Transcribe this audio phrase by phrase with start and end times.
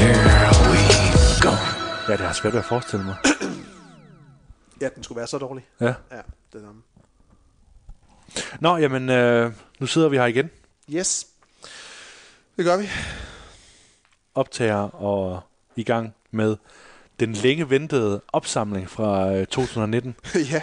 [0.00, 0.78] Here we
[1.40, 1.54] go.
[2.08, 3.16] Ja, det har svært ved at forestille mig.
[4.80, 5.66] Ja, den skulle være så dårlig.
[5.80, 5.86] Ja.
[5.86, 6.20] Ja,
[6.52, 6.74] det er
[8.60, 10.50] Nå, jamen, øh, nu sidder vi her igen.
[10.90, 11.26] Yes.
[12.56, 12.88] Det gør vi.
[14.34, 15.40] Optager og
[15.76, 16.56] i gang med
[17.20, 20.16] den længe ventede opsamling fra øh, 2019.
[20.52, 20.62] ja,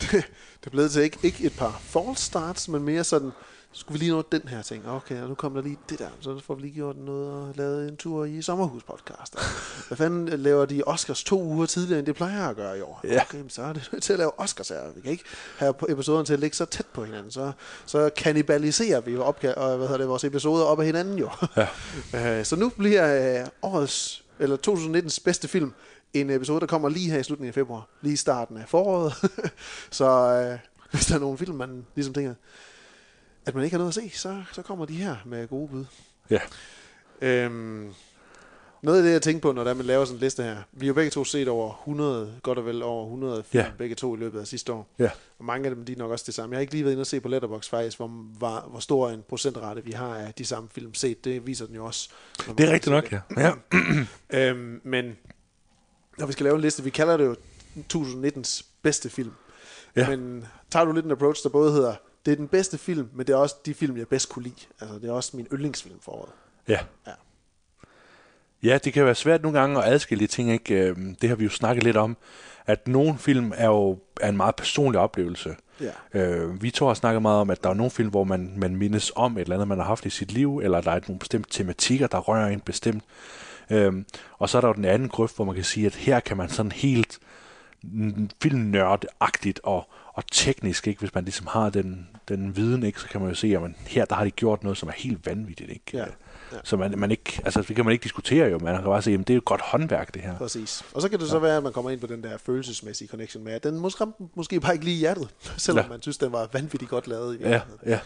[0.00, 3.32] det, det er blevet til ikke, ikke et par false starts, men mere sådan,
[3.72, 4.88] skulle vi lige nå den her ting.
[4.88, 7.54] Okay, og nu kommer der lige det der, så får vi lige gjort noget og
[7.56, 9.36] lavet en tur i sommerhuspodcast.
[9.88, 13.00] Hvad fanden laver de Oscars to uger tidligere, end det plejer at gøre i år?
[13.04, 13.22] Ja.
[13.22, 14.92] Okay, så er det nødt til at lave Oscars her.
[14.94, 15.24] Vi kan ikke
[15.58, 17.30] have episoderne til at ligge så tæt på hinanden.
[17.30, 17.52] Så,
[17.86, 21.30] så kannibaliserer vi jo opga- og, hvad hedder det, vores episoder op af hinanden jo.
[21.56, 21.66] Ja.
[22.38, 25.72] Øh, så nu bliver øh, årets, eller 2019's bedste film
[26.14, 27.86] en episode, der kommer lige her i slutningen af februar.
[28.02, 29.12] Lige i starten af foråret.
[29.90, 30.58] så øh,
[30.90, 32.34] hvis der er nogle film, man ligesom tænker,
[33.46, 35.84] at man ikke har noget at se, så, så kommer de her med gode bud.
[36.30, 36.40] Ja.
[37.22, 37.92] Øhm,
[38.82, 40.86] noget af det, jeg tænker på, når der man laver sådan en liste her, vi
[40.86, 43.70] har jo begge to set over 100, godt og vel over 100 film, Ja.
[43.78, 44.88] begge to i løbet af sidste år.
[44.98, 45.10] Ja.
[45.38, 46.52] Og mange af dem, de er nok også det samme.
[46.52, 49.10] Jeg har ikke lige været inde og se på Letterboxd faktisk, hvor, hvor, hvor stor
[49.10, 51.24] en procentrate vi har af de samme film set.
[51.24, 52.10] Det viser den jo også.
[52.58, 53.20] Det er rigtigt nok, ja.
[53.36, 53.52] ja.
[54.50, 55.16] øhm, men
[56.18, 57.36] når vi skal lave en liste, vi kalder det jo
[57.94, 59.32] 2019's bedste film.
[59.96, 60.08] Ja.
[60.16, 61.94] Men tager du lidt en approach, der både hedder,
[62.26, 64.54] det er den bedste film, men det er også de film, jeg bedst kunne lide.
[64.80, 66.30] Altså, det er også min yndlingsfilm for året.
[66.68, 66.78] Ja.
[67.06, 67.12] Ja.
[68.62, 70.52] Ja, det kan være svært nogle gange at adskille de ting.
[70.52, 70.74] Ikke?
[70.74, 72.16] Øhm, Det har vi jo snakket lidt om,
[72.66, 75.56] at nogle film er jo er en meget personlig oplevelse.
[75.80, 76.20] Ja.
[76.20, 78.76] Øh, vi to har snakket meget om, at der er nogle film, hvor man, man
[78.76, 81.18] mindes om et eller andet, man har haft i sit liv, eller der er nogle
[81.18, 83.04] bestemte tematikker, der rører en bestemt.
[83.70, 84.06] Øhm,
[84.38, 86.36] og så er der jo den anden grøft, hvor man kan sige, at her kan
[86.36, 87.18] man sådan helt
[88.42, 91.00] filmnørdagtigt og, og teknisk, ikke?
[91.00, 93.00] hvis man ligesom har den, den viden, ikke?
[93.00, 94.92] så kan man jo se, at man, her der har de gjort noget, som er
[94.92, 95.70] helt vanvittigt.
[95.70, 95.82] Ikke?
[95.92, 96.04] Ja.
[96.52, 96.58] Ja.
[96.64, 99.14] Så man, man ikke, altså, det kan man ikke diskutere jo, man kan bare sige,
[99.14, 100.36] at det er jo godt håndværk, det her.
[100.38, 100.84] Præcis.
[100.94, 103.44] Og så kan det så være, at man kommer ind på den der følelsesmæssige connection
[103.44, 105.88] med, at den måske, måske bare ikke lige i hjertet, selvom Ja.
[105.88, 107.40] man synes, den var vanvittigt godt lavet.
[107.40, 107.98] I Ja, ja.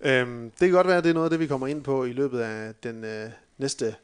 [0.00, 2.04] Øhm, det kan godt være, at det er noget af det, vi kommer ind på
[2.04, 3.94] i løbet af den øh, næste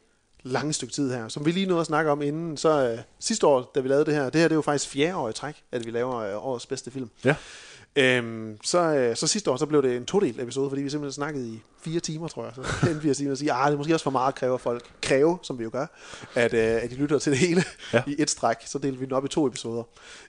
[0.49, 1.27] lange stykke tid her.
[1.27, 4.05] Som vi lige nåede at snakke om inden, så øh, sidste år, da vi lavede
[4.05, 6.15] det her, det her det er jo faktisk fjerde år i træk, at vi laver
[6.15, 7.09] øh, årets bedste film.
[7.25, 7.35] Ja.
[7.95, 11.13] Øhm, så, øh, så sidste år, så blev det en todel episode, fordi vi simpelthen
[11.13, 12.53] snakkede i fire timer, tror jeg.
[12.55, 14.35] Så endte vi at sige, at sige, ah, det er måske også for meget at
[14.35, 14.83] kræve folk.
[15.01, 15.85] Kræve, som vi jo gør,
[16.35, 18.03] at, øh, at de lytter til det hele Ja.
[18.07, 18.55] i et stræk.
[18.65, 19.83] Så delte vi den op i to episoder.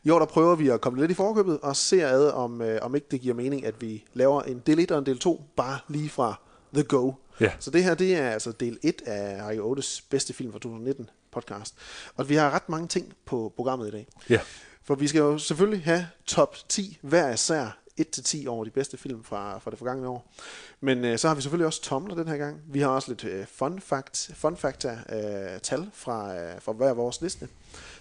[0.04, 2.78] I år, der prøver vi at komme lidt i forkøbet og se ad, om, øh,
[2.82, 5.42] om ikke det giver mening, at vi laver en del 1 og en del 2,
[5.56, 6.40] bare lige fra
[6.74, 7.12] The Go.
[7.40, 7.52] Ja.
[7.58, 11.10] Så det her, det er altså del 1 af Radio 8's bedste film fra 2019
[11.32, 11.74] podcast.
[12.16, 14.06] Og vi har ret mange ting på programmet i dag.
[14.30, 14.40] Ja.
[14.84, 19.24] For vi skal jo selvfølgelig have top 10 hver især 1-10 over de bedste film
[19.24, 20.32] fra, fra det forgangne år.
[20.80, 22.60] Men øh, så har vi selvfølgelig også tomler den her gang.
[22.66, 26.92] Vi har også lidt øh, fun, fact, fun factor øh, tal fra, øh, fra hver
[26.92, 27.48] vores liste.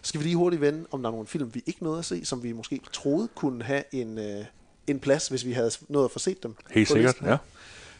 [0.01, 2.05] Så skal vi lige hurtigt vende, om der er nogle film, vi ikke nåede at
[2.05, 4.45] se, som vi måske troede kunne have en, øh,
[4.87, 6.55] en plads, hvis vi havde nået at få set dem.
[6.71, 7.27] Helt sikkert, listen.
[7.27, 7.37] ja.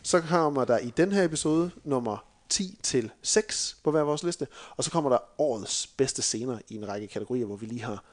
[0.09, 4.47] Så kommer der i den her episode nummer 10 til 6 på hver vores liste,
[4.78, 8.03] og så kommer der årets bedste scener i en række kategorier, hvor vi lige har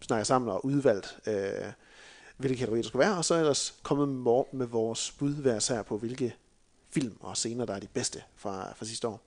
[0.00, 1.72] snakket sammen og udvalgt, øh,
[2.36, 4.08] hvilke kategorier der skal være, og så er ellers kommet
[4.52, 6.36] med, vores bud hver sær på, hvilke
[6.90, 9.20] film og scener, der er de bedste fra, fra sidste år.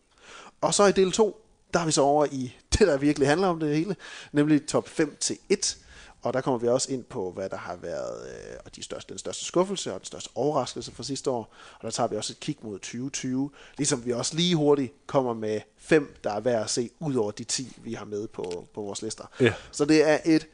[0.62, 3.48] Og så i del 2, der er vi så over i det, der virkelig handler
[3.48, 3.96] om det hele,
[4.31, 5.78] nemlig top 5 til 1.
[6.22, 9.09] Og der kommer vi også ind på, hvad der har været øh, og de største,
[9.09, 11.53] den største skuffelse og den største overraskelse fra sidste år.
[11.80, 15.33] Og der tager vi også et kig mod 2020, ligesom vi også lige hurtigt kommer
[15.33, 18.68] med fem, der er værd at se, ud over de 10, vi har med på,
[18.74, 19.25] på vores lister.
[19.39, 19.54] Ja.
[19.71, 20.48] Så det er et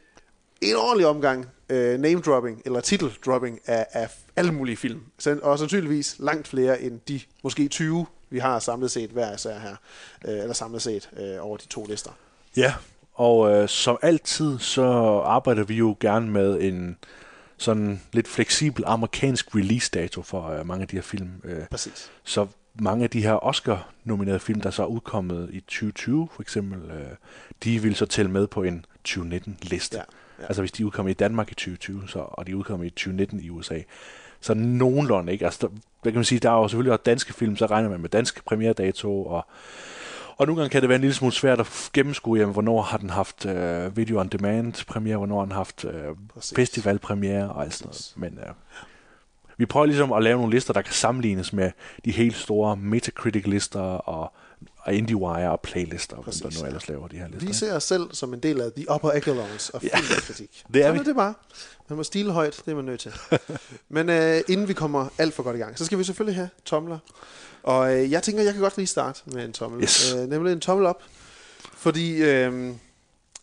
[0.61, 5.01] en ordentlig omgang øh, name-dropping, eller titel-dropping af, af alle mulige film.
[5.41, 9.75] Og sandsynligvis langt flere end de måske 20, vi har samlet set hver især her.
[10.27, 12.11] Øh, eller samlet set øh, over de to lister.
[12.57, 12.73] Ja,
[13.15, 14.83] og øh, som altid, så
[15.25, 16.97] arbejder vi jo gerne med en
[17.57, 21.29] sådan lidt fleksibel amerikansk release-dato for øh, mange af de her film.
[21.43, 22.11] Øh, Præcis.
[22.23, 22.47] så
[22.79, 27.07] mange af de her Oscar-nominerede film, der så er udkommet i 2020 for eksempel, øh,
[27.63, 29.97] de vil så tælle med på en 2019-liste.
[29.97, 30.03] Ja,
[30.39, 30.45] ja.
[30.45, 33.49] Altså hvis de udkommer i Danmark i 2020, så, og de udkommer i 2019 i
[33.49, 33.79] USA.
[34.41, 35.45] Så nogenlunde, ikke?
[35.45, 35.67] Altså, der,
[36.01, 38.09] hvad kan man sige, der er jo selvfølgelig også danske film, så regner man med
[38.09, 39.45] dansk premieredato, og,
[40.37, 42.97] Og nogle gange kan det være en lille smule svært at gennemskue, jamen, hvornår har
[42.97, 45.91] den haft øh, video on demand premiere, hvornår har den haft øh,
[46.33, 46.53] Præcis.
[46.55, 48.13] festival premiere og alt sådan noget.
[48.15, 48.53] Men øh,
[49.57, 51.71] vi prøver ligesom at lave nogle lister, der kan sammenlignes med
[52.05, 54.33] de helt store Metacritic-lister og,
[54.77, 57.47] og IndieWire og playlister, Præcis, Præcis, der nu ellers laver de her lister.
[57.47, 59.97] Vi ser os selv som en del af the upper echelons of Ja.
[59.97, 60.63] filmkritik.
[60.73, 61.05] Det er Sådan vi.
[61.05, 61.33] det bare.
[61.89, 63.11] Man må stile højt, det er man nødt til.
[63.89, 66.49] Men øh, inden vi kommer alt for godt i gang, så skal vi selvfølgelig have
[66.65, 66.97] tomler.
[67.65, 69.83] Og øh, jeg tænker, jeg kan godt lige starte med en tommel.
[69.83, 70.13] Yes.
[70.13, 71.03] Øh, nemlig en tommel op.
[71.73, 72.73] Fordi øh,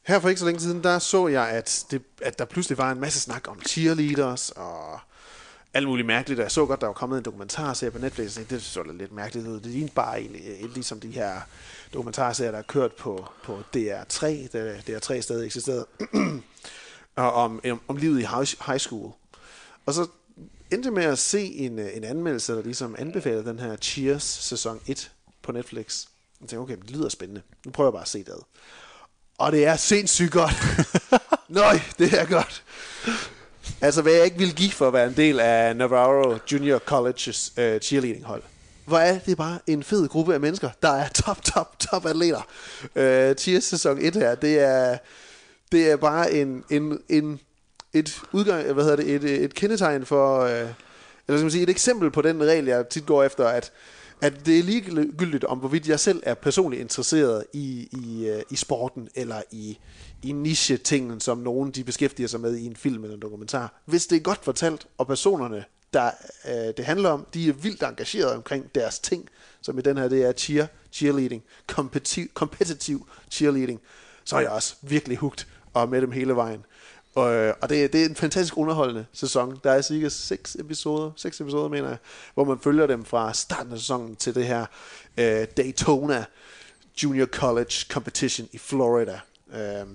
[0.03, 2.93] her for ikke så længe siden, der så jeg, at, det, at der pludselig var
[2.93, 5.01] en masse snak om cheerleaders og
[5.75, 6.41] alt muligt mærkeligt.
[6.41, 8.35] Og jeg så godt, der var kommet en dokumentarserie på Netflix.
[8.35, 9.61] Tænkte, Det så da lidt mærkeligt ud.
[9.61, 11.41] Det lignede bare egentlig, øh, ligesom de her
[11.95, 15.87] dokumentarserier, der er kørt på, på DR3, da DR3 stadig eksisterede,
[17.17, 18.27] og om, om, livet i
[18.67, 19.13] high school.
[19.87, 20.07] Og så
[20.73, 24.81] endte med at se en, øh, en anmeldelse, der ligesom anbefalede den her Cheers sæson
[24.87, 26.07] 1 på Netflix.
[26.41, 27.43] Jeg tænkte, okay, det lyder spændende.
[27.67, 28.29] Nu prøver jeg bare at se det.
[28.29, 28.45] ad.
[29.39, 30.55] Og det er sindssygt godt.
[31.49, 32.65] Nøj, det er godt.
[33.81, 37.53] Altså, hvad jeg ikke ville give for at være en del af Navarro Junior Colleges
[37.57, 38.43] uh, cheerleading hold.
[38.85, 42.47] Hvor er det bare en fed gruppe af mennesker, der er top, top, top atleter.
[42.83, 44.99] Uh, Cheers sæson 1 her, det er,
[45.73, 47.41] det er bare en, en, en,
[47.93, 50.71] et udgang, hvad hedder det, et, øh, et kendetegn for, øh, eller
[51.29, 53.73] skal man sige, et eksempel på den regel, jeg tit går efter, at
[54.23, 58.57] at det er ligegyldigt om, hvorvidt jeg selv er personligt interesseret i, i, øh, i
[58.57, 59.79] sporten, eller i,
[60.23, 63.83] i niche-tingen, som nogen de beskæftiger sig med i en film eller en dokumentar.
[63.85, 66.11] Hvis det er godt fortalt, og personerne, der
[66.49, 69.29] øh, det handler om, de er vildt engageret omkring deres ting,
[69.61, 71.43] som i den her, det er cheer, cheerleading,
[72.35, 73.01] competitive,
[73.31, 73.81] cheerleading,
[74.25, 76.65] så er jeg også virkelig hugt og med dem hele vejen.
[77.15, 79.61] Og, øh, og det, det er en fantastisk underholdende sæson.
[79.65, 81.99] Der er cirka seks episoder, seks episoder mener jeg,
[82.35, 84.67] hvor man følger dem fra starten af sæsonen til det her
[85.19, 86.25] øh, Daytona
[87.03, 89.21] Junior College Competition i Florida.
[89.55, 89.87] Øh,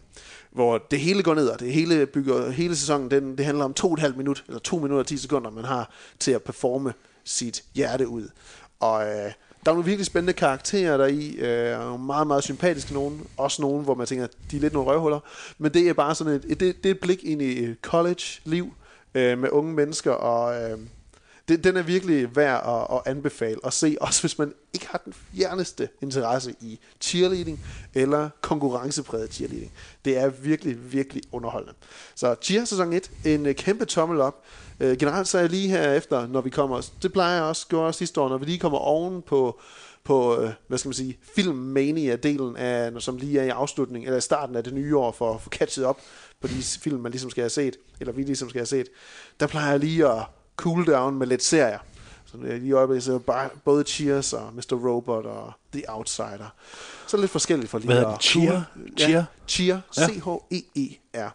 [0.52, 3.74] hvor det hele går ned, og det hele bygger, hele sæsonen, den, det handler om
[3.74, 6.44] to og et halvt minut, eller to minutter og 10 sekunder, man har til at
[6.44, 6.94] performe
[7.24, 8.30] sit hjerte ud.
[8.80, 9.32] Og øh,
[9.66, 13.28] der er nogle virkelig spændende karakterer der i, øh, meget, meget sympatiske nogen.
[13.38, 15.20] Også nogen, hvor man tænker, de er lidt nogle røvhuller.
[15.58, 18.74] Men det er bare sådan et, det, det er et blik ind i et college-liv
[19.16, 20.78] øh, med unge mennesker, og øh,
[21.48, 25.02] det, den er virkelig værd at, at anbefale at se, også hvis man ikke har
[25.06, 27.60] den fjerneste interesse i cheerleading
[27.94, 29.72] eller konkurrencepræget cheerleading.
[30.06, 31.74] Det er virkelig, virkelig underholdende.
[32.16, 34.44] Så Cheer sæson 1, en øh, kæmpe tommel op.
[34.80, 37.68] Øh, generelt så er jeg lige her efter, når vi kommer, det plejer jeg også,
[37.68, 39.60] gjorde også sidste år, når vi lige kommer oven på,
[40.04, 44.22] på øh, hvad skal man sige, filmmania-delen, af, som lige er i afslutning, eller i
[44.22, 46.02] starten af det nye år, for at få catchet op
[46.42, 48.88] på de film, man ligesom skal have set, eller vi ligesom skal have set,
[49.40, 50.24] der plejer jeg lige at
[50.58, 51.80] cool down med lidt serier.
[52.26, 54.74] Så lige i øjeblikket så er bare både Cheers og Mr.
[54.74, 56.54] Robot og The Outsider.
[57.08, 58.24] Så lidt forskelligt for lige Hvad at det?
[58.24, 58.62] Cheer?
[58.98, 59.26] Ja, Cheer?
[59.48, 59.80] Cheer.
[59.98, 60.08] Ja.
[60.08, 61.30] C-H-E-E-R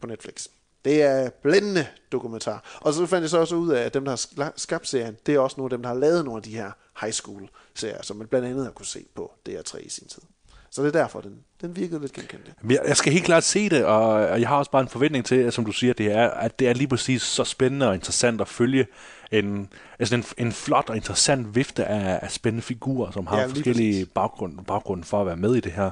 [0.00, 0.46] på Netflix.
[0.86, 2.64] Det er blændende dokumentar.
[2.80, 4.10] Og så fandt jeg så også ud af, at dem, der
[4.42, 6.50] har skabt serien, det er også nogle af dem, der har lavet nogle af de
[6.50, 10.08] her high school serier, som man blandt andet har kunne se på DR3 i sin
[10.08, 10.22] tid.
[10.70, 12.52] Så det er derfor, den, den virkede lidt genkendt.
[12.70, 15.24] Jeg, jeg skal helt klart se det, og, og jeg har også bare en forventning
[15.24, 18.40] til, som du siger, det er, at det er lige præcis så spændende og interessant
[18.40, 18.86] at følge
[19.32, 19.68] en,
[19.98, 23.46] altså en, en flot og interessant vifte af, af spændende figurer, som har Ja, ja,
[23.46, 25.90] lige forskellige baggrund, baggrund for at være med i det her.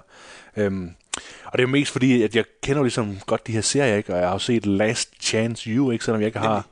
[0.57, 0.90] Øhm,
[1.44, 3.97] og det er jo mest fordi, at jeg kender jo ligesom godt de her serier,
[3.97, 4.12] ikke?
[4.14, 6.04] og jeg har jo set Last Chance You, ikke?
[6.04, 6.66] selvom jeg ikke har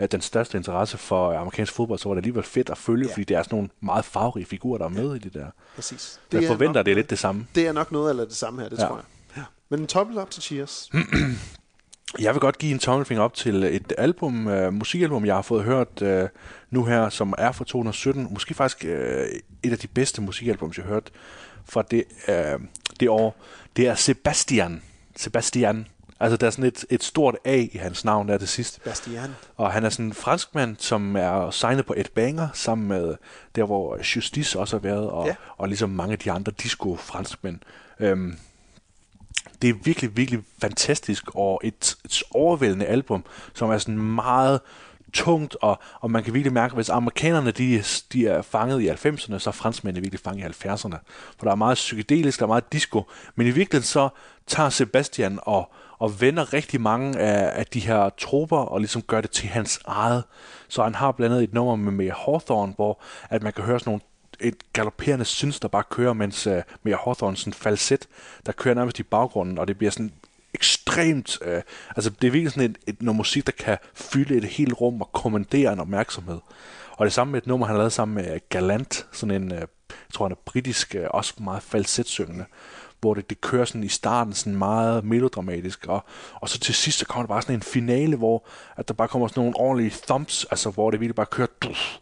[0.00, 3.08] øh, den største interesse for amerikansk fodbold, så var det alligevel fedt at følge, Ja.
[3.08, 3.14] ja.
[3.14, 5.46] fordi det er sådan nogle meget farverige figurer, der er med i det der.
[5.74, 6.20] Præcis.
[6.32, 7.46] Jeg forventer, nok, det er lidt det samme.
[7.54, 8.86] Det er nok noget af det samme her, det Ja.
[8.86, 9.04] tror jeg.
[9.36, 9.42] Ja.
[9.68, 10.90] Men en toppel op til Cheers.
[12.20, 15.64] Jeg vil godt give en tommelfinger op til et album, uh, musikalbum, jeg har fået
[15.64, 16.28] hørt uh,
[16.70, 18.28] nu her, som er fra 2017.
[18.30, 18.90] Måske faktisk uh,
[19.62, 21.10] et af de bedste musikalbums, jeg har hørt
[21.64, 22.60] fra det, uh,
[23.00, 23.36] det år.
[23.78, 24.82] Det er Sebastian.
[25.16, 25.86] Sebastian.
[26.20, 28.80] Altså, der er sådan et, et stort A i hans navn der til sidst.
[28.84, 29.30] Bastian.
[29.56, 33.14] Og han er sådan en franskmand, som er signet på et banger, sammen med
[33.54, 35.30] der, hvor Justice også har været, og, Ja.
[35.30, 35.36] ja.
[35.58, 37.58] og ligesom mange af de andre disco-franskmænd.
[38.00, 38.38] Øhm,
[39.62, 44.60] det er virkelig, virkelig fantastisk, og et, et overvældende album, som er sådan meget
[45.12, 49.38] tungt, og, og man kan virkelig mærke, hvis amerikanerne de, de er fanget i 90'erne,
[49.38, 50.96] så er franskmændene virkelig fanget i 70'erne.
[51.38, 53.02] For der er meget psykedelisk, der er meget disco,
[53.34, 54.08] men i virkeligheden så
[54.46, 59.20] tager Sebastian og, og vender rigtig mange af, af de her troper, og ligesom gør
[59.20, 60.24] det til hans eget.
[60.68, 63.78] Så han har blandt andet et nummer med Mia Hawthorne, hvor at man kan høre
[63.78, 64.02] sådan nogle
[64.40, 68.08] et galopperende syns, der bare kører, mens øh, uh, Mia Hawthorne sådan falset,
[68.46, 70.12] der kører nærmest i baggrunden, og det bliver sådan
[70.54, 71.62] ekstremt, Øh,
[71.96, 75.00] altså det er virkelig sådan et, et noget musik, der kan fylde et helt rum
[75.00, 76.38] og kommandere en opmærksomhed.
[76.90, 79.52] Og det samme med et nummer, han har lavet sammen med øh, Galant, sådan en
[79.52, 79.58] øh,
[79.90, 82.44] jeg tror han er britisk, øh, også meget falsetsyngende,
[83.00, 86.98] hvor det, det kører sådan i starten sådan meget melodramatisk, og, og så til sidst,
[86.98, 89.94] så kommer der bare sådan en finale, hvor at der bare kommer sådan nogle ordentlige
[90.06, 91.98] thumps, altså hvor det virkelig bare kører, duf,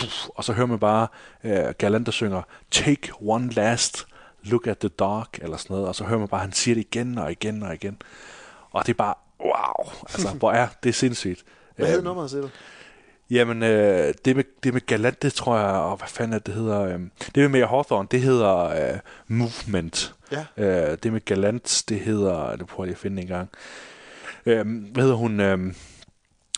[0.00, 1.08] duf, og så hører man bare
[1.44, 4.06] øh, Galant, der synger, take one last
[4.42, 6.80] look at the dark, eller sådan noget, og så hører man bare, han siger det
[6.80, 8.02] igen og igen og igen,
[8.70, 11.44] og det er bare, wow, altså hvor er det sindssygt.
[11.76, 12.48] Hvad hed Øhm, nummeret, siger du?
[13.30, 16.54] Jamen, øh, det, med, det med Galant, det tror jeg, og hvad fanden er det,
[16.54, 18.54] hedder, øh, det med Mayor Hawthorne, det hedder
[18.92, 20.14] øh, Movement.
[20.32, 20.44] Ja.
[20.56, 23.48] Øh, det med Galant, det hedder, det prøver jeg at finde en gang.
[24.46, 25.40] Øh, hvad hedder hun?
[25.40, 25.74] Øh,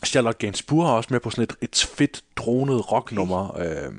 [0.07, 3.59] Charlotte Gainsbourg er også med på sådan et, et fedt dronet rocknummer.
[3.61, 3.93] Øh,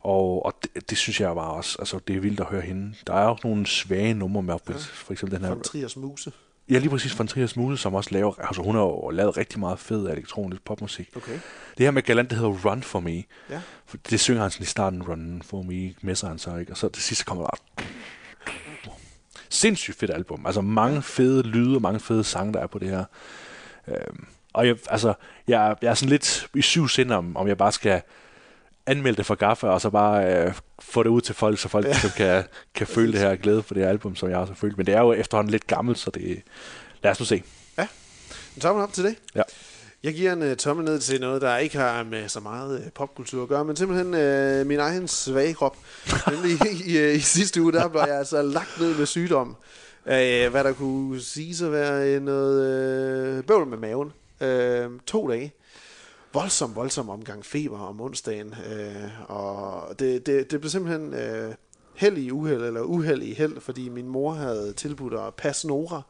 [0.00, 2.94] og, og det, det, synes jeg bare også, altså det er vildt at høre hende.
[3.06, 4.74] Der er også nogle svage numre med, ja.
[4.76, 5.54] for eksempel den her...
[5.54, 6.32] Von Triers Muse.
[6.70, 9.60] Ja, lige præcis von Triers Muse, som også laver, altså hun har jo lavet rigtig
[9.60, 11.08] meget fed elektronisk popmusik.
[11.16, 11.38] Okay.
[11.78, 13.22] Det her med Galant, det hedder Run For Me.
[13.50, 13.60] Ja.
[13.86, 16.72] For det synger han sådan i starten, Run For Me, messer han så, ikke?
[16.72, 17.84] Og så til sidst kommer der
[19.50, 20.46] sindssygt fedt album.
[20.46, 23.04] Altså mange fede lyde og mange fede sange, der er på det her.
[23.88, 25.14] Øhm, og jeg, altså,
[25.48, 28.02] jeg, jeg er sådan lidt i syv sind om, om jeg bare skal
[28.86, 31.86] anmelde det for Gaffa, og så bare øh, få det ud til folk, så folk
[31.86, 31.90] ja.
[31.90, 32.44] ligesom kan,
[32.74, 34.76] kan føle det her glæde for det her album, som jeg også har følt.
[34.76, 36.42] Men det er jo efterhånden lidt gammelt, så det...
[37.02, 37.42] Lad os nu se.
[38.56, 39.16] En tommel op til det.
[39.34, 39.42] Ja.
[40.02, 42.92] Jeg giver en uh, tommel ned til noget, der ikke har med så meget uh,
[42.94, 45.76] popkultur at gøre, men simpelthen uh, min egen svage krop.
[46.30, 49.48] Nemlig i, i, uh, i sidste uge, der blev jeg altså lagt ned med sygdom.
[50.04, 50.12] Uh,
[50.50, 54.12] hvad der kunne sige at være noget uh, bøvl med maven.
[54.40, 55.52] Uh, to dage.
[56.32, 58.48] Voldsom, voldsom omgang feber om onsdagen.
[58.48, 61.14] Uh, og det, det, det blev simpelthen...
[61.14, 61.54] Uh,
[62.00, 66.02] held i uheld, eller uheld i held, fordi min mor havde tilbudt at passe Nora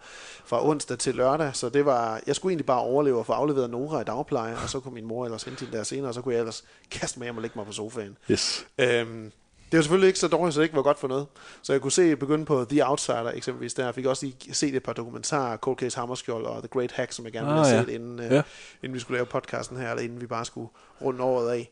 [0.44, 3.70] fra onsdag til lørdag, så det var, jeg skulle egentlig bare overleve og få afleveret
[3.70, 6.22] Nora i dagpleje, og så kunne min mor ellers hente hende der senere, og så
[6.22, 8.16] kunne jeg ellers kaste mig hjem og lægge mig på sofaen.
[8.30, 8.66] Yes.
[8.78, 9.32] Øhm,
[9.72, 11.26] det var selvfølgelig ikke så dårligt, så det ikke var godt for noget.
[11.62, 13.84] Så jeg kunne se begynde på The Outsider eksempelvis der.
[13.84, 17.12] Jeg fik også lige set et par dokumentarer, Cold Case Hammerskjold og The Great Hack,
[17.12, 17.84] som jeg gerne ville Ah, have ja.
[17.84, 18.42] set, inden, øh, Ja.
[18.82, 20.68] inden vi skulle lave podcasten her, eller inden vi bare skulle
[21.02, 21.70] runde året af.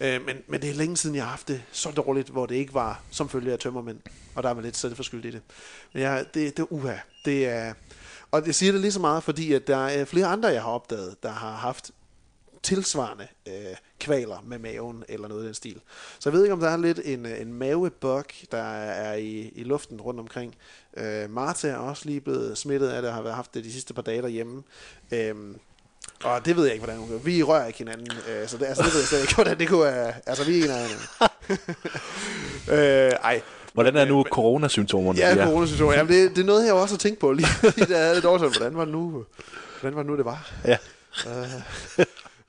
[0.00, 2.54] Øh, men, men det er længe siden, jeg har haft det så dårligt, hvor det
[2.54, 3.98] ikke var som følge af tømmermænd.
[4.34, 5.40] Og der er man lidt selvforskyldt i det.
[5.92, 6.94] Men jeg, det, det er uha.
[7.24, 7.74] Det er,
[8.30, 10.70] og jeg siger det lige så meget, fordi at der er flere andre, jeg har
[10.70, 11.90] opdaget, der har haft
[12.64, 13.54] tilsvarende øh,
[14.00, 15.80] kvaler med maven eller noget i den stil.
[16.18, 19.52] Så jeg ved ikke, om der er lidt en, øh, en mavebug, der er i,
[19.54, 20.54] i luften rundt omkring.
[20.96, 23.72] Øh, Martha er også lige blevet smittet af det, og har været- haft det de
[23.72, 24.62] sidste par dage derhjemme.
[25.12, 25.58] Øhm,
[26.24, 27.18] og det ved jeg ikke, hvordan hun gør.
[27.18, 29.68] Vi rører ikke hinanden, øh, så det, altså, det ved jeg slet ikke, hvordan det
[29.68, 30.12] kunne være.
[30.26, 31.06] Altså, vi er af hinanden.
[33.08, 33.42] øh, ej,
[33.72, 35.18] Hvordan er nu coronasymptomerne?
[35.18, 35.92] Ja, coronasymptomer.
[35.92, 38.18] Jamen, det, det er noget, jeg også har tænkt på lige, lige da jeg havde
[38.18, 38.52] et år siden.
[38.56, 39.24] Hvordan var det nu,
[39.80, 40.50] hvordan var det, nu, det var?
[40.64, 40.76] Ja.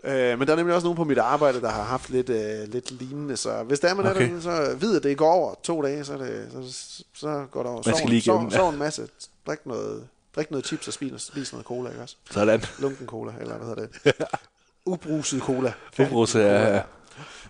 [0.05, 2.67] Øh, men der er nemlig også nogen på mit arbejde, der har haft lidt, øh,
[2.73, 3.37] lidt lignende.
[3.37, 4.29] Så hvis der er man Okay.
[4.29, 7.63] er der, så vid, at det går over to dage, så, det, så, så går
[7.63, 7.81] det over.
[7.81, 9.07] Sov- lige sov, sov en masse.
[9.47, 12.15] Drik noget, drik noget chips og spis, spis noget cola, ikke også?
[12.31, 12.63] Sådan.
[12.79, 14.13] Lunken cola, eller hvad hedder det?
[14.85, 15.73] Ubruset cola.
[15.99, 16.81] Ubruset, ja, ja.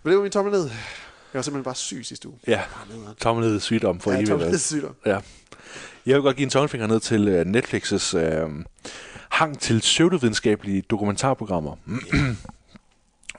[0.03, 0.63] Men det var min tommel ned.
[0.63, 0.69] Jeg
[1.33, 2.38] var simpelthen bare syg sidste uge.
[2.47, 2.62] Ja,
[3.21, 4.29] tommelhed sygdom for Ja, evigt.
[4.29, 4.59] tommel ned vel?
[4.59, 4.95] sygdom.
[5.05, 5.19] Ja.
[6.05, 8.51] Jeg vil godt give en tommelfinger ned til uh, Netflix's uh,
[9.35, 11.75] hang til pseudovidenskabelige dokumentarprogrammer.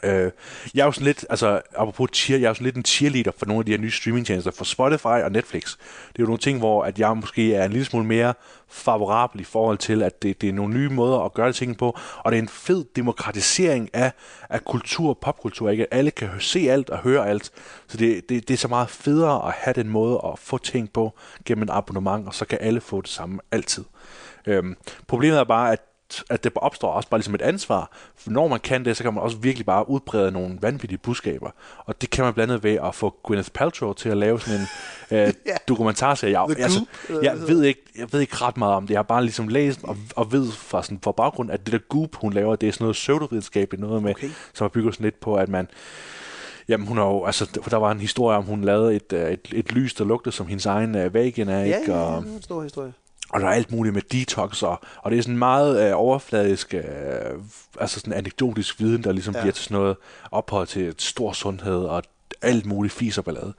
[0.03, 0.31] Øh,
[0.75, 3.31] jeg er jo sådan lidt, altså apropos cheer, jeg er jo sådan lidt en cheerleader
[3.39, 5.77] for nogle af de her nye streamingtjenester, for Spotify og Netflix.
[6.13, 8.35] Det er jo nogle ting, hvor at jeg måske er en lille smule mere
[8.69, 11.99] favorabel i forhold til, at det, det er nogle nye måder at gøre ting på,
[12.19, 14.13] og det er en fed demokratisering af,
[14.51, 15.83] af kultur og popkultur, ikke?
[15.83, 17.51] At alle kan se alt og høre alt,
[17.89, 20.93] så det, det, det er så meget federe at have den måde at få ting
[20.93, 23.85] på gennem et abonnement, og så kan alle få det samme altid.
[24.47, 24.77] Øhm,
[25.07, 25.81] problemet er bare, at
[26.31, 27.91] at det opstår også bare ligesom et ansvar.
[28.17, 31.51] For når man kan det, så kan man også virkelig bare udbrede nogle vanvittige budskaber.
[31.79, 34.61] Og det kan man blandt andet ved at få Gwyneth Paltrow til at lave sådan
[34.61, 34.67] en
[35.19, 35.33] øh,
[35.69, 36.41] dokumentarserie.
[36.41, 36.85] Jeg, altså,
[37.23, 38.91] jeg, ved ikke, jeg ved ikke ret meget om det.
[38.91, 41.79] Jeg har bare ligesom læst og, og ved fra, sådan, fra baggrund, at det der
[41.89, 44.31] Goop, hun laver, det er sådan noget pseudovidenskabeligt noget med, Okay.
[44.55, 45.69] som er bygget sådan lidt på, at man
[46.69, 49.31] Jamen, hun har jo, altså, der der var en historie om, hun lavede et, øh,
[49.31, 51.93] et, et lys, der lugtede som hendes egen øh, vagina, Ja, ikke?
[51.93, 52.93] ja, ja, Og, det er en stor historie.
[53.31, 56.75] Og der er alt muligt med detox, og, og det er sådan meget øh, overfladisk,
[56.75, 56.83] øh,
[57.81, 59.39] altså sådan anekdotisk viden, der ligesom Ja.
[59.39, 59.43] ja.
[59.45, 59.97] bliver til sådan noget
[60.31, 62.03] ophøjet til et stor sundhed, og
[62.43, 63.53] alt muligt fis og ballade.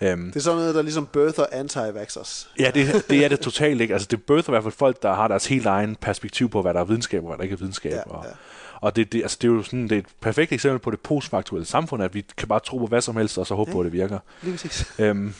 [0.00, 2.48] Øhm, Det er sådan noget, der ligesom birther anti-vaxxers.
[2.58, 3.94] ja, det, det er det totalt ikke.
[3.94, 6.74] Altså, det birther i hvert fald folk, der har deres helt egen perspektiv på, hvad
[6.74, 7.92] der er videnskab, og hvad der ikke er videnskab.
[7.92, 8.30] Ja, og, ja.
[8.80, 11.00] og det, det, altså, det er jo sådan, det er et perfekt eksempel på det
[11.00, 13.80] postfaktuelle samfund, at vi kan bare tro på hvad som helst, og så håbe på,
[13.80, 14.18] at det virker.
[14.42, 14.92] Lige præcis.
[14.98, 15.34] Øhm,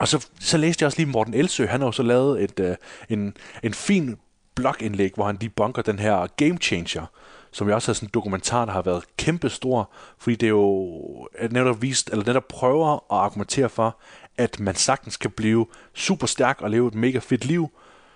[0.00, 2.60] og så, så læste jeg også lige Morten Elsø, han har jo så lavet et,
[2.60, 2.76] øh,
[3.08, 4.16] en, en fin
[4.54, 7.06] blogindlæg, hvor han lige bunker den her Game Changer,
[7.50, 11.28] som jo også er sådan en dokumentar, der har været kæmpestor, fordi det er jo
[11.38, 13.96] at netop vist, eller netop prøver at argumentere for,
[14.38, 17.70] at man sagtens kan blive super stærk og leve et mega fedt liv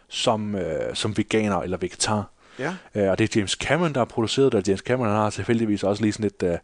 [0.08, 2.30] som, øh, som veganer eller vegetar.
[2.58, 2.74] Ja.
[2.94, 5.30] Øh, og det er James Cameron, der har produceret det, og James Cameron han har
[5.30, 6.58] tilfældigvis også lige sådan et, øh,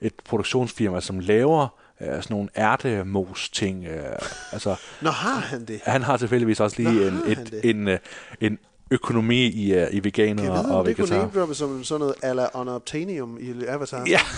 [0.00, 1.68] et produktionsfirma, som laver
[2.00, 3.86] øh, sådan nogle ærtemos-ting.
[3.86, 4.02] Øh,
[4.52, 5.80] altså, Nå, har han det?
[5.84, 7.98] han har tilfældigvis også lige Nå, en, et, en, øh,
[8.40, 8.58] en
[8.90, 12.00] økonomi i, øh, i Kan veganer jeg vide, og om det kunne name-droppe som sådan
[12.00, 14.04] noget ala unobtainium i Avatar?
[14.06, 14.20] Ja.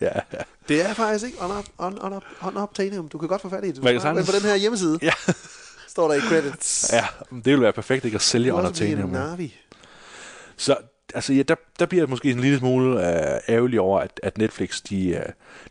[0.00, 0.38] Ja, ja.
[0.68, 3.08] Det er faktisk ikke unop, un, unop, unobtainium.
[3.08, 3.76] Du kan godt få fat i det.
[3.76, 4.98] Du kan på den her hjemmeside.
[5.02, 5.12] Ja.
[5.88, 6.92] Står der i credits.
[6.92, 9.10] ja, det ville være perfekt ikke at sælge kan Unobtainium.
[9.10, 9.54] Navi.
[10.56, 10.76] Så
[11.14, 14.38] altså, ja, der, der bliver jeg måske en lille smule øh, ærgerlig over, at, at
[14.38, 15.26] Netflix de, øh,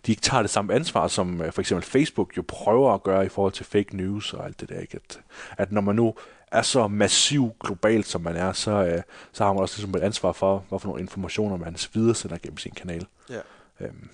[0.06, 3.26] de ikke tager det samme ansvar, som øh, for eksempel Facebook jo prøver at gøre
[3.26, 4.80] i forhold til fake news og alt det der.
[4.80, 4.96] Ikke?
[4.96, 5.20] At,
[5.58, 6.14] at når man nu
[6.52, 9.02] er så massiv globalt, som man er, så, øh,
[9.32, 12.58] så har man også ligesom et ansvar for, hvorfor nogle informationer man videre sender gennem
[12.58, 13.06] sin kanal.
[13.30, 13.40] Ja.
[13.80, 14.10] Øhm,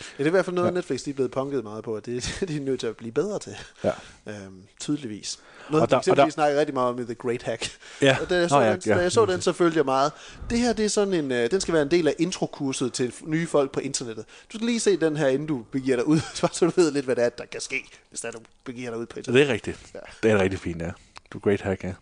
[0.00, 0.74] Ja, det er i hvert fald noget, Ja.
[0.74, 3.12] Netflix de er blevet punket meget på, og det de er nødt til at blive
[3.12, 3.56] bedre til.
[3.84, 3.90] ja.
[4.26, 5.38] Øhm, tydeligvis.
[5.70, 7.70] Noget, Og der- der, og der- snakker rigtig meget om The Great Hack.
[8.02, 8.16] Ja.
[8.22, 8.94] Og da jeg så, Nå ja, den, ja.
[8.94, 10.12] da jeg så den, så følte jeg meget.
[10.50, 13.12] Det her, det er sådan en, øh, den skal være en del af introkurset til
[13.24, 14.24] nye folk på internettet.
[14.52, 16.20] Du skal lige se den her, inden du begiver dig ud,
[16.52, 18.98] så du ved lidt, hvad det er, der kan ske, hvis der, du begiver dig
[18.98, 19.46] ud på internettet.
[19.46, 19.78] det er rigtigt.
[19.94, 20.00] Ja.
[20.22, 20.90] Det er rigtig fint, ja.
[21.34, 21.92] Er great hack, ja.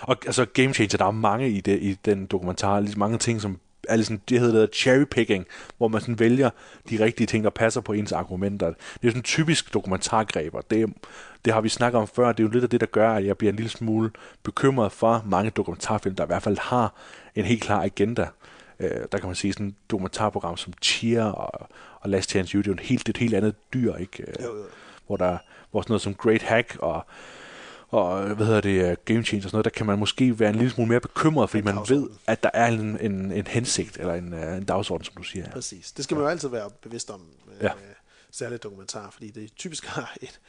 [0.00, 3.40] Og altså Game Changer, der er mange i, det, i den dokumentar, lige mange ting,
[3.40, 5.46] som er ligesom, det hedder cherry picking,
[5.78, 6.50] hvor man sådan vælger
[6.90, 8.66] de rigtige ting, der passer på ens argumenter.
[8.66, 10.92] Det er sådan typisk dokumentargreb, og det,
[11.44, 13.26] det har vi snakket om før, det er jo lidt af det, der gør, at
[13.26, 14.10] jeg bliver en lille smule
[14.42, 16.94] bekymret for mange dokumentarfilm, der i hvert fald har
[17.34, 18.28] en helt klar agenda.
[18.80, 21.68] Øh, der kan man sige sådan et dokumentarprogram som Cheer og,
[22.00, 24.22] og Last Chance You, det er jo en helt, et helt andet dyr, ikke?
[24.22, 24.64] Øh, Jo, jo.
[25.06, 25.38] Hvor der
[25.70, 27.06] hvor sådan noget som Great Hack og
[27.88, 30.50] og hvad hedder det, uh, Game Change og sådan noget, der kan man måske være
[30.50, 33.96] en lille smule mere bekymret, fordi man ved, at der er en, en, en hensigt,
[33.96, 35.50] eller en, uh, en dagsorden, som du siger.
[35.50, 35.92] Præcis.
[35.92, 37.70] Det skal man jo altid være bevidst om, øh, Ja.
[38.30, 40.40] særligt dokumentar, fordi det typisk har et,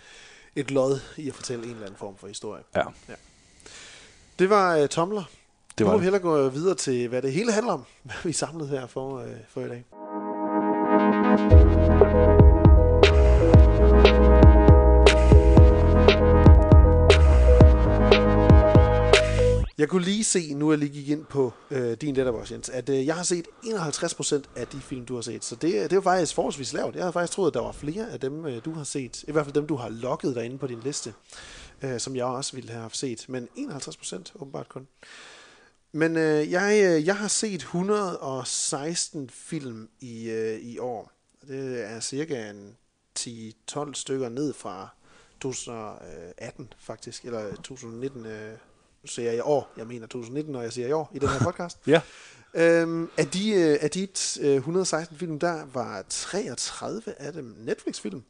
[0.56, 2.63] et lod i at fortælle en eller anden form for historie.
[2.75, 2.84] Ja,
[4.39, 5.24] Det var uh, Tomler.
[5.78, 8.15] det nu var må vi hellere gå videre til, hvad det hele handler om, hvad
[8.24, 9.84] vi samlet her for, øh, for i dag.
[19.78, 22.90] Jeg kunne lige se, nu jeg lige gik ind på øh, din letterbox, Jens, at
[22.90, 25.46] øh, jeg har set 51% af de film, du har set.
[25.46, 26.96] Så det, øh, det er jo faktisk forholdsvis lavt.
[26.96, 29.24] Jeg havde faktisk troet, at der var flere af dem, øh, du har set.
[29.28, 31.14] I hvert fald dem, du har logget derinde på din liste,
[31.82, 33.26] øh, som jeg også ville have set.
[33.30, 34.88] Men 51% åbenbart kun.
[35.92, 41.12] Men øh, jeg, øh, jeg har set 116 film i, øh, i år.
[41.48, 42.78] Det er cirka en
[43.20, 44.90] 10-12 stykker ned fra
[45.42, 48.26] 2018 faktisk, eller 2019.
[48.26, 48.58] Øh,
[49.06, 51.30] nu siger jeg i år, jeg mener 2019, når jeg siger i år i den
[51.30, 51.78] her podcast.
[51.88, 52.02] Ja,
[52.58, 54.08] Øhm, af de, øh, af de
[54.41, 58.24] øh, 116 film, der var 33 af dem Netflix-film.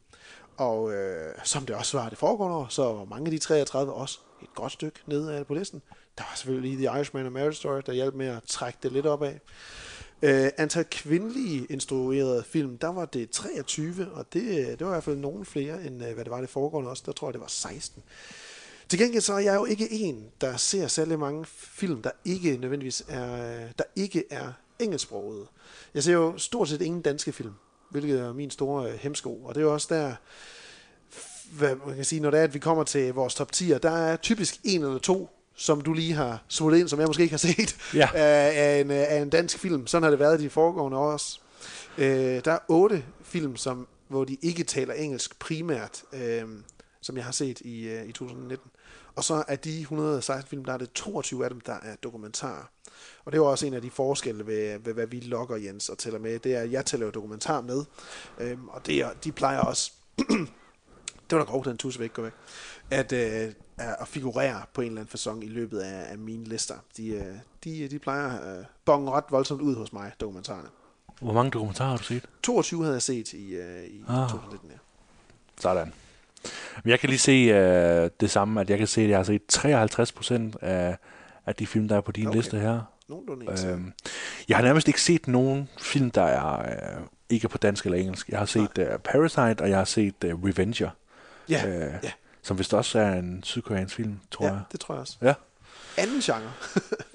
[0.56, 3.92] Og øh, som det også var det foregående år, så var mange af de 33
[3.92, 5.82] også et godt stykke ned af på listen.
[6.18, 9.06] Der var selvfølgelig The Irishman og Marriage Story, der hjalp med at trække det lidt
[9.06, 9.40] op af.
[10.22, 14.42] Øh, antal kvindelige instruerede film, der var det 23, og det,
[14.78, 17.02] det var i hvert fald nogen flere, end øh, hvad det var det foregående også.
[17.06, 18.02] Der tror jeg, det var 16.
[18.88, 22.56] Til gengæld så er jeg jo ikke en, der ser særlig mange film, der ikke
[22.56, 25.46] nødvendigvis er, der ikke er engelsksproget.
[25.94, 27.52] Jeg ser jo stort set ingen danske film,
[27.90, 29.34] hvilket er min store øh, hemsko.
[29.44, 30.14] Og det er jo også der,
[31.52, 33.90] hvad man kan sige, når det er, at vi kommer til vores top 10'er, der
[33.90, 37.32] er typisk en eller to, som du lige har smuttet ind, som jeg måske ikke
[37.32, 38.08] har set, Ja.
[38.14, 39.86] af, af, en, øh, af en dansk film.
[39.86, 41.40] Sådan har det været de foregående år også.
[41.98, 46.42] Øh, der er otte film, som, hvor de ikke taler engelsk primært, øh,
[47.00, 48.70] som jeg har set i, øh, i 2019.
[49.14, 52.64] Og så er de 116 film, der er det 22 af dem, der er dokumentarer.
[53.24, 55.88] Og det er jo også en af de forskelle ved, ved hvad vi logger, Jens,
[55.88, 56.38] og tæller med.
[56.38, 57.84] Det er, at jeg tæller jo dokumentar med.
[58.38, 59.92] Øhm, og det er, de plejer også...
[61.30, 62.32] det var da grov, den tusse væk, gå væk.
[62.90, 66.74] At, øh, at figurere på en eller anden fasong i løbet af, af mine lister.
[66.96, 70.68] De, øh, de, de plejer øh, bonge ret voldsomt ud hos mig, dokumentarerne.
[71.20, 72.24] hvor mange dokumentarer har du set?
[72.42, 74.30] 22 havde jeg set i, øh, i Ah.
[74.30, 74.76] 2019, ja.
[75.60, 75.92] Sådan.
[76.84, 79.24] Men jeg kan lige se øh, det samme, at jeg kan se, at jeg har
[79.24, 80.96] set 53 procent af,
[81.46, 82.36] af de film, der er på din Okay.
[82.36, 82.80] liste her.
[83.08, 83.68] Nogenlunde.
[83.68, 83.92] Øhm,
[84.48, 87.98] jeg har nærmest ikke set nogen film, der er øh, ikke er på dansk eller
[87.98, 88.28] engelsk.
[88.28, 90.90] Jeg har set øh, Parasite, og jeg har set øh, Revenger,
[91.48, 92.10] ja, øh, ja,
[92.42, 94.60] som vist også er en sydkoreansk film, tror ja, jeg.
[94.72, 95.16] det tror jeg også.
[95.22, 95.34] Ja.
[95.98, 96.52] Anden genre.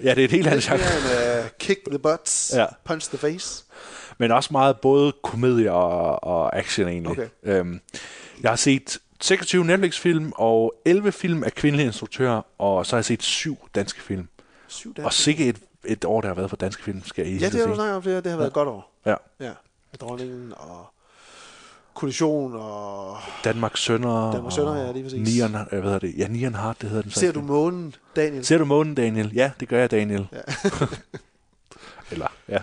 [0.02, 1.14] ja, det er et helt andet Lidt genre.
[1.14, 2.66] mere en uh, kick the butts, Ja.
[2.84, 3.64] punch the face.
[4.18, 7.10] Men også meget både komedie og, og action egentlig.
[7.10, 7.28] Okay.
[7.42, 7.80] Øhm,
[8.42, 13.04] jeg har set 26 Netflix-film og 11 film af kvindelige instruktører, og så har jeg
[13.04, 14.28] set syv danske film.
[14.68, 15.14] Syv Og danske.
[15.14, 17.66] sikke et, et år, der har været for danske film, skal jeg Ja, det har
[17.66, 18.16] du snakket om flere.
[18.16, 18.92] Det har været et godt år.
[19.06, 19.14] Ja.
[19.40, 19.52] Ja.
[19.92, 20.86] Med dronningen og
[21.94, 23.16] kollision og...
[23.44, 24.32] Danmarks Sønder.
[24.32, 25.34] Danmarks Sønner, ja, lige præcis.
[25.34, 26.14] Nieren, øh, hvad hedder det?
[26.18, 27.10] Ja, Nieren Hart, det hedder den.
[27.12, 28.44] Ser du månen, Daniel?
[28.44, 29.32] Ser du månen, Daniel?
[29.34, 30.28] Ja, det gør jeg, Daniel.
[30.32, 30.40] Ja.
[32.12, 32.58] Eller, ja.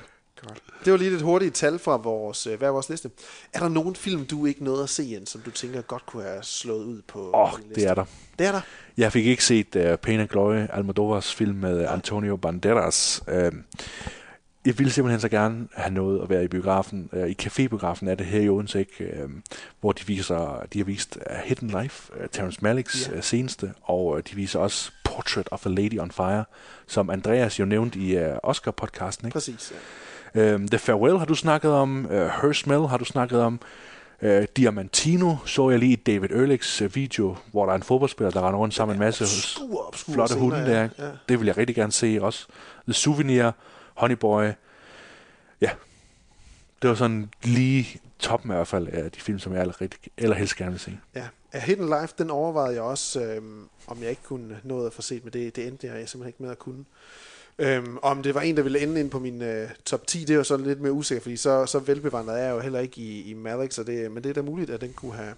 [0.86, 3.12] Det var lige et hurtigt tal fra vores, øh, hver vores liste.
[3.54, 6.24] Er der nogen film, du ikke nåede at se, Jens, som du tænker godt kunne
[6.24, 7.82] have slået ud på Åh, liste?
[7.82, 8.06] det er der.
[8.40, 8.62] Det er der.
[8.98, 13.24] Jeg fik ikke set uh, Pain and Glory, Almodovars film med Antonio Banderas.
[13.28, 13.34] Uh,
[14.66, 17.10] jeg ville simpelthen så gerne have noget at være i biografen.
[17.14, 19.24] Uh, I cafébiografen er det her i Odense, ikke?
[19.24, 19.32] Uh,
[19.80, 23.12] hvor de viser, de har vist uh, Hidden Life, uh, Terrence Malicks Ja.
[23.12, 23.18] ja.
[23.18, 26.46] uh, seneste, og uh, de viser også Portrait of a Lady on Fire,
[26.88, 29.26] som Andreas jo nævnte i uh, Oscar-podcasten.
[29.26, 29.34] Ikke?
[29.34, 29.72] Præcis.
[29.72, 29.78] Ja.
[30.36, 32.06] Um, The Farewell har du snakket om.
[32.06, 33.60] Uh, Her Smell har du snakket om.
[34.22, 38.32] Uh, Diamantino så jeg lige i David Ehrlichs uh, video, hvor der er en fodboldspiller,
[38.32, 40.90] der render rundt sammen med en masse Obskur, obskur flotte scener, hunde der.
[41.00, 41.10] Ja.
[41.30, 42.48] Det vil jeg rigtig gerne se også.
[42.84, 43.52] The Souvenir,
[43.94, 44.52] Honey Boy.
[45.62, 45.70] Ja,
[46.82, 50.56] det var sådan lige toppen i hvert fald af de film, som jeg rigtig, allerhelst
[50.56, 50.98] gerne vil se.
[51.16, 51.28] Ja.
[51.52, 55.02] A Hidden Life, den overvejede jeg også, øhm, om jeg ikke kunne nå at få
[55.02, 56.86] set, men det, det endte jeg simpelthen ikke med at kunne.
[57.60, 60.30] Øhm, om det var en, der ville ende ind på min øh, top 10, det
[60.30, 63.02] er jo sådan lidt mere usikker, fordi så, så velbevandret er jeg jo heller ikke
[63.02, 65.34] i, i Malik, så det, men det er da muligt, at den kunne have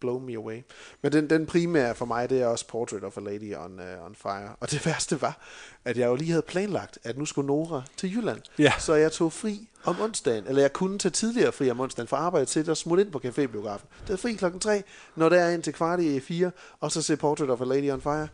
[0.00, 0.62] blown me away.
[1.02, 4.06] Men den, den primære for mig, det er også Portrait of a Lady on, uh,
[4.06, 4.48] on Fire.
[4.60, 5.38] Og det værste var,
[5.84, 8.40] at jeg jo lige havde planlagt, at nu skulle Nora til Jylland.
[8.58, 8.72] Ja.
[8.78, 12.16] Så jeg tog fri om onsdagen, eller jeg kunne tage tidligere fri om onsdagen for
[12.16, 13.86] arbejde til at smutte ind på cafébiografen.
[14.06, 14.82] Det er fri klokken 3,
[15.16, 17.90] når det er ind til kvart i 4, og så se Portrait of a Lady
[17.92, 18.28] on Fire.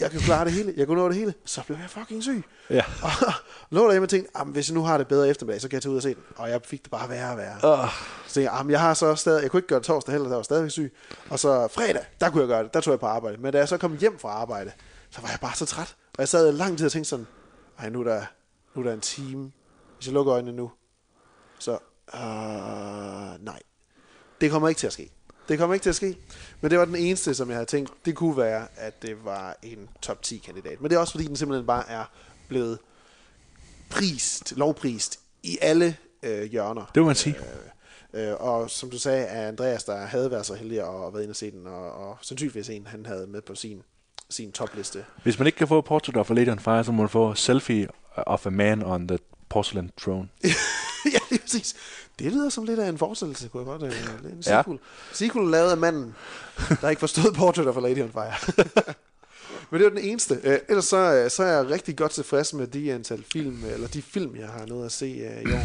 [0.00, 2.44] Jeg kan klare det hele, jeg kunne nå det hele, så blev jeg fucking syg.
[2.70, 2.84] Ja.
[3.02, 3.10] Og
[3.70, 5.82] lå derhjemme og tænkte, "Jamen, hvis jeg nu har det bedre eftermiddag, så kan jeg
[5.82, 6.22] tage ud og se den.
[6.36, 7.82] Og jeg fik det bare værre og værre.
[7.84, 7.88] Uh,
[8.26, 10.28] Så tænkte jeg, "Jamen, jeg har så stadig, jeg kunne ikke gøre det torsdag heller,
[10.28, 10.94] der var stadig syg.
[11.30, 13.36] Og så fredag, der kunne jeg gøre det, der tog jeg på arbejde.
[13.42, 14.72] Men da jeg så kom hjem fra arbejde,
[15.10, 15.96] så var jeg bare så træt.
[16.12, 17.26] Og jeg sad lang tid og tænkte sådan,
[17.78, 18.22] ej, nu er der,
[18.74, 19.52] nu er der en time.
[19.96, 20.70] Hvis jeg lukker øjnene nu,
[21.58, 21.78] så,
[22.14, 23.60] øh, nej.
[24.40, 25.10] Det kommer ikke til at ske.
[25.50, 26.16] Det kommer ikke til at ske.
[26.60, 29.56] Men det var den eneste, som jeg havde tænkt, det kunne være, at det var
[29.62, 30.80] en top 10 kandidat.
[30.80, 32.04] Men det er også fordi, den simpelthen bare er
[32.48, 32.78] blevet
[33.90, 36.90] prist, lovprist i alle øh, hjørner.
[36.94, 37.36] det må man sige.
[38.14, 41.32] Øh, og som du sagde, er Andreas, der havde været så heldig at være inde
[41.32, 43.82] og se den, og, og sandsynligvis en, han havde med på sin,
[44.30, 45.04] sin topliste.
[45.22, 47.34] Hvis man ikke kan få Portrait of a Lady on Fire, så må man få
[47.34, 50.28] Selfie of a Man on the Porcelain Throne.
[51.14, 51.19] ja,
[51.50, 51.74] præcis.
[52.18, 53.82] Det lyder som lidt af en forestillelse, kunne jeg godt.
[53.92, 54.62] Øh, lidt en Ja.
[54.62, 54.78] sequel.
[55.12, 56.14] Sequel lavet af manden,
[56.80, 58.34] der ikke forstod Portrait of a Lady on Fire.
[59.70, 60.40] Men det var den eneste.
[60.44, 63.88] Øh, ellers så, øh, så er jeg rigtig godt tilfreds med de antal film, eller
[63.88, 65.58] de film, jeg har nået at se øh, i år.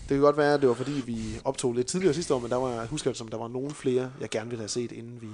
[0.00, 2.50] Det kan godt være, at det var fordi, vi optog lidt tidligere sidste år, men
[2.50, 4.92] der var, jeg husker det som, der var nogle flere, jeg gerne ville have set,
[4.92, 5.28] inden vi,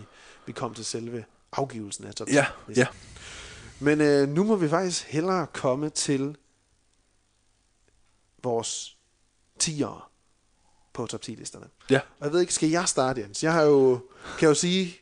[0.46, 2.86] vi kom til selve afgivelsen af top 10 Ja, ja.
[3.80, 6.36] Men øh, nu må vi faktisk hellere komme til
[8.42, 8.97] vores
[9.62, 10.08] 10'ere
[10.92, 11.66] på top 10 listerne.
[11.90, 12.00] Ja.
[12.20, 13.44] Og jeg ved ikke, skal jeg starte, Jens?
[13.44, 14.00] Jeg har jo,
[14.38, 14.96] kan jo sige,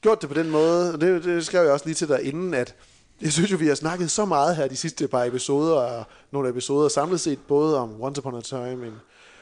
[0.00, 2.54] gjort det på den måde, og det, det skrev jeg også lige til dig inden,
[2.54, 2.74] at
[3.20, 6.48] jeg synes jo, vi har snakket så meget her de sidste par episoder, og nogle
[6.48, 8.92] episoder samlet set, både om Once Upon a Time in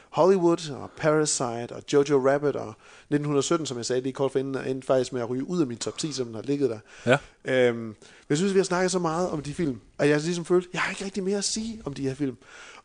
[0.09, 4.67] Hollywood, og Parasite, og Jojo Rabbit, og 1917, som jeg sagde lige kort for inden,
[4.67, 6.79] endte faktisk med at ryge ud af min top 10, som den har ligget der.
[7.05, 7.17] Ja.
[7.45, 7.95] Øhm, men
[8.29, 10.81] jeg synes, vi har snakket så meget om de film, at jeg ligesom følte, jeg
[10.81, 12.37] har ikke rigtig mere at sige om de her film.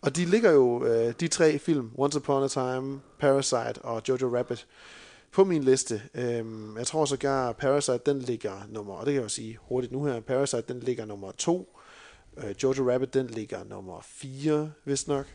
[0.05, 4.37] Og de ligger jo, øh, de tre film, Once Upon a Time, Parasite og Jojo
[4.39, 4.67] Rabbit,
[5.33, 6.03] på min liste.
[6.15, 9.93] Øhm, jeg tror sågar, Parasite, den ligger nummer, og det kan jeg jo sige hurtigt
[9.93, 11.79] nu her, Parasite, den ligger nummer to.
[12.37, 15.27] Øh, Jojo Rabbit, den ligger nummer 4, vist nok.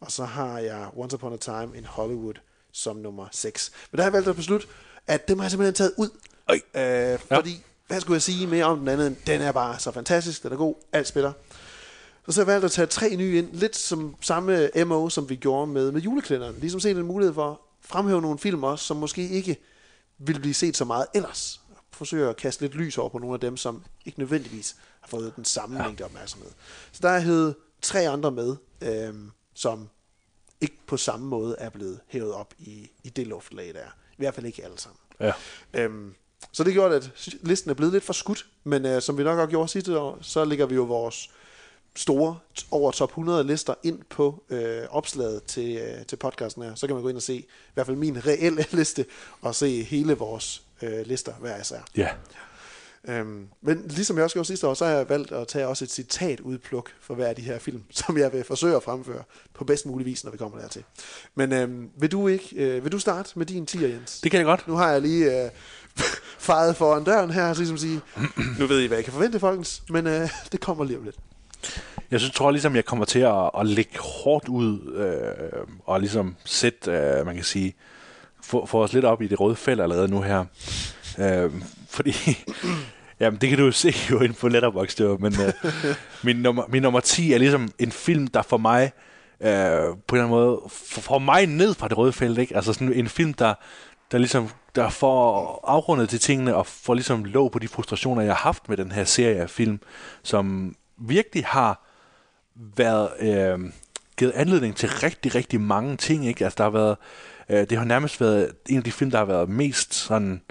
[0.00, 2.34] Og så har jeg Once Upon a Time in Hollywood
[2.72, 3.72] som nummer 6.
[3.90, 4.66] Men der har jeg valgt at beslutte,
[5.06, 6.10] at dem har jeg simpelthen taget ud.
[6.74, 9.18] Øh, fordi, hvad skulle jeg sige mere om den anden?
[9.26, 11.32] Den er bare så fantastisk, den er god, alt spiller.
[12.26, 15.28] Så, så har jeg valgt at tage tre nye ind, lidt som samme MO, som
[15.28, 16.56] vi gjorde med, med juleklænderen.
[16.60, 19.56] Ligesom set en mulighed for at fremhæve nogle film også, som måske ikke
[20.18, 21.60] ville blive set så meget ellers.
[21.90, 25.36] Forsøge at kaste lidt lys over på nogle af dem, som ikke nødvendigvis har fået
[25.36, 25.86] den samme ja.
[25.86, 26.50] mængde opmærksomhed.
[26.92, 29.88] Så der er hævet tre andre med, øhm, som
[30.60, 33.90] ikke på samme måde er blevet hævet op i, i det luftlag, der er.
[34.12, 34.98] I hvert fald ikke alle sammen.
[35.20, 35.32] Ja.
[35.74, 36.14] Øhm,
[36.52, 37.10] så det gjorde, at
[37.42, 40.18] listen er blevet lidt for skudt, men øh, som vi nok har gjort sidste år,
[40.20, 41.30] så ligger vi jo vores
[41.96, 42.38] store
[42.70, 46.74] over top 100 lister ind på øh, opslaget til, øh, til podcasten her.
[46.74, 49.06] Så kan man gå ind og se i hvert fald min reelle liste,
[49.40, 51.80] og se hele vores øh, lister hver især.
[51.96, 52.08] Ja.
[53.08, 55.84] Øhm, men ligesom jeg også gjorde sidste år, så har jeg valgt at tage også
[55.84, 59.22] et citat udpluk for hver af de her film, som jeg vil forsøge at fremføre
[59.54, 60.84] på bedst mulig vis, når vi kommer dertil.
[61.34, 64.20] Men øhm, vil du ikke, øh, vil du starte med din 10'er, Jens?
[64.20, 64.68] Det kan jeg godt.
[64.68, 65.50] Nu har jeg lige øh,
[66.48, 68.00] faret foran døren her, så ligesom sige,
[68.58, 71.16] nu ved I, hvad jeg kan forvente, folkens, men øh, det kommer lige om lidt.
[72.10, 76.36] Jeg synes, tror ligesom, jeg kommer til at, at lægge hårdt ud øh, og ligesom
[76.44, 77.74] sætte, øh, man kan sige,
[78.42, 80.44] få, få os lidt op i det røde felt allerede nu her.
[81.18, 81.50] Øh,
[81.90, 82.14] fordi,
[83.20, 85.72] jamen det kan du jo se jo inde på Letterboxd, men øh,
[86.24, 88.92] min, nummer, min nummer 10 er ligesom en film, der for mig,
[89.40, 92.56] øh, på en eller anden måde, får, mig ned fra det røde felt, ikke?
[92.56, 93.54] Altså sådan en film, der,
[94.12, 98.30] der ligesom der får afrundet til tingene og får ligesom lov på de frustrationer, jeg
[98.30, 99.80] har haft med den her serie af film,
[100.22, 100.74] som
[101.08, 101.86] virkelig har
[102.54, 103.72] været øh,
[104.16, 106.26] givet anledning til rigtig, rigtig mange ting.
[106.26, 106.44] Ikke?
[106.44, 106.96] Altså, der har været,
[107.48, 110.42] øh, det har nærmest været en af de film, der har været mest sådan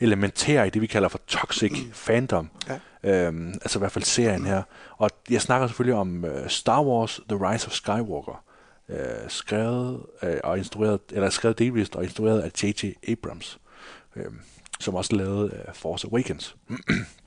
[0.00, 2.50] elementære i det, vi kalder for toxic fandom.
[2.68, 2.78] Ja.
[3.04, 4.62] Øhm, altså i hvert fald serien her.
[4.96, 8.44] Og jeg snakker selvfølgelig om øh, Star Wars The Rise of Skywalker.
[8.88, 12.92] Øh, skrevet øh, og instrueret, eller skrevet delvist og instrueret af J.J.
[13.08, 13.58] Abrams.
[14.16, 14.24] Øh,
[14.80, 16.56] som også lavede øh, Force Awakens.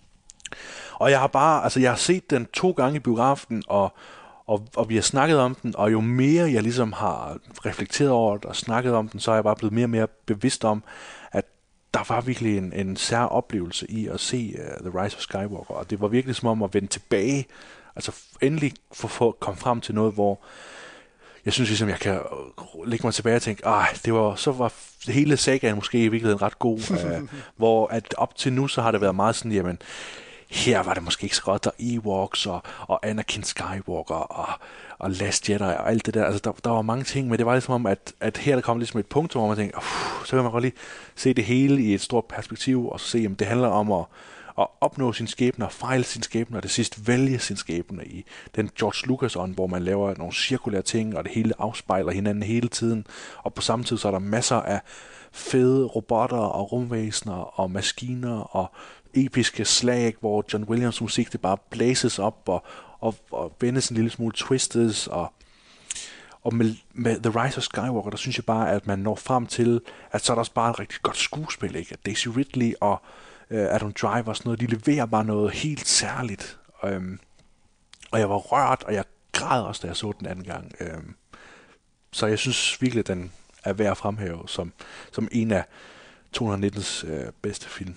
[0.93, 3.93] og jeg har bare, altså jeg har set den to gange i biografen, og,
[4.47, 8.37] og, og vi har snakket om den, og jo mere jeg ligesom har reflekteret over
[8.37, 10.83] det og snakket om den, så er jeg bare blevet mere og mere bevidst om,
[11.31, 11.45] at
[11.93, 15.73] der var virkelig en, en sær oplevelse i at se uh, The Rise of Skywalker,
[15.73, 17.45] og det var virkelig som om at vende tilbage,
[17.95, 18.11] altså
[18.41, 20.39] endelig få, få komme frem til noget, hvor
[21.45, 22.19] jeg synes ligesom, jeg kan
[22.85, 24.73] lægge mig tilbage og tænke, ah, det var, så var
[25.11, 28.91] hele sagaen måske i virkeligheden ret god, uh, hvor at op til nu, så har
[28.91, 29.81] det været meget sådan, jamen,
[30.53, 34.49] her var det måske ikke så godt, der Ewoks og, og Anakin Skywalker og,
[34.97, 36.25] og Last Jedi og alt det der.
[36.25, 38.61] Altså, der, der var mange ting, men det var ligesom om, at, at her der
[38.61, 39.79] kom ligesom et punkt, hvor man tænkte,
[40.25, 40.73] så kan man godt lige
[41.15, 44.05] se det hele i et stort perspektiv, og så se, om det handler om at,
[44.59, 48.25] at opnå sin skæbne, og fejle sin skæbne, og det sidst vælge sin skæbne i
[48.55, 52.43] den George Lucas ånd, hvor man laver nogle cirkulære ting, og det hele afspejler hinanden
[52.43, 53.07] hele tiden.
[53.37, 54.81] Og på samme tid så er der masser af
[55.31, 58.71] fede robotter og rumvæsener og maskiner og
[59.13, 62.63] episke slag, hvor John Williams musik det bare blæses op og,
[62.99, 65.33] og, og vendes en lille smule twistes og
[66.43, 69.45] og med, med The Rise of Skywalker, der synes jeg bare, at man når frem
[69.47, 71.93] til, at så er der også bare et rigtig godt skuespil, ikke?
[71.93, 73.01] At Daisy Ridley og
[73.49, 76.59] øh, Adam Driver og sådan noget, de leverer bare noget helt særligt.
[76.83, 77.19] Øhm,
[78.11, 80.71] og jeg var rørt, og jeg græd også, da jeg så den anden gang.
[80.79, 81.15] Øhm,
[82.11, 83.31] så jeg synes virkelig, at den
[83.63, 84.73] er værd at fremhæve som,
[85.11, 85.65] som en af
[86.37, 87.95] 219's øh, bedste film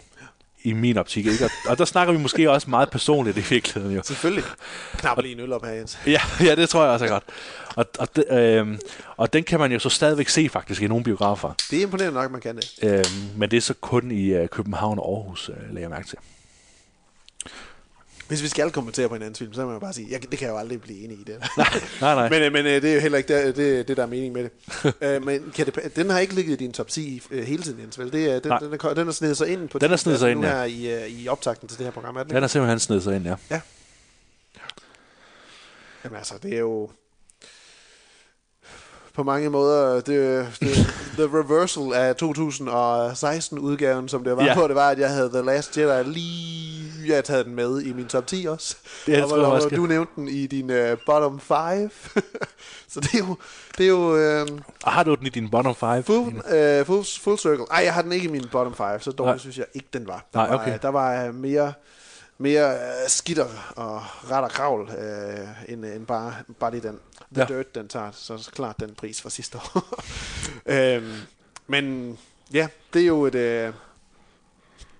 [0.67, 1.27] i min optik.
[1.27, 1.45] Ikke?
[1.45, 3.97] Og, og der snakker vi måske også meget personligt i virkeligheden.
[3.97, 4.03] Jo.
[4.05, 4.45] Selvfølgelig.
[4.99, 5.99] Knap lige en øl op her, Jens.
[6.07, 7.25] Ja, ja, det tror jeg også er godt.
[7.77, 8.79] Og, og, de, øh,
[9.17, 11.55] og den kan man jo så stadigvæk se faktisk i nogle biografer.
[11.71, 12.71] Det er imponerende nok, man kan det.
[12.83, 13.05] Øh,
[13.37, 16.19] men det er så kun i øh, København og Aarhus, øh, lægger jeg mærke til.
[18.29, 20.39] Hvis vi skal kommentere på en anden film, så må jeg bare sige, jeg, det
[20.39, 21.39] kan jeg jo aldrig blive enig i det.
[21.57, 21.67] nej,
[22.01, 22.29] nej, nej.
[22.33, 24.33] men, øh, men øh, det er jo heller ikke det, det, det der er mening
[24.33, 24.51] med det.
[25.07, 27.81] øh, men kan det, den har ikke ligget i din top 10 øh, hele tiden,
[27.81, 28.13] Jens, vel?
[28.13, 30.31] Det er, den, den, er, den er snedet sig ind på den er snedet sig
[30.31, 30.49] ind, ja.
[30.49, 32.17] her i, i optakten til det her program.
[32.17, 33.35] Er den, den er simpelthen snedet sig ind, ja.
[33.51, 33.61] Ja.
[36.05, 36.91] Jamen altså, det er jo
[39.17, 40.07] på mange måder det,
[40.61, 40.77] det,
[41.15, 44.55] the reversal af 2016-udgaven, som det var ja.
[44.55, 44.69] på.
[44.69, 46.77] Det var, at jeg havde The Last Jedi lige...
[47.07, 48.77] Jeg havde taget den med i min top 10 også.
[49.07, 51.91] Det og, og, og du nævnte den i din uh, bottom 5.
[52.93, 53.37] så det er jo...
[53.79, 54.49] Det er jo uh,
[54.85, 56.03] har du den i din bottom 5?
[56.03, 57.65] Full, uh, full, full circle.
[57.71, 60.07] Ej, jeg har den ikke i min bottom 5, så dårligt synes jeg ikke, den
[60.07, 60.25] var.
[60.35, 60.71] Der Nej, okay.
[60.71, 61.73] var, der var mere
[62.39, 66.99] mere uh, skitter og ret og kravl, uh, end, end bare, bare lige den.
[67.33, 67.57] The ja.
[67.57, 70.03] Dirt, den tager så klart den pris fra sidste år.
[70.77, 71.15] øhm,
[71.67, 72.19] men
[72.53, 73.35] ja, det er jo et...
[73.35, 73.73] Øh,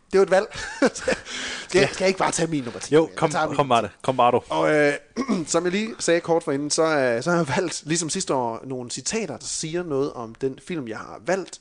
[0.07, 0.47] det er jo et valg.
[1.69, 2.95] skal, jeg, skal jeg ikke bare tage min nummer 10?
[2.95, 3.91] Jo, kom, kom bare det.
[4.03, 4.41] Kom bare du.
[4.49, 4.95] Og øh,
[5.47, 8.35] som jeg lige sagde kort for inden, så, øh, så har jeg valgt, ligesom sidste
[8.35, 11.61] år, nogle citater, der siger noget om den film, jeg har valgt.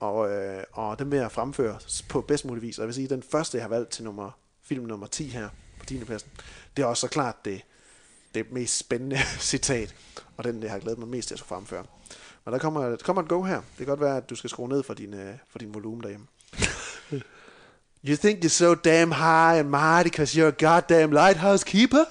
[0.00, 1.78] Og, øh, og dem vil jeg fremføre
[2.08, 2.78] på bedst mulig vis.
[2.78, 4.30] Og jeg vil sige, den første, jeg har valgt til nummer,
[4.70, 6.04] film nummer 10 her på 10.
[6.04, 6.30] pladsen,
[6.76, 7.62] det er også så klart det
[8.34, 9.18] det mest spændende
[9.50, 9.94] citat,
[10.36, 11.84] og den, jeg har glædet mig mest til at fremføre.
[12.44, 13.56] Men der kommer, der kommer et go her.
[13.56, 16.02] Det kan godt være, at du skal skrue ned for din, uh, for din volumen
[16.02, 16.26] derhjemme.
[18.08, 22.04] you think you're so damn high and mighty because you're a goddamn lighthouse keeper?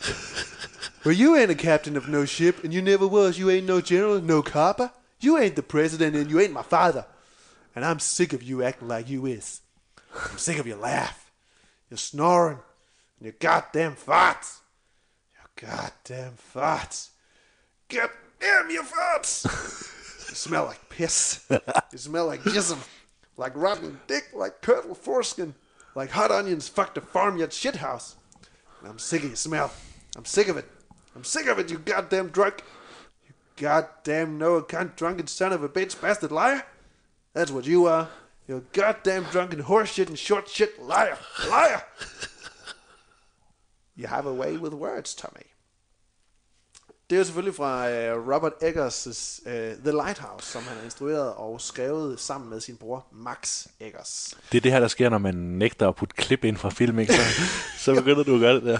[1.05, 3.39] well, you ain't a captain of no ship, and you never was.
[3.39, 4.89] You ain't no general, no copper.
[5.21, 7.05] You ain't the president, and you ain't my father.
[7.75, 9.61] And I'm sick of you acting like you is.
[10.31, 11.28] I'm sick of your laugh,
[11.89, 12.59] your snoring,
[13.17, 14.59] and your goddamn farts.
[15.33, 17.09] You're goddamn farts.
[17.89, 19.45] God damn your farts.
[20.29, 21.45] you smell like piss.
[21.49, 22.77] you smell like jism.
[23.37, 25.55] Like rotten dick, like curdled foreskin.
[25.95, 28.15] Like hot onions fucked a farmyard shithouse.
[28.81, 29.71] And I'm sick of your smell.
[30.15, 30.65] I'm sick of it.
[31.15, 32.63] I'm sick of it, you goddamn drunk.
[33.27, 36.63] You goddamn no account drunken son of a bitch bastard liar.
[37.33, 38.09] That's what you are.
[38.49, 41.17] You're a goddamn drunken horseshit and short shit liar.
[41.49, 41.81] Liar!
[43.97, 45.45] You have a way with words, Tommy.
[47.09, 49.07] Det er jo selvfølgelig fra uh, Robert Eggers'
[49.45, 49.51] uh,
[49.83, 54.37] The Lighthouse, som han har instrueret og skrevet sammen med sin bror Max Eggers.
[54.51, 56.99] Det er det her, der sker, når man nægter at putte klip ind fra film,
[56.99, 57.13] ikke?
[57.13, 57.21] Så,
[57.85, 58.77] så begynder du at gøre det der.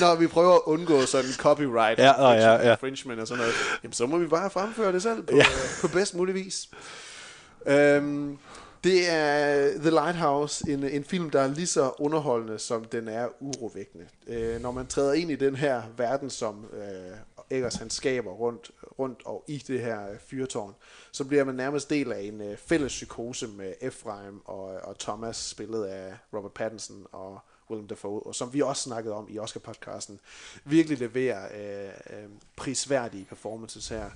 [0.06, 2.72] Når vi prøver at undgå sådan copyright Ja, og ja, ja.
[2.72, 5.36] infringement og sådan noget, jamen, så må vi bare fremføre det selv på, Ja.
[5.36, 5.44] ja.
[5.80, 6.68] på bedst mulig vis.
[7.66, 8.38] Øhm,
[8.84, 13.28] det er The Lighthouse, en, en film, der er lige så underholdende, som den er
[13.40, 14.06] urovækkende.
[14.26, 17.16] Øh, når man træder ind i den her verden, som øh,
[17.50, 20.74] Eggers han skaber rundt, rundt og i det her øh, fyrtårn,
[21.12, 25.36] så bliver man nærmest del af en øh, fælles psykose med Ephraim og, og Thomas,
[25.36, 27.38] spillet af Robert Pattinson og
[27.70, 30.18] Willem Dafoe, og som vi også snakkede om i Oscar-podcasten,
[30.64, 34.10] virkelig leverer øh, øh, prisværdige performances her.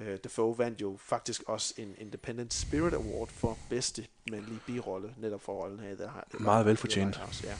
[0.00, 5.40] Øh, Dafoe vandt jo faktisk også en Independent Spirit Award for bedste mandlige birolle, netop
[5.42, 5.94] for rollen her.
[5.94, 7.16] The Hi- Meget velfortjent.
[7.44, 7.56] Ja.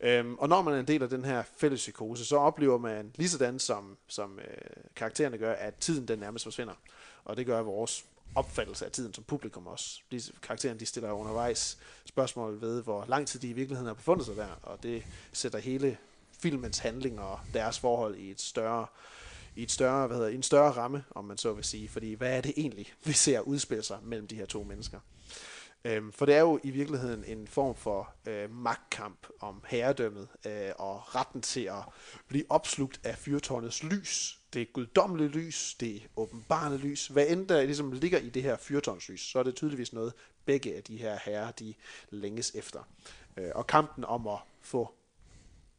[0.00, 3.12] Øhm, og når man er en del af den her fælles psykose, så oplever man
[3.14, 4.44] lige sådan som, som øh,
[4.96, 6.74] karaktererne gør, at tiden den nærmest forsvinder.
[7.24, 10.00] Og det gør vores opfattelse af tiden som publikum også.
[10.10, 14.26] Disse karaktererne de stiller undervejs spørgsmål ved, hvor lang tid de i virkeligheden har befundet
[14.26, 15.96] sig der, og det sætter hele
[16.42, 18.86] filmens handling og deres forhold i et større
[19.58, 21.88] i et større, hvad hedder, i en større ramme, om man så vil sige.
[21.88, 25.00] Fordi hvad er det egentlig, vi ser udspille sig mellem de her to mennesker?
[25.84, 30.70] Øhm, for det er jo i virkeligheden en form for øh, magtkamp om herredømmet øh,
[30.76, 31.82] og retten til at
[32.28, 34.40] blive opslugt af fyrtårnets lys.
[34.52, 37.06] Det er guddommeligt lys, det er åbenbarende lys.
[37.06, 40.12] Hvad end der ligesom ligger i det her fyrtårnslys, så er det tydeligvis noget,
[40.44, 41.74] begge af de her herrer, de
[42.10, 42.80] længes efter.
[43.36, 44.94] Øh, og kampen om at få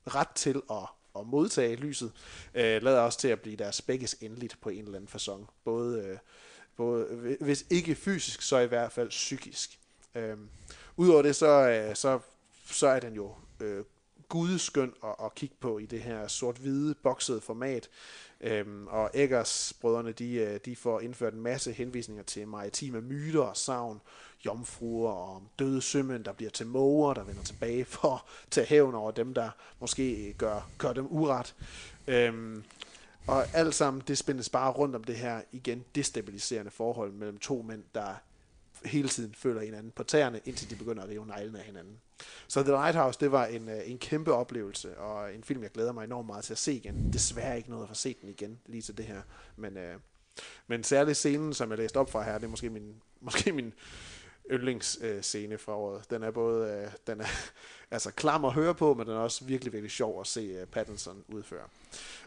[0.07, 2.11] ret til at, at modtage lyset,
[2.53, 5.45] øh, lader også til at blive deres begges endeligt på en eller anden façon.
[5.63, 6.17] Både, øh,
[6.77, 9.79] både, hvis ikke fysisk, så i hvert fald psykisk.
[10.15, 10.37] Øh,
[10.97, 12.19] Udover det, så, øh, så,
[12.65, 13.83] så er den jo øh,
[14.29, 17.89] gudeskøn at, at kigge på i det her sort-hvide boksede format.
[18.41, 23.41] Øhm, og Eggers brødrene, de, øh, de får indført en masse henvisninger til maritime myter
[23.41, 24.01] og savn,
[24.45, 28.21] jomfruer og døde sømænd, der bliver til måger, der vender tilbage for at
[28.51, 29.49] tage hævn over dem, der
[29.79, 31.55] måske gør, gør dem uret.
[32.07, 32.63] Øhm,
[33.27, 37.61] og alt sammen, det spændes bare rundt om det her igen destabiliserende forhold mellem to
[37.61, 38.15] mænd, der
[38.85, 41.97] hele tiden føler hinanden på tæerne, indtil de begynder at rive neglene af hinanden.
[42.47, 45.91] Så The Lighthouse, det var en, øh, en kæmpe oplevelse, og en film, jeg glæder
[45.91, 47.13] mig enormt meget til at se igen.
[47.13, 49.21] Desværre ikke noget at få set den igen, lige til det her.
[49.55, 49.95] Men, øh,
[50.67, 53.73] men særligt scenen, som jeg læste op fra her, det er måske min, måske min
[54.51, 56.09] yndlingsscene øh, fra året.
[56.09, 57.27] Den er både øh, den er,
[57.91, 60.67] altså klam at høre på, men den er også virkelig, virkelig sjov at se øh,
[60.67, 61.67] Pattinson udføre.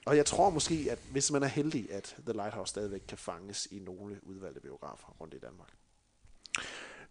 [0.04, 3.68] Og jeg tror måske, at hvis man er heldig, at The Lighthouse stadigvæk kan fanges
[3.70, 5.68] i nogle udvalgte biografer rundt i Danmark.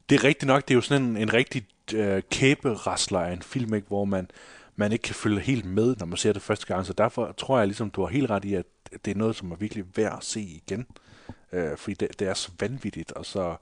[0.10, 3.42] Det er rigtigt nok, det er jo sådan en, en rigtig øh, kæberasler af en
[3.42, 4.32] film, ikke, hvor man,
[4.76, 6.86] man ikke kan følge helt med, når man ser det første gang.
[6.86, 8.66] Så derfor tror jeg ligesom, du har helt ret i, at
[9.06, 10.88] det er noget, som er virkelig værd at se igen.
[11.52, 13.56] Øh, fordi det, det er så vanvittigt, og så,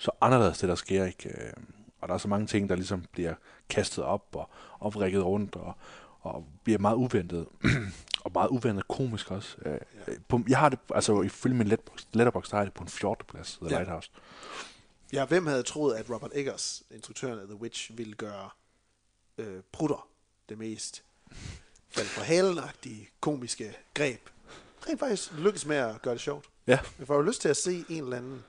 [0.00, 1.04] så anderledes det, der sker.
[1.04, 1.28] Ikke?
[1.28, 1.52] Øh,
[2.00, 3.34] og der er så mange ting, der ligesom bliver
[3.68, 5.74] kastet op og oprikket rundt, og,
[6.20, 7.46] og bliver meget uventet.
[8.24, 9.56] og meget uventet komisk også.
[9.66, 9.78] Øh,
[10.28, 11.66] på, jeg har det, altså ifølge min
[12.12, 13.26] letterbox, der har det på en 14.
[13.28, 13.76] plads, The Ja.
[13.76, 14.10] Lighthouse.
[15.12, 18.50] Ja, hvem havde troet, at Robert Eggers, instruktøren af The Witch, ville gøre
[19.38, 20.08] øh, Prutter
[20.48, 21.04] det mest
[21.90, 22.58] faldt fra halen
[23.20, 24.20] komiske greb.
[24.88, 26.46] Rent faktisk lykkes med at gøre det sjovt.
[26.66, 26.78] Ja.
[26.98, 28.44] Jeg får jo lyst til at se en eller anden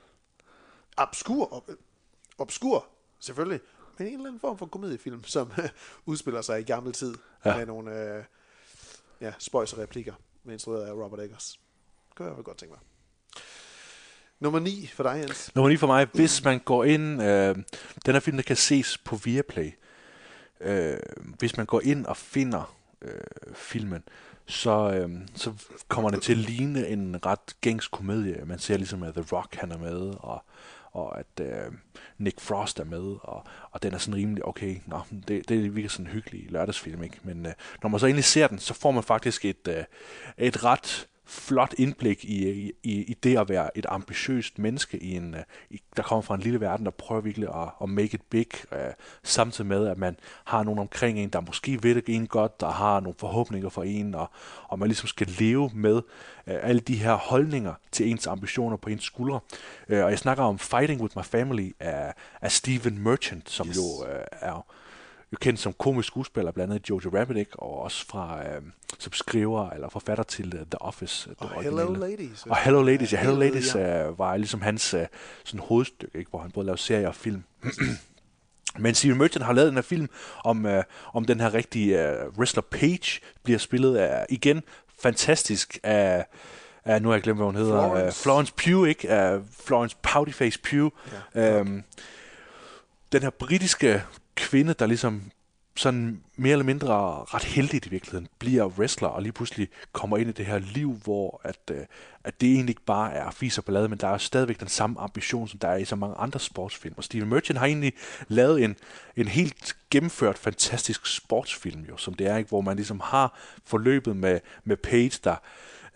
[1.01, 1.69] obskur, ob,
[2.37, 2.85] obskur
[3.19, 3.59] selvfølgelig,
[3.97, 5.51] men en eller anden form for komediefilm, som
[6.05, 7.57] udspiller sig i gammel tid Ja.
[7.57, 8.23] med nogle øh,
[9.21, 11.59] ja, spøjs replikker, med instrueret af Robert Eggers.
[12.09, 12.79] Det kan jeg i hvert fald godt tænke mig.
[14.39, 15.55] Nummer 9 for dig, Jens.
[15.55, 17.55] Nummer 9 for mig, hvis man går ind, øh,
[18.05, 19.71] den her film, der kan ses på Viaplay,
[20.61, 20.97] øh,
[21.39, 23.21] hvis man går ind og finder øh,
[23.53, 24.03] filmen,
[24.45, 25.53] så, øh, så
[25.87, 28.45] kommer det til at ligne en ret gængs komedie.
[28.45, 30.43] Man ser ligesom, at The Rock han er med, og,
[30.91, 31.71] og at øh,
[32.17, 35.89] Nick Frost er med, og, og den er sådan rimelig, okay, nå, det, det virker
[35.89, 37.19] sådan en hyggelig lørdagsfilm, ikke?
[37.23, 39.83] Men øh, når man så egentlig ser den, så får man faktisk et, øh,
[40.37, 45.35] et ret flot indblik i, i, i det at være et ambitiøst menneske, i en,
[45.35, 48.21] øh, i, der kommer fra en lille verden, der prøver virkelig at, at make it
[48.29, 48.93] big, øh,
[49.23, 52.71] samtidig med, at man har nogen omkring en, der måske ved det en godt, der
[52.71, 54.29] har nogle forhåbninger for en, og,
[54.63, 55.95] og man ligesom skal leve med
[56.47, 59.39] øh, alle de her holdninger til ens ambitioner på ens skuldre.
[59.89, 63.77] Øh, og jeg snakker om Fighting With My Family af, af Steven Merchant, som yes.
[63.77, 64.65] jo øh, er
[65.33, 67.59] jo kendt som komisk skuespiller, blandt andet Jojo Rabbit, ikke?
[67.59, 68.61] og også fra, øh,
[68.99, 71.29] som skriver eller forfatter til uh, The Office.
[71.29, 72.11] øh, det Og Hello originale.
[72.17, 72.45] Ladies.
[72.45, 74.07] Og Hello Ladies, ja, Hello Helvede, Ladies ja.
[74.07, 75.05] øh, var ligesom hans øh,
[75.43, 76.29] sådan hovedstykke, ikke?
[76.29, 77.43] hvor han både lavede serier og film.
[78.79, 80.09] Men Steven Merchant har lavet den her film
[80.43, 84.63] om, øh, om den her rigtige øh, wrestler Page, bliver spillet af, igen
[85.01, 86.25] fantastisk af,
[86.85, 87.81] Ja, nu har jeg glemt, hvad hun hedder.
[87.81, 88.21] Florence.
[88.21, 89.35] Florence, uh, Florence Pugh, ikke?
[89.37, 90.91] Uh, Florence Poutyface Pugh.
[91.35, 91.83] Ja, Øhm,
[93.11, 94.03] den her britiske
[94.41, 95.31] kvinde, der ligesom
[95.75, 96.87] sådan mere eller mindre
[97.23, 100.93] ret heldigt i virkeligheden bliver wrestler og lige pludselig kommer ind i det her liv,
[101.03, 101.85] hvor at, øh,
[102.23, 104.99] at det egentlig ikke bare er fis og ballade, men der er stadigvæk den samme
[104.99, 106.93] ambition, som der er i så mange andre sportsfilm.
[106.97, 107.93] Og Steven Merchant har egentlig
[108.27, 108.75] lavet en,
[109.15, 114.15] en helt gennemført fantastisk sportsfilm, jo, som det er, ikke, hvor man ligesom har forløbet
[114.15, 115.35] med, med Paige, der,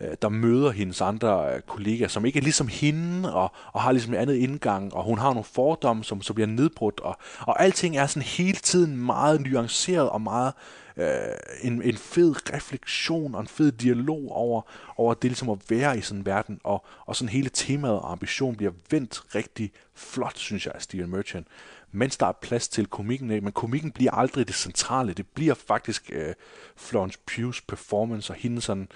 [0.00, 3.92] Øh, der møder hendes andre øh, kollegaer, som ikke er ligesom hende, og, og har
[3.92, 7.62] ligesom en andet indgang, og hun har nogle fordomme, som så bliver nedbrudt, og, og
[7.62, 10.52] alting er sådan hele tiden meget nuanceret og meget
[10.96, 11.06] øh,
[11.62, 14.62] en, en fed refleksion og en fed dialog over,
[14.96, 18.12] over det ligesom at være i sådan en verden, og, og sådan hele temaet og
[18.12, 21.46] ambition bliver vendt rigtig flot, synes jeg, af Steven Merchant
[21.92, 25.12] mens der er plads til komikken, men komikken bliver aldrig det centrale.
[25.12, 26.34] Det bliver faktisk øh,
[26.76, 28.88] Florence Pugh's performance og hendes sådan øh,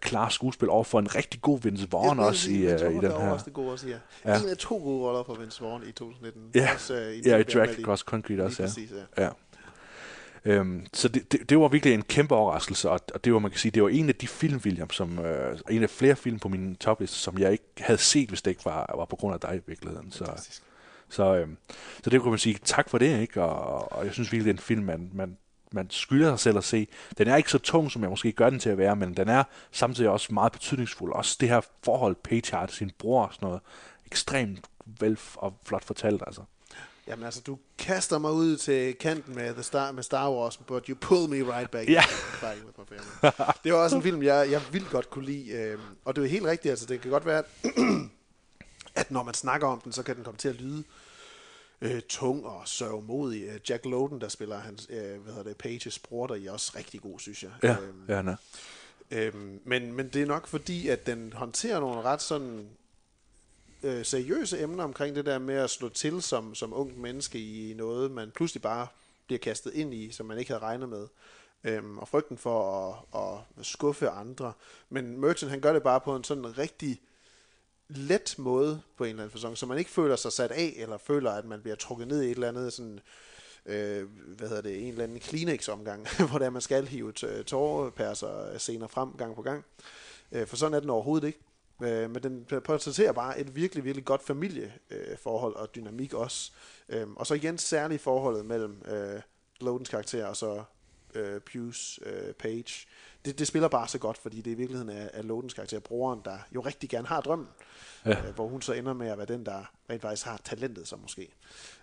[0.00, 3.20] klare skuespil over for en rigtig god Vince Vaughn også i, øh, i den er
[3.20, 3.30] her.
[3.30, 3.96] også det gode også, ja.
[4.24, 4.42] Ja.
[4.42, 6.42] En af to gode roller for Vince Vaughn i 2019.
[6.54, 7.78] Ja, også, uh, ja, i Drag.
[7.78, 8.68] Across Concrete også, ja.
[8.68, 9.24] præcis, ja.
[9.24, 9.30] ja.
[10.44, 13.50] Øhm, så det, det, det var virkelig en kæmpe overraskelse, og, og det var, man
[13.50, 16.38] kan sige, det var en af de film, William, som, øh, en af flere film
[16.38, 19.34] på min topliste, som jeg ikke havde set, hvis det ikke var, var på grund
[19.34, 20.12] af dig i virkeligheden.
[20.12, 20.24] Så,
[21.08, 21.56] så, øhm,
[22.04, 23.42] så det kunne man sige tak for det, ikke?
[23.42, 25.36] Og, og jeg synes virkelig, det er en film, man, man,
[25.74, 26.88] man skylder sig selv at se.
[27.18, 29.28] Den er ikke så tung, som jeg måske gør den til at være, men den
[29.28, 31.12] er samtidig også meget betydningsfuld.
[31.12, 33.60] Også det her forhold, Paige har til sin bror og sådan noget,
[34.06, 34.66] ekstremt
[35.00, 36.42] vel og flot fortalt, altså.
[37.06, 40.86] Jamen altså, du kaster mig ud til kanten med, The Star, med Star Wars, but
[40.86, 41.88] you pull me right back.
[42.40, 43.32] Back with my family.
[43.64, 45.50] det var også en film, jeg, jeg vildt godt kunne lide.
[45.50, 47.42] Øh, og det er helt rigtigt, altså det kan godt være,
[49.00, 50.84] at når man snakker om den, så kan den komme til at lyde
[51.84, 53.42] øh, tung og sørgmodig.
[53.42, 56.72] Øh, Jack Lowden, der spiller hans, øh, hvad hedder det, Pages bror, der er også
[56.76, 57.50] rigtig god, synes jeg.
[57.62, 58.36] Ja, Øhm, ja, er.
[59.10, 62.68] Øhm, men, men det er nok fordi, at den håndterer nogle ret sådan
[63.82, 67.74] øh, seriøse emner omkring det der med at slå til som, som ung menneske i
[67.74, 68.86] noget, man pludselig bare
[69.26, 71.06] bliver kastet ind i, som man ikke havde regnet med.
[71.64, 74.52] Øhm, og frygten for at, at skuffe andre.
[74.90, 77.00] Men Merchant, han gør det bare på en sådan rigtig
[77.88, 80.98] let måde på en eller anden fasong, så man ikke føler sig sat af, eller
[80.98, 83.00] føler, at man bliver trukket ned i et eller andet sådan,
[83.66, 88.88] øh, hvad hedder det, en eller anden Kleenex-omgang, hvor der man skal hive t- senere
[88.88, 89.64] frem gang på gang.
[90.32, 91.40] Øh, for sådan er den overhovedet ikke.
[91.82, 96.52] Øh, men den portrætterer bare et virkelig, virkelig godt familieforhold og dynamik også.
[96.88, 99.20] Øh, og så igen særligt forholdet mellem øh,
[99.60, 100.64] Lodens karakter og så
[101.14, 102.86] øh, Pius øh, Page.
[103.24, 106.20] Det, det spiller bare så godt, fordi det i virkeligheden er, er Lodens karakter, broren,
[106.24, 107.48] der jo rigtig gerne har drømmen.
[108.04, 108.26] Ja.
[108.26, 110.96] Øh, hvor hun så ender med at være den, der rent faktisk har talentet så
[110.96, 111.28] måske.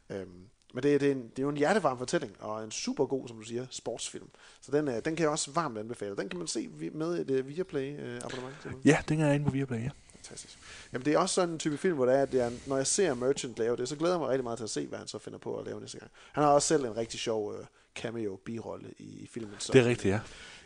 [0.10, 0.30] Øhm,
[0.74, 3.28] men det, det, er en, det er jo en hjertevarm fortælling, og en super god,
[3.28, 4.30] som du siger, sportsfilm.
[4.62, 6.16] Så den, øh, den kan jeg også varmt anbefale.
[6.16, 8.86] Den kan man se med et uh, Viaplay-abonnement.
[8.86, 9.90] Ja, den er inde på Viaplay, ja.
[10.16, 10.60] Fantastisk.
[10.94, 12.88] Jamen det er også sådan en type film, hvor det er, at er, når jeg
[12.88, 15.08] ser Merchant lave det, så glæder jeg mig rigtig meget til at se, hvad han
[15.08, 16.12] så finder på at lave næste gang.
[16.32, 17.66] Han har også selv en rigtig sjov uh,
[17.96, 19.56] cameo-birolle i, i filmen.
[19.60, 20.20] Som Det er rigtigt, ja.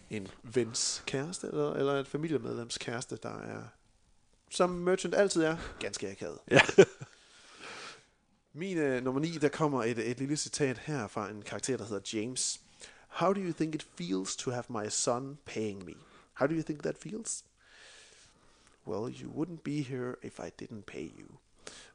[0.09, 3.63] En vens kæreste, eller, eller et familiemedlems kæreste, der er,
[4.49, 6.39] som Merchant altid er, ganske akavet.
[6.51, 6.61] Ja.
[8.53, 11.85] Min uh, nummer 9, der kommer et, et lille citat her fra en karakter, der
[11.85, 12.61] hedder James.
[13.07, 15.93] How do you think it feels to have my son paying me?
[16.33, 17.45] How do you think that feels?
[18.87, 21.39] Well, you wouldn't be here if I didn't pay you.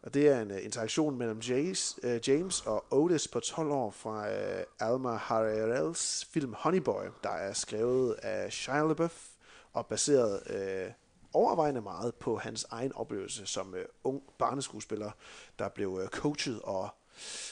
[0.03, 3.71] Og det er en uh, interaktion mellem James, uh, øh, James og Otis på 12
[3.71, 9.29] år fra uh, Alma Harrells film Honey Boy, der er skrevet af Shia LaBeouf
[9.73, 10.43] og baseret
[10.87, 10.93] uh,
[11.33, 15.11] overvejende meget på hans egen oplevelse som uh, ung barneskuespiller,
[15.59, 16.89] der blev uh, coachet og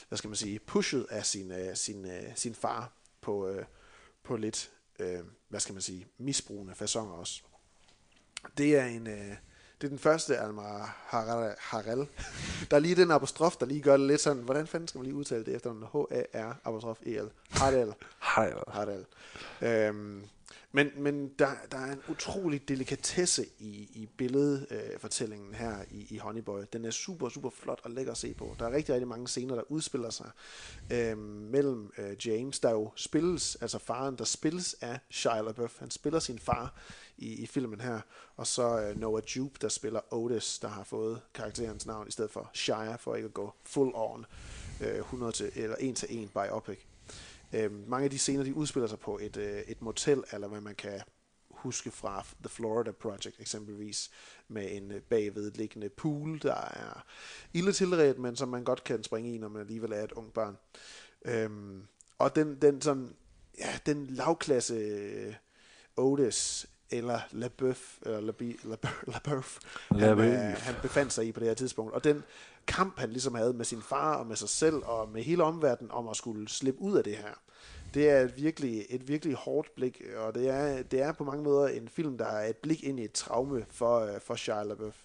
[0.09, 3.63] hvad skal man sige, pushet af sin, uh, sin, uh, sin far på, uh,
[4.23, 7.43] på lidt, uh, hvad skal man sige, misbrugende fasonger også.
[8.59, 9.07] Det er en...
[9.07, 9.48] Uh,
[9.81, 10.63] det er den første Alma
[11.07, 11.55] Harel.
[11.59, 12.07] Harel.
[12.71, 15.07] Der er lige den apostrof, der lige gør det lidt sådan, hvordan fanden skal man
[15.07, 17.31] lige udtale det efter en H-A-R apostrof E-L.
[17.51, 17.95] Harel.
[18.35, 18.55] Hej.
[18.69, 19.05] Harel.
[19.63, 20.23] Øhm,
[20.73, 26.07] men men der, der er en utrolig delikatesse i, i billedfortællingen øh, fortællingen her i,
[26.11, 26.63] i Honeyboy.
[26.73, 28.57] Den er super, super flot og lækker at se på.
[28.59, 30.31] Der er rigtig, rigtig mange scener, der udspiller sig
[30.93, 35.79] øh, mellem øh, James, der jo spilles, altså faren, der spilles af Shia LaBeouf.
[35.79, 36.75] Han spiller sin far
[37.19, 38.01] i, i filmen her.
[38.37, 42.31] Og så øh, Noah Jupe, der spiller Otis, der har fået karakterens navn i stedet
[42.31, 44.27] for Shire, for ikke at gå full on
[44.83, 46.79] øh, 100 til, eller 1 til 1 biopic.
[47.53, 50.61] Øh, mange af de scener, de udspiller sig på et, øh, et motel, eller hvad
[50.61, 51.01] man kan
[51.51, 54.11] huske fra The Florida Project eksempelvis,
[54.49, 57.05] med en øh, bagvedliggende pool, der er
[57.53, 60.33] ille tilredt, men som man godt kan springe i, når man alligevel er et ung
[60.33, 60.57] barn.
[61.25, 61.83] Øhm,
[62.19, 63.17] og den, den sådan,
[63.59, 65.35] ja, den lavklasse øh,
[65.97, 68.63] Otis eller LaBeouf, eller LaBeouf,
[69.13, 69.59] LaBeouf,
[69.89, 71.95] han, øh, han befandt sig i på det her tidspunkt.
[71.95, 72.25] Og den
[72.67, 75.91] kamp, han ligesom havde med sin far og med sig selv og med hele omverdenen
[75.91, 77.35] om at skulle slippe ud af det her,
[77.95, 81.43] det er et virkelig, et virkelig hårdt blik, og det er, det er på mange
[81.43, 84.63] måder en film, der er et blik ind i et traume for, øh, for Shia
[84.63, 84.97] LaBeouf.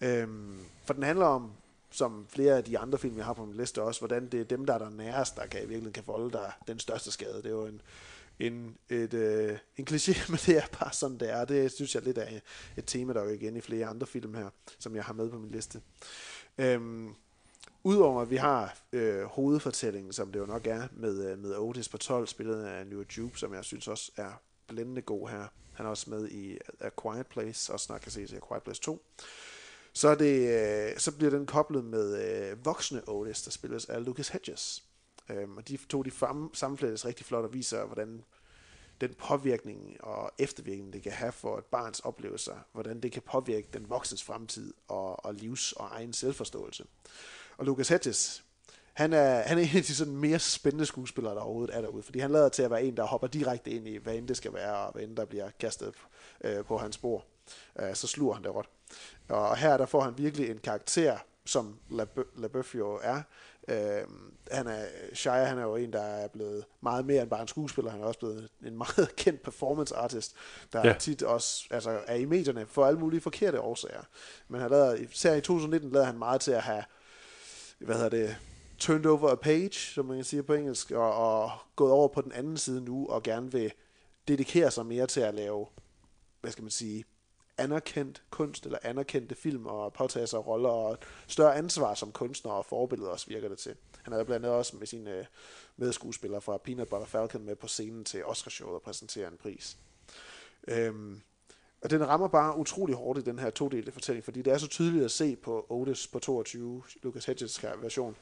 [0.00, 1.52] Øhm, for den handler om,
[1.90, 4.44] som flere af de andre film, jeg har på min liste også, hvordan det er
[4.44, 7.36] dem, der er der nærest, der kan, i virkeligheden kan volde dig den største skade.
[7.36, 7.80] Det er jo en,
[8.38, 11.44] en, et, øh, en kliché, men det er bare sådan, det er.
[11.44, 12.40] Det synes jeg lidt er
[12.76, 15.38] et tema, der er igen i flere andre film her, som jeg har med på
[15.38, 15.80] min liste.
[16.58, 17.14] Øhm,
[17.86, 21.88] Udover at vi har øh, hovedfortællingen, som det jo nok er, med, øh, med Otis
[21.88, 25.46] på 12, spillet af New Jupe, som jeg synes også er blændende god her.
[25.72, 28.62] Han er også med i A Quiet Place, og snart kan ses i A Quiet
[28.62, 29.06] Place 2.
[29.92, 30.48] Så, er det,
[30.92, 34.85] øh, så bliver den koblet med øh, voksne Otis, der spilles af Lucas Hedges.
[35.28, 38.24] Øhm, og de to de frem, sammenflettes rigtig flot og viser, hvordan
[39.00, 43.68] den påvirkning og eftervirkning, det kan have for et barns oplevelser, hvordan det kan påvirke
[43.72, 46.84] den voksnes fremtid og, og livs- og egen selvforståelse.
[47.56, 48.44] Og Lucas Hedges,
[48.92, 52.02] han er, han er en af de sådan mere spændende skuespillere, der overhovedet er derude,
[52.02, 54.36] fordi han lader til at være en, der hopper direkte ind i, hvad end det
[54.36, 55.94] skal være, og hvad end der bliver kastet
[56.44, 57.24] øh, på hans spor.
[57.80, 58.68] Øh, så sluger han det råt.
[59.28, 61.78] Og her der får han virkelig en karakter, som
[62.36, 63.22] LaBeouf jo er.
[63.68, 64.00] Øh,
[64.50, 67.48] han er, Shia, han er jo en, der er blevet meget mere end bare en
[67.48, 67.90] skuespiller.
[67.90, 70.34] Han er også blevet en meget kendt performance artist,
[70.72, 70.94] der Ja.
[70.98, 74.02] tit også altså, er i medierne for alle mulige forkerte årsager.
[74.48, 76.84] Men han lavede, især i 2019 lavede han meget til at have
[77.78, 78.36] hvad hedder det,
[78.78, 82.20] turned over a page, som man kan sige på engelsk, og, og gået over på
[82.20, 83.72] den anden side nu, og gerne vil
[84.28, 85.66] dedikere sig mere til at lave,
[86.40, 87.04] hvad skal man sige,
[87.58, 92.66] anerkendt kunst, eller anerkendte film, og påtage sig roller, og større ansvar som kunstner og
[92.66, 93.74] forbilleder også virker det til.
[94.02, 95.24] Han havde blandt andet også med sine øh,
[95.76, 99.78] medskuespillere fra Peanut Butter Falcon med på scenen til Oscarshowet og præsentere en pris.
[100.68, 101.20] Øhm,
[101.82, 104.68] og den rammer bare utrolig hårdt i den her todelte fortælling, fordi det er så
[104.68, 108.16] tydeligt at se på Otis på 22, Lucas Hedges version,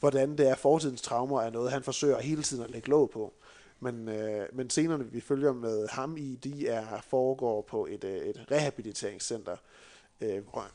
[0.00, 3.34] hvordan det er fortidens traumer er noget, han forsøger hele tiden at lægge låg på.
[3.82, 8.16] Men, øh, men scenerne, vi følger med ham i, de er foregår på et, øh,
[8.16, 9.56] et rehabiliteringscenter,
[10.20, 10.66] øh, hvor,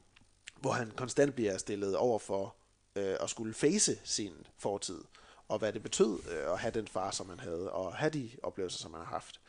[0.62, 2.54] hvor han konstant bliver stillet over for
[2.96, 4.98] øh, at skulle face sin fortid,
[5.48, 8.30] og hvad det betød øh, at have den far, som han havde, og have de
[8.42, 9.40] oplevelser, som han har haft.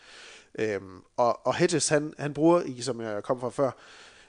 [0.55, 3.71] Øhm, og, og Hedges, han, han bruger, i, som jeg kom fra før,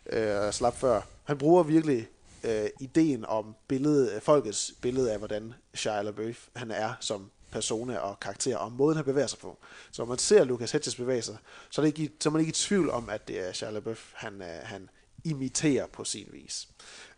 [0.07, 2.09] øh, slap før, han bruger virkelig
[2.45, 8.21] øh, ideen om billedet, folkets billede af, hvordan Shia LaBeouf han er som persona og
[8.21, 9.59] karakter, og måden han bevæger sig på.
[9.91, 11.37] Så når man ser Lucas Hedges bevæge sig,
[11.71, 13.71] så er, det ikke, så er man ikke i tvivl om, at det er Shia
[13.71, 14.89] LaBeouf, han, øh, han
[15.25, 16.69] imiterer på sin vis.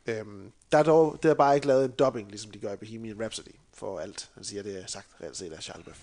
[0.07, 2.77] Øhm, der er dog der er bare ikke lavet en dubbing, ligesom de gør i
[2.77, 4.31] Bohemian Rhapsody, for alt.
[4.35, 5.99] Han siger, det er sagt reelt set af Shia LaBeouf.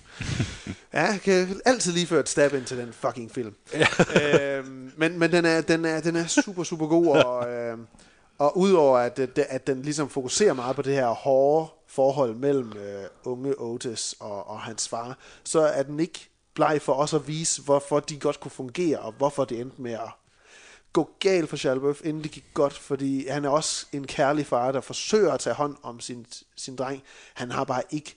[0.94, 3.56] ja, kan altid lige føre et stab ind til den fucking film.
[4.22, 7.88] øhm, men men den, er, den, er, den er super, super god, og, øhm,
[8.38, 13.06] og udover at, at den ligesom fokuserer meget på det her hårde forhold mellem øh,
[13.24, 17.62] unge Otis og, og hans far, så er den ikke bleg for os at vise,
[17.62, 20.10] hvorfor de godt kunne fungere, og hvorfor det endte med at
[20.94, 24.72] gå galt for Shalbuff, inden det gik godt, fordi han er også en kærlig far,
[24.72, 26.26] der forsøger at tage hånd om sin,
[26.56, 27.04] sin dreng.
[27.34, 28.16] Han har bare ikke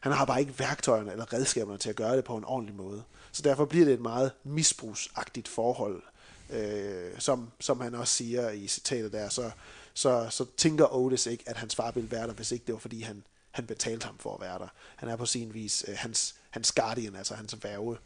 [0.00, 3.02] han har bare ikke værktøjerne eller redskaberne til at gøre det på en ordentlig måde.
[3.32, 6.02] Så derfor bliver det et meget misbrugsagtigt forhold,
[6.50, 9.50] øh, som, som han også siger i citatet der, så,
[9.98, 12.78] så, så tænker Otis ikke, at hans far ville være der, hvis ikke det var,
[12.78, 14.68] fordi han, han betalte ham for at være der.
[14.96, 17.96] Han er på sin vis øh, hans, hans guardian, altså hans værge.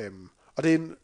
[0.00, 0.96] Øhm, og det er en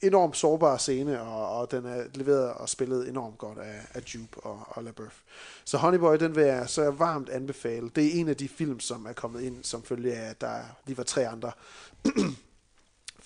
[0.00, 4.40] enormt sårbar scene, og, og den er leveret og spillet enormt godt af, af Jupe
[4.40, 5.20] og, og LaBeouf.
[5.64, 7.90] Så Honeyboy, den vil jeg så varmt anbefale.
[7.90, 10.62] Det er en af de film, som er kommet ind som følge af, at der
[10.86, 11.52] lige var tre andre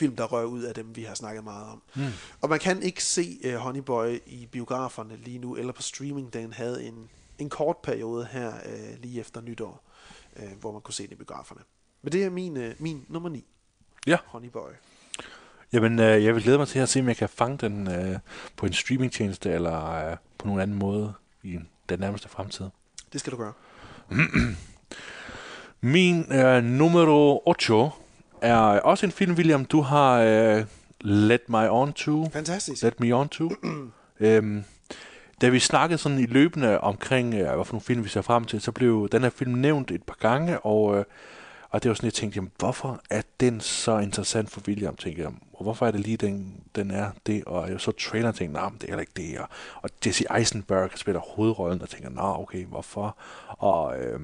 [0.03, 1.83] film, der røg ud af dem, vi har snakket meget om.
[1.95, 2.03] Mm.
[2.41, 6.33] Og man kan ikke se uh, Honey Boy i biograferne lige nu, eller på streaming.
[6.33, 9.85] Den havde en, en kort periode her uh, lige efter nytår,
[10.37, 11.61] uh, hvor man kunne se den i biograferne.
[12.03, 13.45] Men det er min, uh, min nummer 9.
[14.07, 14.17] Ja.
[14.27, 14.71] Honey Boy.
[15.73, 18.19] Jamen, øh, jeg vil glæde mig til at se, om jeg kan fange den øh,
[18.57, 22.67] på en streamingtjeneste, eller øh, på nogen anden måde i den nærmeste fremtid.
[23.13, 23.53] Det skal du gøre.
[25.81, 27.93] Min øh, nummer 8
[28.43, 30.65] er også en film, William, du har øh,
[31.01, 32.31] Let My On To.
[32.33, 32.83] Fantastisk.
[32.83, 33.51] Let Me On To.
[34.21, 34.65] øhm,
[35.41, 38.45] da vi snakkede sådan i løbende omkring, øh, hvad for nogle film vi ser frem
[38.45, 41.05] til, så blev den her film nævnt et par gange, og, øh,
[41.71, 45.23] og det var sådan, jeg tænkte, jamen, hvorfor er den så interessant for William, tænkte
[45.23, 48.35] jeg, og hvorfor er det lige, den, den er det, og jeg så traileren og
[48.35, 49.49] tænkte, nej, men det er heller ikke det, og,
[49.83, 53.17] og Jesse Eisenberg spiller hovedrollen, og tænker, nå, okay, hvorfor,
[53.49, 54.21] og øh,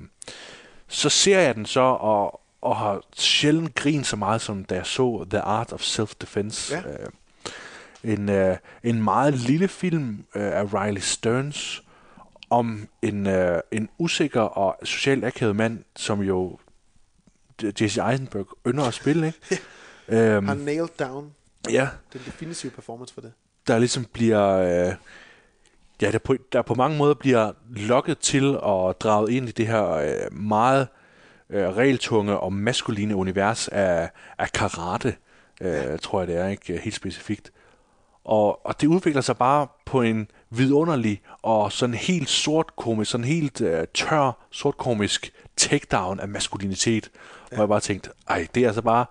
[0.89, 4.87] så ser jeg den så, og, og har sjældent grint så meget, som da jeg
[4.87, 6.75] så The Art of Self-Defense.
[6.75, 6.81] Ja.
[6.93, 7.09] Øh,
[8.05, 11.83] en, øh, en meget lille film øh, af Riley Stearns
[12.51, 16.59] om en, øh, en usikker og socialt akavet mand, som jo
[17.81, 19.63] Jesse Eisenberg ynder at spille, ikke?
[20.37, 21.33] øhm, Han nailed down
[21.71, 23.33] ja, den definitive performance for det.
[23.67, 24.49] der ligesom bliver...
[24.49, 24.95] Øh,
[26.03, 29.67] ja, der på, der på mange måder bliver lokket til og draget ind i det
[29.67, 30.89] her øh, meget
[31.51, 35.15] øh, regeltunge og maskuline univers af, af karate,
[35.61, 35.97] øh, ja.
[35.97, 37.53] tror jeg det er, ikke helt specifikt.
[38.25, 43.61] Og, og det udvikler sig bare på en vidunderlig og sådan helt sortkomisk, sådan helt
[43.61, 47.11] øh, tør sortkomisk takedown af maskulinitet.
[47.51, 47.57] Ja.
[47.57, 49.07] Hvor jeg bare tænkte, ej, det er altså bare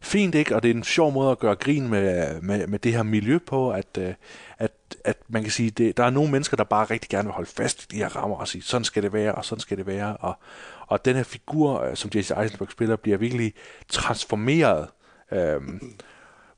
[0.00, 0.56] fint, ikke?
[0.56, 3.38] Og det er en sjov måde at gøre grin med, med, med det her miljø
[3.38, 4.14] på, at, øh,
[4.58, 4.72] at,
[5.04, 7.50] at man kan sige, det, der er nogle mennesker, der bare rigtig gerne vil holde
[7.50, 9.86] fast i de her rammer og sige, sådan skal det være, og sådan skal det
[9.86, 10.16] være.
[10.16, 10.38] Og,
[10.86, 13.54] og den her figur, øh, som Jesse Eisenberg spiller, bliver virkelig
[13.88, 14.88] transformeret
[15.32, 15.92] øhm,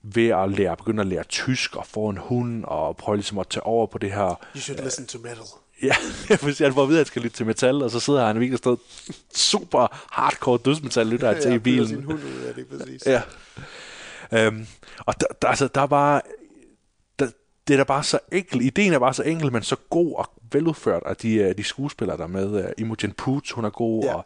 [0.03, 3.49] ved at lære, begynde at lære tysk og få en hund og prøve ligesom at
[3.49, 5.43] tage over på det her You should listen to metal.
[5.83, 5.95] Ja,
[6.45, 8.41] hvis han får at vide, at han skal lytte til metal, og så sidder han
[8.41, 8.79] virkelig stået
[9.35, 12.05] super hardcore dødsmetal, lytter han til i Ja, sin bilen.
[12.05, 13.07] hund ud af det, præcis.
[13.07, 13.23] Ja.
[14.33, 14.67] Øhm,
[15.07, 15.87] og der, der, altså, der er.
[15.87, 16.21] Der,
[17.69, 18.63] det er da bare så enkelt.
[18.63, 22.17] Ideen er bare så enkel, men så god og veludført af de, øh, de skuespillere,
[22.17, 22.65] der er med.
[22.65, 24.15] Uh, Imogen Poots, hun er god, Ja.
[24.15, 24.25] og,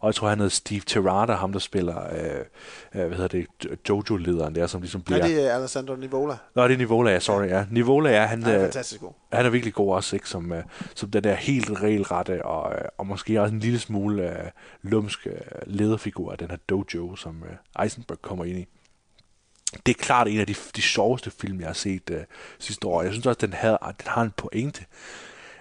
[0.00, 3.46] og jeg tror, han hedder Steve Terrata, ham der spiller, øh, øh, hvad hedder det,
[3.88, 5.34] Jojo-lederen der, som ligesom Nej, bliver...
[5.34, 6.36] det er Alessandro Nivola.
[6.54, 7.64] Nå, det er Nivola, ja, sorry, ja.
[7.70, 9.10] Nivola, ja, han, Han er øh, fantastisk god.
[9.32, 10.28] han er virkelig god også, ikke?
[10.28, 10.52] Som,
[10.94, 15.26] som den der helt regelrette og, og måske også en lille smule uh, lumsk
[15.66, 17.42] lederfigur af den her dojo, som
[17.76, 18.66] uh, Eisenberg kommer ind i.
[19.86, 22.16] Det er klart en af de, de sjoveste film, jeg har set uh,
[22.58, 23.02] sidste år.
[23.02, 24.84] Jeg synes også, den, havde, den har en pointe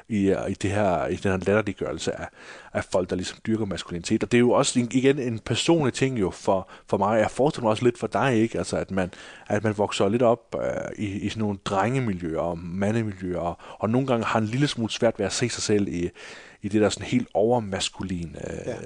[0.09, 2.27] i, uh, i, det her, i den her latterliggørelse af,
[2.73, 4.23] af folk, der ligesom dyrker maskulinitet.
[4.23, 7.19] Og det er jo også en, igen en personlig ting jo for, for mig.
[7.19, 8.57] Jeg forestiller mig også lidt for dig, ikke?
[8.57, 9.11] Altså, at man,
[9.47, 10.63] at man vokser lidt op uh,
[10.97, 14.91] i, i sådan nogle drengemiljøer og mandemiljøer, og, og nogle gange har en lille smule
[14.91, 16.09] svært ved at se sig selv i,
[16.63, 18.71] i det der sådan helt overmaskulin, øh, Ja.
[18.71, 18.77] ja.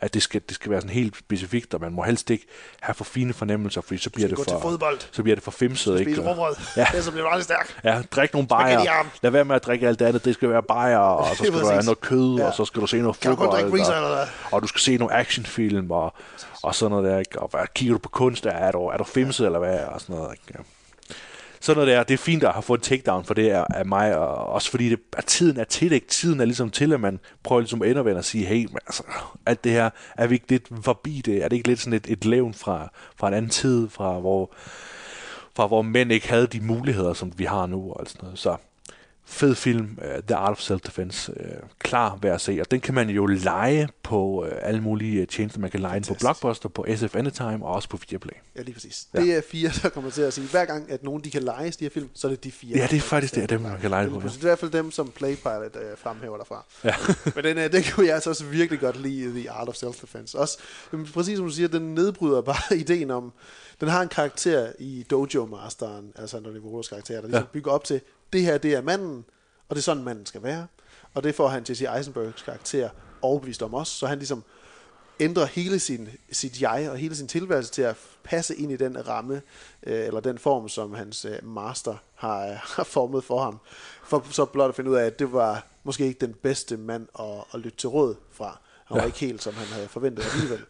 [0.00, 2.46] at det skal, det skal være sådan helt specifikt, og man må helst ikke
[2.80, 4.98] have for fine fornemmelser, fordi så bliver, det for, fodbold.
[5.12, 5.98] så bliver det for femset.
[5.98, 6.30] Spise Ikke?
[6.30, 6.54] råbrød.
[6.76, 6.86] Ja.
[6.92, 7.80] Ellers bliver du aldrig stærk.
[7.84, 9.06] Ja, drik nogle bajer.
[9.22, 10.24] Lad være med at drikke alt det andet.
[10.24, 12.46] Det skal være bajer, og så skal du have noget kød, Ja.
[12.46, 14.12] og så skal du se noget Kan du drikke fodbold.
[14.12, 16.14] og, og du skal se nogle actionfilm, og,
[16.62, 17.18] og sådan noget der.
[17.18, 17.38] Ikke?
[17.42, 19.78] Og hvad, kigger du på kunst, er, er du, er du femset, eller hvad?
[19.80, 20.32] Og sådan noget.
[20.32, 20.44] Ikke?
[20.58, 20.62] Ja.
[21.62, 23.86] Sådan noget der, det er fint at have fået en takedown for det er, af
[23.86, 26.06] mig, og også fordi det, at tiden er til ikke?
[26.06, 29.02] Tiden er ligesom til, at man prøver ligesom at endevende og sige, hey, men altså,
[29.46, 31.44] alt det her, er vi ikke lidt forbi det?
[31.44, 34.52] Er det ikke lidt sådan et, et levn fra, fra en anden tid, fra hvor,
[35.56, 38.38] fra hvor mænd ikke havde de muligheder, som vi har nu, og sådan noget.
[38.38, 38.56] Så
[39.32, 42.94] fed film, uh, The Art of Self-Defense, uh, klar værd at se, og den kan
[42.94, 45.60] man jo lege på uh, alle mulige uh, tjenester.
[45.60, 48.34] Man kan lege den på Blockbuster, på SF Anytime og også på Viaplay.
[48.56, 49.06] Ja, lige præcis.
[49.14, 49.20] Ja.
[49.20, 51.70] Det er fire, der kommer til at sige, hver gang, at nogen de kan lege
[51.70, 52.76] de her film, så er det de fire.
[52.78, 54.18] Ja, det er faktisk det, dem, man kan lege Det på.
[54.18, 54.28] er Ja.
[54.28, 56.64] i hvert fald dem, som Playpilot øh, fremhæver derfra.
[56.84, 56.94] Ja.
[57.34, 60.38] Men den, øh, den kunne jeg altså også virkelig godt lide, The Art of Self-Defense.
[60.38, 60.58] Også,
[61.14, 63.32] præcis som du siger, den nedbryder bare ideen om,
[63.80, 67.52] den har en karakter i Dojo Masteren, altså Anthony Volos karakter, der ligesom Ja.
[67.52, 68.00] bygger op til,
[68.32, 69.24] det her, det er manden,
[69.68, 70.66] og det er sådan, manden skal være.
[71.14, 72.90] Og det får han Jesse Eisenbergs karakter
[73.22, 74.44] overbevist om også, så han ligesom
[75.20, 79.08] ændrer hele sin, sit jeg og hele sin tilværelse til at passe ind i den
[79.08, 79.42] ramme,
[79.82, 83.58] øh, eller den form, som hans øh, master har, øh, har formet for ham.
[84.04, 87.06] For så blot at finde ud af, at det var måske ikke den bedste mand
[87.18, 88.58] at, at lytte til råd fra.
[88.84, 89.06] Han var Ja.
[89.06, 90.64] ikke helt, som han havde forventet alligevel.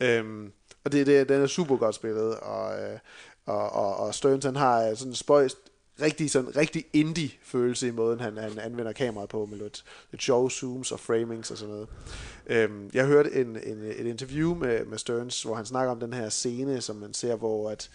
[0.00, 0.52] øhm,
[0.84, 2.98] og det, det, den er super godt spillet, og, øh,
[3.46, 5.58] og, og, og Stearns, han har øh, sådan en spøjst,
[6.00, 10.50] rigtig, sådan, rigtig indie-følelse i måden, han, han anvender kameraet på, med lidt, lidt sjove
[10.50, 11.88] zooms og framings og sådan noget.
[12.46, 16.12] Øhm, jeg hørte en, en, et interview med, med Stearns, hvor han snakker om den
[16.12, 17.90] her scene, som man ser, hvor at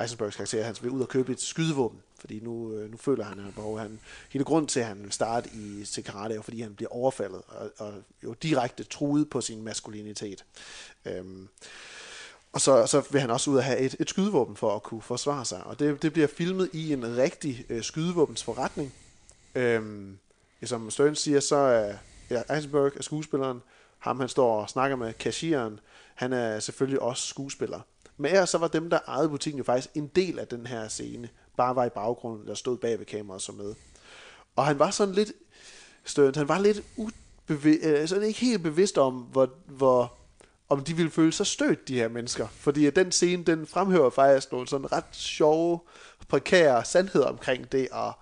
[0.00, 3.38] Eisenbergs karakter, han vil ud og købe et skydevåben, fordi nu, øh, nu føler han,
[3.38, 3.78] at han behov.
[3.78, 6.88] Han, hele grund til, at han vil starte i til karate, er, fordi han bliver
[6.90, 7.94] overfaldet, og, og
[8.24, 10.44] jo direkte truet på sin maskulinitet.
[11.04, 11.48] Øhm,
[12.52, 15.02] og så, så vil han også ud og have et, et skydevåben for at kunne
[15.02, 15.64] forsvare sig.
[15.64, 18.94] Og det, det bliver filmet i en rigtig øh, skydevåbensforretning.
[19.54, 20.18] Øhm,
[20.64, 21.94] som Stern siger, så er
[22.30, 23.62] ja, Eisenberg er skuespilleren.
[23.98, 25.80] Ham, han står og snakker med cashieren.
[26.14, 27.80] Han er selvfølgelig også skuespiller.
[28.16, 30.88] Men ellers så var dem, der ejede butikken jo faktisk en del af den her
[30.88, 31.28] scene.
[31.56, 33.74] Bare var i baggrunden, der stod bag ved kameraet så med.
[34.56, 35.32] Og han var sådan lidt,
[36.04, 40.17] Stern, han var lidt ubevidst, altså øh, ikke helt bevidst om, hvor, hvor,
[40.68, 42.48] om de ville føle sig stødt, de her mennesker.
[42.48, 45.80] Fordi at den scene, den fremhæver faktisk nogle sådan ret sjove,
[46.28, 48.12] prekære sandheder omkring det at,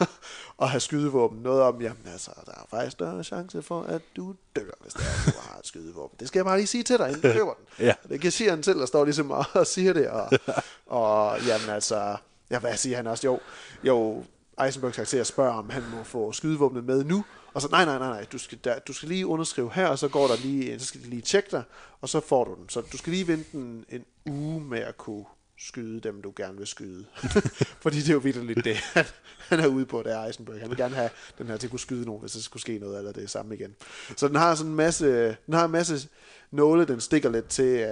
[0.62, 1.38] at have skydevåben.
[1.38, 5.02] Noget om, jamen altså, der er faktisk større chance for, at du dør, hvis det
[5.02, 6.16] er, du har et skydevåben.
[6.20, 7.64] Det skal jeg bare lige sige til dig, inden du køber den.
[7.86, 7.94] Ja.
[8.08, 10.08] Det kan sige han selv, der står ligesom og, og siger det.
[10.08, 10.30] Og,
[10.86, 12.16] og jamen altså,
[12.52, 13.26] Ja, hvad siger han også?
[13.26, 13.40] Jo,
[13.84, 14.24] jo
[14.64, 17.24] Eisenbergs karakter spørger, om han må få skydevåbnet med nu,
[17.54, 19.98] og så, nej, nej, nej, nej, du skal, der, du skal lige underskrive her, og
[19.98, 21.62] så går der lige, så skal de lige tjekke dig,
[22.00, 22.68] og så får du den.
[22.68, 25.24] Så du skal lige vente en, en uge med at kunne
[25.58, 27.06] skyde dem, du gerne vil skyde.
[27.82, 29.04] Fordi det er jo vildt det, han,
[29.38, 30.60] han er ude på, det er Eisenberg.
[30.60, 32.78] Han vil gerne have den her til at kunne skyde nogen, hvis der skulle ske
[32.78, 33.74] noget, eller det er samme igen.
[34.16, 36.08] Så den har sådan en masse, den har en masse
[36.50, 37.86] nåle, den stikker lidt til,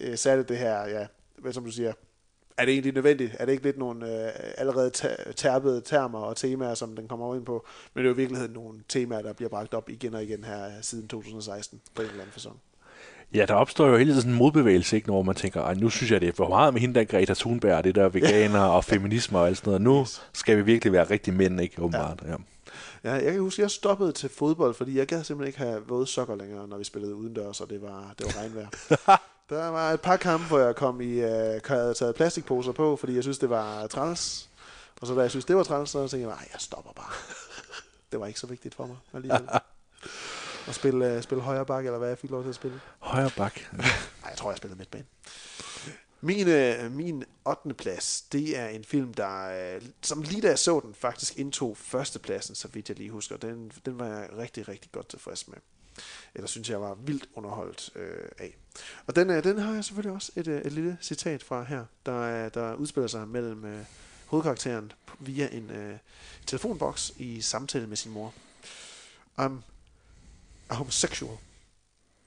[0.00, 1.06] uh, uh, særligt det her, ja,
[1.38, 1.92] hvad som du siger,
[2.58, 3.36] er det egentlig nødvendigt?
[3.38, 4.90] Er det ikke lidt nogle øh, allerede
[5.36, 7.66] tærpede termer og temaer, som den kommer ind på?
[7.94, 10.44] Men det er jo i virkeligheden nogle temaer, der bliver bragt op igen og igen
[10.44, 12.56] her siden 2016 på en eller anden fasong.
[13.34, 15.90] Ja, der opstår jo hele tiden sådan en modbevægelse, ikke, når man tænker, Ej, nu
[15.90, 18.84] synes jeg, det er for meget med hende der Greta Thunberg, det der veganer og
[18.94, 19.82] feminisme og alt sådan noget.
[19.82, 21.82] Nu skal vi virkelig være rigtig mænd, ikke?
[21.82, 22.34] Åbenbart, ja.
[23.04, 25.82] Ja, jeg kan huske, at jeg stoppede til fodbold, fordi jeg gad simpelthen ikke have
[25.88, 28.68] våde sokker længere, når vi spillede udendørs, og det var, det var regnvejr.
[29.48, 33.14] der var et par kampe, hvor jeg kom i, øh, havde taget plastikposer på, fordi
[33.14, 34.50] jeg synes, det var træls.
[35.00, 37.12] Og så da jeg synes, det var træls, så tænkte jeg, nej, jeg stopper bare.
[38.12, 39.48] det var ikke så vigtigt for mig alligevel.
[40.68, 42.80] At spille, uh, spille højre bak, eller hvad jeg fik lov til at spille.
[42.98, 43.60] Højre bak.
[43.72, 45.04] Nej, jeg tror, jeg spillede midtbane.
[46.20, 47.74] Min, øh, min 8.
[47.74, 51.76] plads, det er en film, der, øh, som lige da jeg så den, faktisk indtog
[51.76, 53.36] førstepladsen, så vidt jeg lige husker.
[53.36, 55.56] Den, den var jeg rigtig, rigtig godt tilfreds med.
[56.34, 58.56] Eller synes jeg var vildt underholdt øh, af.
[59.06, 61.84] Og den, øh, den har jeg selvfølgelig også et, øh, et lille citat fra her,
[62.06, 63.84] der, der udspiller sig mellem øh,
[64.26, 65.98] hovedkarakteren via en øh,
[66.46, 68.34] telefonboks i samtale med sin mor.
[69.38, 69.52] I'm
[70.68, 71.38] a homosexual.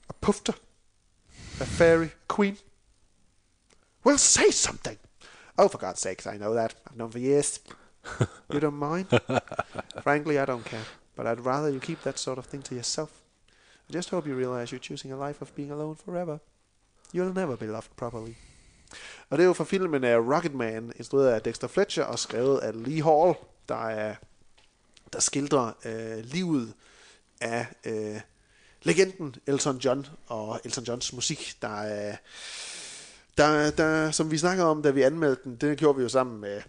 [0.10, 0.54] A pufter.
[1.62, 2.58] A fairy queen.
[4.06, 4.98] Well, say something.
[5.58, 6.76] Oh, for God's sakes, I know that.
[6.86, 7.60] I've known for years.
[8.54, 9.08] you don't mind?
[10.04, 10.86] Frankly, I don't care.
[11.16, 13.10] But I'd rather you keep that sort of thing to yourself.
[13.90, 16.38] I just hope you realize you're choosing a life of being alone forever.
[17.16, 18.34] You'll never be loved properly.
[19.30, 22.86] Og det er jo fra filmen af Rocketman, instrueret af Dexter Fletcher og skrevet af
[22.86, 23.36] Lee Hall,
[23.70, 24.16] der er
[25.14, 26.74] der skildrer øh, livet
[27.42, 28.22] af øh,
[28.84, 32.16] legenden Elton John og Elton Johns musik, der er
[33.38, 36.42] der, der, som vi snakker om, da vi anmeldte den, det gjorde vi jo sammen
[36.42, 36.62] med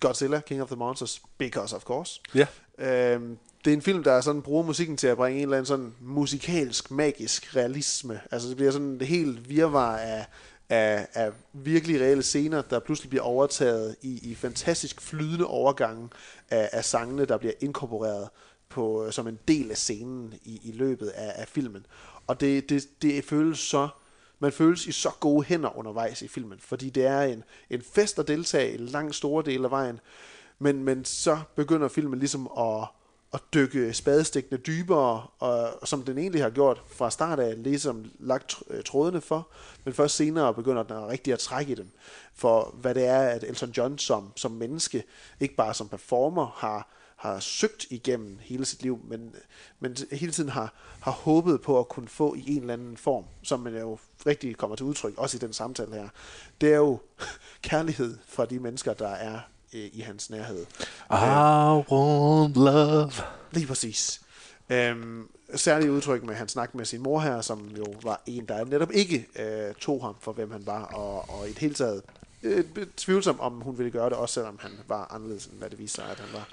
[0.00, 2.20] Godzilla, King of the Monsters, because of course.
[2.34, 2.46] Ja.
[2.78, 3.38] Øhm,
[3.68, 5.94] det er en film, der sådan bruger musikken til at bringe en eller anden sådan
[6.00, 8.20] musikalsk, magisk realisme.
[8.30, 10.26] Altså det bliver sådan det helt virvar af,
[10.68, 16.08] af, af virkelig reelle scener, der pludselig bliver overtaget i, i fantastisk flydende overgange
[16.50, 18.28] af, af sangene, der bliver inkorporeret
[18.68, 21.86] på, øh, som en del af scenen i, i løbet af, af filmen.
[22.26, 23.88] Og det, det, det føles så
[24.38, 28.18] man føles i så gode hænder undervejs i filmen, fordi det er en, en fest
[28.18, 30.00] at deltage i langt store dele af vejen,
[30.58, 32.88] men, men så begynder filmen ligesom at,
[33.34, 38.62] at dykke spadestikkene dybere, og, som den egentlig har gjort fra start af, ligesom lagt
[38.70, 39.48] øh, trådene for,
[39.84, 41.90] men først senere begynder den rigtig at trække i dem,
[42.34, 45.04] for hvad det er, at Elton John som, som menneske,
[45.40, 49.34] ikke bare som performer, har, har søgt igennem hele sit liv, men,
[49.80, 53.24] men hele tiden har, har håbet på at kunne få i en eller anden form,
[53.42, 56.08] som man jo rigtig kommer til udtryk, også i den samtale her.
[56.60, 56.98] Det er jo
[57.62, 59.40] kærlighed fra de mennesker, der er
[59.74, 60.66] øh, i hans nærhed.
[61.10, 63.12] I want love.
[63.52, 64.20] Lige præcis.
[64.70, 68.64] Øhm, særligt udtryk med hans snak med sin mor her, som jo var en, der
[68.64, 72.02] netop ikke øh, tog ham for, hvem han var, og, og i det hele taget
[72.42, 72.64] øh,
[72.96, 75.94] tvivlsom, om hun ville gøre det, også selvom han var anderledes, end hvad det viste
[75.94, 76.48] sig, at han var.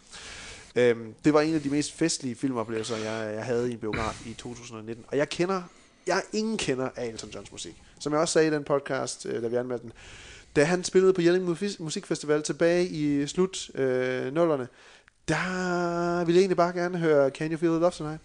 [0.75, 4.25] Øhm, det var en af de mest festlige filmoplevelser, jeg, jeg havde i en biograf
[4.25, 5.05] i 2019.
[5.07, 5.61] Og jeg kender,
[6.07, 7.81] jeg ingen kender af Elton Johns musik.
[7.99, 9.93] Som jeg også sagde i den podcast, øh, da vi anmeldte den.
[10.55, 14.67] Da han spillede på Jelling Musikfestival tilbage i slut øh, nullerne,
[15.27, 18.21] der ville jeg egentlig bare gerne høre Can You Feel the Love Tonight.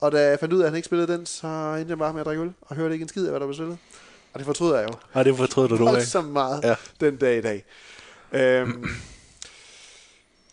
[0.00, 2.12] Og da jeg fandt ud af, at han ikke spillede den, så endte jeg bare
[2.12, 3.78] med at drikke øl, og hørte ikke en skid af, hvad der blev spillet.
[4.32, 4.94] Og det fortryder jeg jo.
[5.12, 6.02] Og det fortryder du nu af.
[6.02, 6.68] så meget Ja.
[6.68, 6.74] ja.
[7.00, 7.64] den dag i dag.
[8.32, 8.84] Øhm,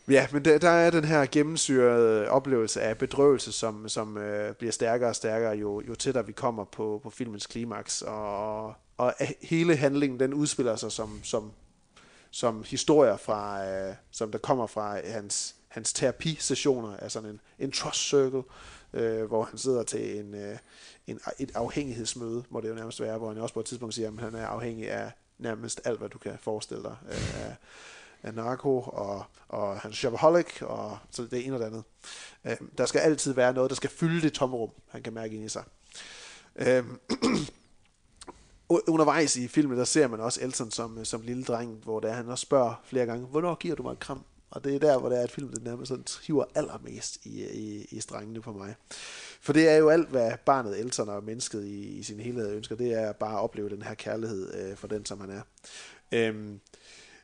[0.09, 4.71] ja, men der, der er den her gennemsyrede oplevelse af bedrøvelse, som, som øh, bliver
[4.71, 8.01] stærkere og stærkere, jo, jo tættere vi kommer på, på filmens klimaks.
[8.01, 11.51] Og, og hele handlingen, den udspiller sig som, som,
[12.31, 18.09] som historier, fra, øh, som der kommer fra hans, hans terapisessioner, altså en, en trust
[18.09, 18.43] circle,
[18.93, 20.57] øh, hvor han sidder til en, øh,
[21.07, 24.11] en, et afhængighedsmøde, må det jo nærmest være, hvor han også på et tidspunkt siger,
[24.11, 26.95] at han er afhængig af nærmest alt, hvad du kan forestille dig.
[27.09, 27.55] Øh, af,
[28.23, 31.83] af narko, og, og han er shopaholic, og så det ene og det andet.
[32.45, 35.45] Øh, der skal altid være noget, der skal fylde det tomrum, han kan mærke ind
[35.45, 35.63] i sig.
[36.55, 36.83] Øh,
[38.69, 42.13] undervejs i filmen, der ser man også Elton som, øh, som lille dreng, hvor der
[42.13, 44.23] han også spørger flere gange, hvornår giver du mig et kram?
[44.51, 47.51] Og det er der, hvor det er, at filmen nærmest sådan hiver allermest i, øh,
[47.51, 48.75] i, i strengene på mig.
[49.41, 52.75] For det er jo alt, hvad barnet Elton og mennesket i, i sin helhed ønsker,
[52.75, 55.41] det er bare at opleve den her kærlighed øh, for den, som han er.
[56.11, 56.59] Øhm,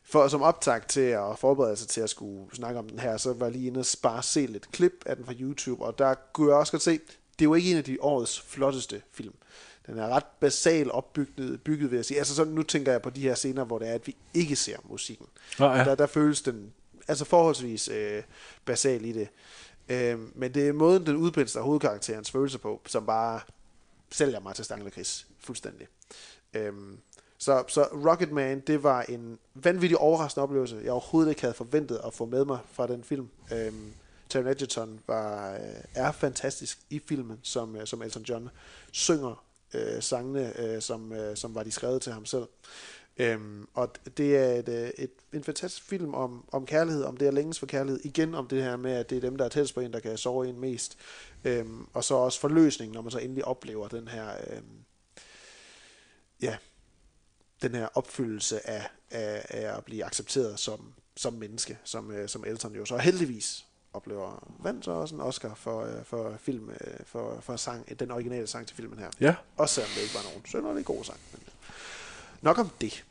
[0.03, 3.33] for som optag til at forberede sig til at skulle snakke om den her, så
[3.33, 6.13] var jeg lige inde og bare se lidt klip af den fra YouTube, og der
[6.33, 6.91] kunne jeg også godt se,
[7.39, 9.33] det er jo ikke en af de årets flotteste film.
[9.87, 12.17] Den er ret basal opbygget, bygget vil jeg sige.
[12.17, 14.55] Altså sådan, nu tænker jeg på de her scener, hvor det er, at vi ikke
[14.55, 15.27] ser musikken.
[15.59, 15.83] Nå, ja.
[15.83, 16.73] der, der føles den
[17.07, 18.23] altså forholdsvis øh,
[18.65, 19.27] basal i det.
[19.89, 23.39] Øh, men det er måden, den udpensler hovedkarakterens følelser på, som bare
[24.11, 25.87] sælger mig til Stanley Chris fuldstændig.
[26.53, 26.97] Øhm,
[27.37, 32.13] så, så Rocketman, det var en vanvittig overraskende oplevelse, jeg overhovedet ikke havde forventet at
[32.13, 33.29] få med mig fra den film.
[33.53, 33.93] Øhm,
[34.29, 35.59] Taron Egerton var, øh,
[35.93, 38.49] er fantastisk i filmen, som, øh, som Elton John
[38.91, 39.44] synger
[39.75, 42.47] øh, sangene, øh, som, øh, som var de skrevet til ham selv.
[43.17, 47.27] Øhm, og det er et, øh, et, en fantastisk film om, om kærlighed, om det
[47.27, 48.01] er længes for kærlighed.
[48.03, 49.99] Igen om det her med, at det er dem, der er tættest på en, der
[49.99, 50.97] kan sove en mest.
[51.43, 54.83] Øhm, og så også forløsning, når man så endelig oplever den her, øhm,
[56.41, 56.57] ja,
[57.61, 62.45] den her opfyldelse af, af, af at blive accepteret som, som menneske, som, øh, som
[62.47, 63.65] Elton jo så heldigvis
[63.95, 64.47] oplever.
[64.59, 68.47] Vandt så også en Oscar for, øh, for film, øh, for, for sang, den originale
[68.47, 69.09] sang til filmen her.
[69.19, 69.35] Ja.
[69.57, 71.19] Også selvom det ikke var nogen sønderlig god sang.
[71.31, 71.41] Men
[72.41, 73.05] nok om det.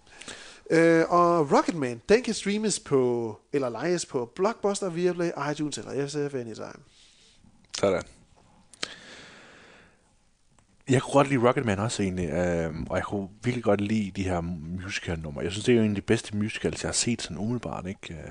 [0.71, 6.35] Øh, og Rocketman, den kan streames på, eller lejes på Blockbuster, Viaplay, iTunes eller SF
[6.35, 6.83] Anytime.
[7.79, 8.03] Sådan.
[10.89, 14.23] Jeg kunne godt lide Rocketman også egentlig, øh, og jeg kunne virkelig godt lide de
[14.23, 15.43] her musical-numre.
[15.45, 17.87] Jeg synes, det er jo en af de bedste musicals, jeg har set sådan umiddelbart,
[17.87, 18.15] ikke?
[18.15, 18.31] Øh,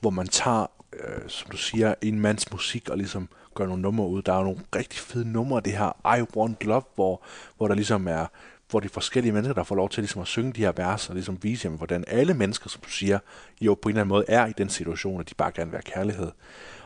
[0.00, 4.06] hvor man tager, øh, som du siger, en mands musik og ligesom gør nogle numre
[4.08, 4.22] ud.
[4.22, 7.22] Der er jo nogle rigtig fede numre, det her I Want Love, hvor,
[7.56, 8.26] hvor der ligesom er,
[8.70, 11.14] hvor de forskellige mennesker, der får lov til ligesom at synge de her vers, og
[11.14, 13.18] ligesom vise, jamen, hvordan alle mennesker, som du siger,
[13.60, 15.80] jo på en eller anden måde er i den situation, at de bare gerne vil
[15.84, 16.30] have kærlighed.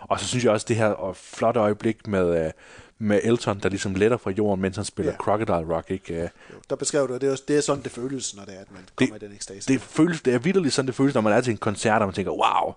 [0.01, 2.51] Og så synes jeg også, det her og flotte øjeblik med, øh,
[2.99, 5.17] med Elton, der ligesom letter fra jorden, mens han spiller Ja.
[5.19, 6.15] Crocodile Rock, ikke?
[6.15, 6.21] Øh,
[6.53, 8.61] Jo, der beskrev du, at det er, det er sådan, det føles, når det er,
[8.61, 9.73] at man kommer i den ekstase.
[9.73, 12.09] det, føles, det er vildt sådan, det føles, når man er til en koncert, og
[12.09, 12.75] man tænker, wow,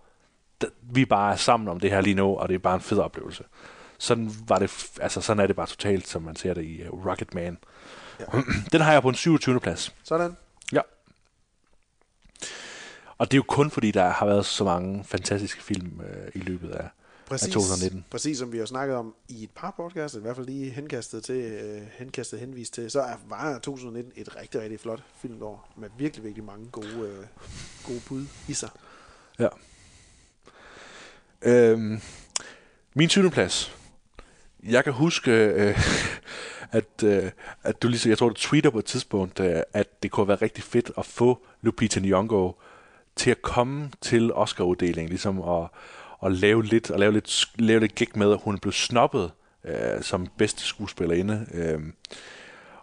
[0.82, 2.97] vi bare er sammen om det her lige nu, og det er bare en fed
[2.97, 3.43] oplevelse.
[3.97, 7.05] Sådan, var det, altså, sådan er det bare totalt, som man ser det i uh,
[7.05, 7.57] Rocket Man.
[8.20, 8.26] Ja.
[8.72, 9.60] Den har jeg på en 27.
[9.60, 9.95] plads.
[10.03, 10.38] Sådan.
[10.72, 10.82] Ja.
[13.18, 16.39] Og det er jo kun fordi, der har været så mange fantastiske film øh, i
[16.39, 16.89] løbet af,
[17.26, 18.05] Præcis, af 2019.
[18.10, 21.24] præcis som vi har snakket om i et par podcasts, i hvert fald lige henkastet
[21.24, 25.89] til, øh, henkastet henvist til, så er, var 2019 et rigtig, rigtig flot filmår, med
[25.97, 27.26] virkelig, virkelig mange gode, øh,
[27.86, 28.70] gode bud i sig.
[29.39, 29.47] Ja.
[31.41, 32.01] Øhm,
[32.93, 33.31] min 20.
[33.31, 33.75] plads.
[34.63, 35.79] Jeg kan huske, øh,
[36.71, 37.31] at, øh,
[37.63, 40.37] at du lige, jeg tror, du tweeter på et tidspunkt, øh, at det kunne være
[40.41, 42.53] rigtig fedt at få Lupita Nyong'o
[43.15, 45.67] til at komme til Oscar-uddelingen, ligesom at,
[46.25, 49.31] at lave lidt, at lave lidt, lave lidt gig med, at hun blev snobbet
[49.65, 51.45] øh, som bedste skuespillerinde.
[51.53, 51.79] Øh,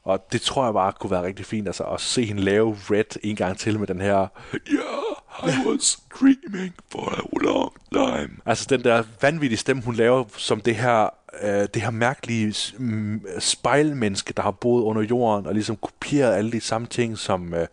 [0.02, 3.18] og det tror jeg bare kunne være rigtig fint, altså at se hende lave Red
[3.22, 5.05] en gang til med den her Yeah,
[5.43, 8.37] i was dreaming for a long time.
[8.47, 11.09] Altså den der vanvittige stemme, hun laver som det her,
[11.43, 16.53] øh, det her mærkelige mm, spejlmenneske, der har boet under jorden og ligesom kopieret alle
[16.53, 17.66] de samme ting, som, øh,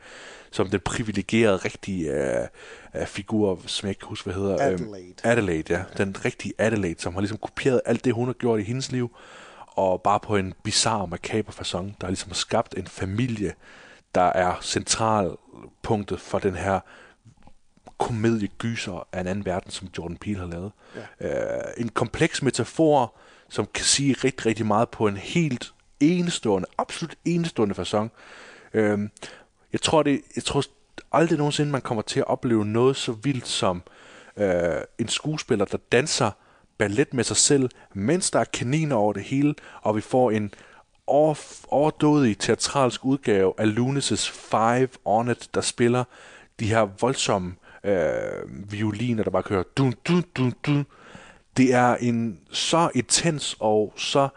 [0.52, 2.48] som den privilegerede rigtige øh,
[2.96, 4.68] øh, figur, som jeg ikke kan huske, hvad hedder.
[4.68, 5.14] øhm, Adelaide.
[5.24, 5.84] Adelaide, ja.
[5.98, 9.12] Den rigtige Adelaide, som har ligesom kopieret alt det, hun har gjort i hendes liv,
[9.68, 13.54] og bare på en bizarre, makaber façon, der har ligesom skabt en familie,
[14.16, 16.80] der er centralpunktet for den her
[17.98, 20.72] komediegyser af en anden verden, som Jordan Peele har lavet.
[21.22, 21.58] Ja.
[21.58, 23.16] Øh, en kompleks metafor,
[23.50, 28.10] som kan sige rigtig, rigtig meget på en helt enestående, absolut enestående façon.
[28.74, 29.00] Øh,
[29.74, 30.64] jeg tror, det, jeg tror
[31.12, 33.84] aldrig nogensinde, man kommer til at opleve noget så vildt som
[34.38, 36.32] øh, en skuespiller, der danser
[36.78, 40.54] ballet med sig selv, mens der er kaniner over det hele, og vi får en
[41.08, 41.36] over,
[41.68, 46.04] overdådig teatralsk udgave af Lunis' Five On It, der spiller
[46.60, 50.86] de her voldsomme øh, violiner, der bare kører dun, dun, dun, dun.
[51.58, 54.28] Det er en så intens og så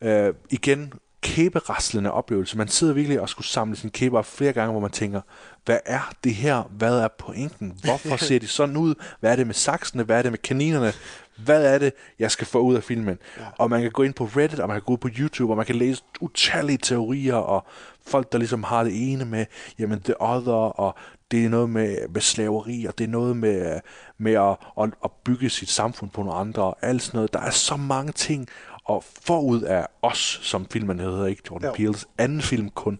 [0.00, 2.58] øh, igen kæberaslende oplevelse.
[2.58, 5.20] Man sidder virkelig og skulle samle sin kæber op flere gange, hvor man tænker,
[5.64, 6.62] hvad er det her?
[6.62, 7.78] Hvad er pointen?
[7.84, 8.94] Hvorfor ser de sådan ud?
[9.20, 10.02] Hvad er det med saksene?
[10.02, 10.92] Hvad er det med kaninerne?
[11.36, 13.18] Hvad er det, jeg skal få ud af filmen?
[13.38, 13.42] Ja.
[13.58, 15.56] Og man kan gå ind på Reddit, og man kan gå ud på YouTube, og
[15.56, 17.66] man kan læse utallige teorier, og
[18.06, 19.46] folk, der ligesom har det ene med,
[19.78, 20.94] jamen, The Other, og
[21.30, 23.80] det er noget med, med slaveri, og det er noget med,
[24.18, 27.32] med at, at, at bygge sit samfund på nogle andre, og alt sådan noget.
[27.32, 28.48] Der er så mange ting,
[28.84, 31.74] og forud af os, som filmen hedder, ikke Jordan Jo.
[31.74, 32.98] Peels anden film kun,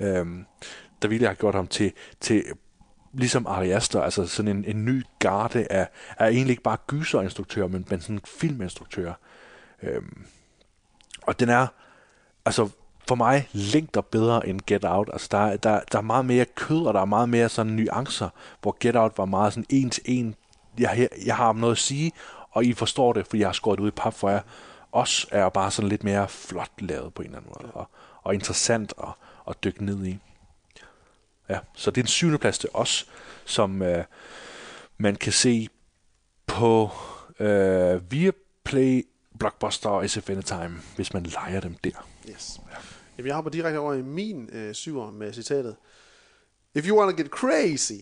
[0.00, 0.18] ja.
[0.18, 0.46] øhm,
[1.02, 2.44] der ville jeg have gjort ham til, til
[3.12, 7.68] ligesom Ari Aster, altså sådan en, en ny garde af, af egentlig ikke bare gyserinstruktører,
[7.68, 9.14] men, men sådan filminstruktører.
[9.82, 10.24] Øhm,
[11.22, 11.66] og den er,
[12.44, 12.68] altså
[13.12, 15.08] for mig længder bedre end Get Out.
[15.12, 17.72] Altså, der, er- der, der er meget mere kød, og der er meget mere sådan
[17.72, 18.28] nuancer,
[18.62, 20.34] hvor Get Out var meget sådan en til en.
[20.78, 22.12] Jeg, jeg har noget at sige,
[22.50, 24.40] og I forstår det, fordi jeg har skåret det ud i pap for jer.
[24.92, 27.88] Os er bare sådan lidt mere flot lavet på en eller anden måde, og,
[28.22, 29.08] og interessant at,
[29.48, 30.18] at dykke ned i.
[31.48, 33.06] Ja, så det er en syvende plads til os,
[33.44, 34.04] som øh,
[34.98, 35.68] man kan se
[36.46, 36.90] på
[37.40, 39.06] øh, Viaplay,
[39.38, 42.06] Blockbuster og SF Anytime, hvis man leger dem der.
[42.30, 42.60] Yes.
[43.18, 45.76] Jamen, jeg hopper direkte over i min øh, syver med citatet.
[46.74, 48.00] If you want to get crazy,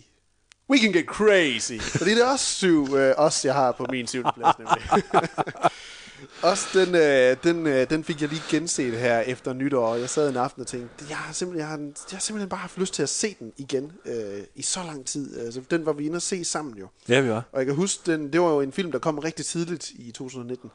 [0.70, 1.78] we can get crazy.
[1.98, 4.82] Fordi det er også syv, øh, os jeg har på min syvende plads nemlig.
[6.42, 9.94] også den, øh, den, øh, den fik jeg lige genset her efter nytår.
[9.94, 12.60] Jeg sad en aften og tænkte, jeg har simpelthen, jeg har, jeg har simpelthen bare
[12.60, 15.40] haft lyst til at se den igen øh, i så lang tid.
[15.40, 16.88] Altså, den var vi inde og se sammen jo.
[17.08, 17.44] Ja, vi var.
[17.52, 20.12] Og jeg kan huske, den, det var jo en film, der kom rigtig tidligt i
[20.12, 20.70] 2019.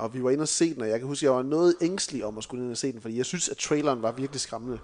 [0.00, 2.24] Og vi var inde og se den, og jeg kan huske, jeg var noget ængstelig
[2.24, 4.78] om at skulle ind og se den, fordi jeg synes, at traileren var virkelig skræmmende.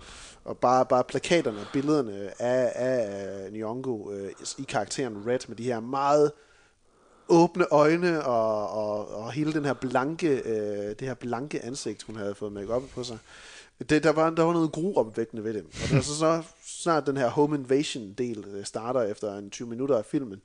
[0.45, 5.57] Og bare, bare plakaterne og billederne af, af øh, Nyong'o øh, i karakteren Red med
[5.57, 6.33] de her meget
[7.29, 12.17] åbne øjne og, og, og hele den her blanke, øh, det her blanke ansigt, hun
[12.17, 13.19] havde fået make på sig.
[13.91, 15.65] Det, der, var, der var noget gruopvækkende ved det.
[15.65, 19.69] Og det så, så snart den her home invasion del øh, starter efter en 20
[19.69, 20.41] minutter af filmen,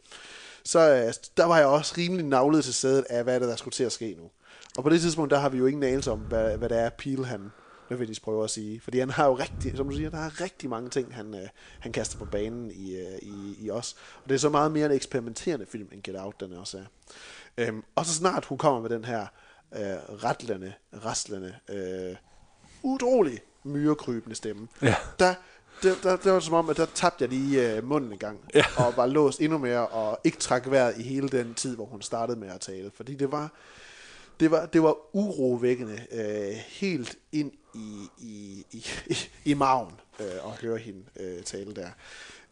[0.64, 3.74] så øh, der var jeg også rimelig navlet til sædet af, hvad det, der skulle
[3.74, 4.30] til at ske nu.
[4.78, 6.90] Og på det tidspunkt, der har vi jo ingen anelse om, hvad, hvad det er,
[6.90, 7.52] Peel han
[7.90, 8.80] nødvendigvis prøver at sige.
[8.82, 11.48] Fordi han har jo rigtig, som du siger, der er rigtig mange ting, han, øh,
[11.80, 13.96] han kaster på banen i, øh, i, i os.
[14.24, 16.84] Og det er så meget mere en eksperimenterende film, end Get Out, den også er.
[17.58, 19.22] Øhm, og så snart hun kommer med den her
[19.76, 19.82] øh,
[20.24, 20.74] retlende,
[21.06, 22.16] rastlende, øh,
[22.84, 24.96] utrolig myrekrybende stemme, Ja.
[25.20, 25.34] der,
[25.84, 28.40] der, der, der var som om, at der tabte jeg lige øh, munden en gang,
[28.56, 28.64] Ja.
[28.78, 32.02] og var låst endnu mere, og ikke trak vejret i hele den tid, hvor hun
[32.02, 32.92] startede med at tale.
[32.96, 33.52] Fordi det var,
[34.42, 38.86] det var, det var urovækkende øh, helt ind i, i, i,
[39.52, 41.89] i, maven øh, at høre hende øh, tale der.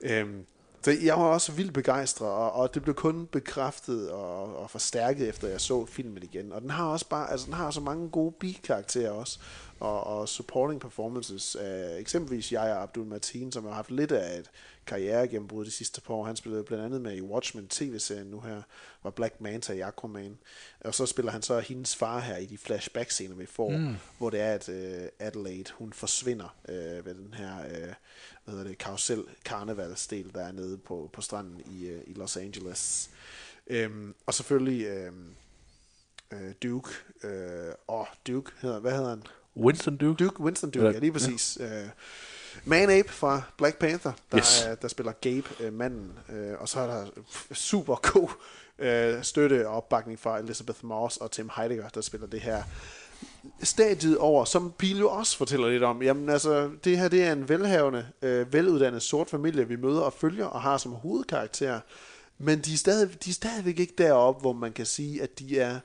[0.01, 0.45] Øhm,
[0.81, 5.29] så jeg var også vildt begejstret, og, og det blev kun bekræftet og, og forstærket,
[5.29, 6.51] efter jeg så filmen igen.
[6.51, 9.39] Og den har også bare, altså den har så mange gode bi-karakterer også,
[9.79, 11.57] og, og supporting performances.
[11.61, 14.49] Øh, eksempelvis jeg Abdul Martin, som har haft lidt af et
[14.89, 16.25] karrieregennembrud de sidste par år.
[16.25, 18.61] Han spillede blandt andet med i Watchmen tv-serien nu her,
[19.03, 20.37] var Black Manta i Aquaman.
[20.79, 23.95] Og så spiller han så hendes far her i de flashback-scener, vi får, mm.
[24.17, 27.93] hvor det er, at uh, Adelaide, hun forsvinder uh, ved den her, uh,
[28.43, 32.37] hvad hedder det, karusel karnevalsdel, der er nede på, på stranden i, uh, i Los
[32.37, 33.09] Angeles.
[33.85, 35.35] Um, og selvfølgelig um,
[36.33, 36.89] uh, Duke,
[37.23, 39.23] uh, og Duke hedder, hvad hedder han?
[39.57, 40.23] Winston Duke.
[40.23, 41.57] Duke, Winston Duke, Eller- ja, lige præcis.
[41.59, 41.83] Ja.
[41.83, 41.89] Uh,
[42.65, 44.65] Man-Ape fra Black Panther, der, Yes.
[44.65, 46.11] er, der spiller Gabe, uh, manden.
[46.29, 47.05] Uh, og så er der
[47.51, 48.29] super god
[48.79, 52.63] uh, støtte og opbakning fra Elizabeth Moss og Tim Heidegger, der spiller det her
[53.63, 56.01] stadiet over, som Pil jo også fortæller lidt om.
[56.03, 60.13] Jamen altså, det her det er en velhavende, øh, veluddannet sort familie, vi møder og
[60.13, 61.79] følger og har som hovedkarakter.
[62.37, 65.59] Men de er, stadig, de er stadigvæk ikke deroppe, hvor man kan sige, at de
[65.59, 65.79] er,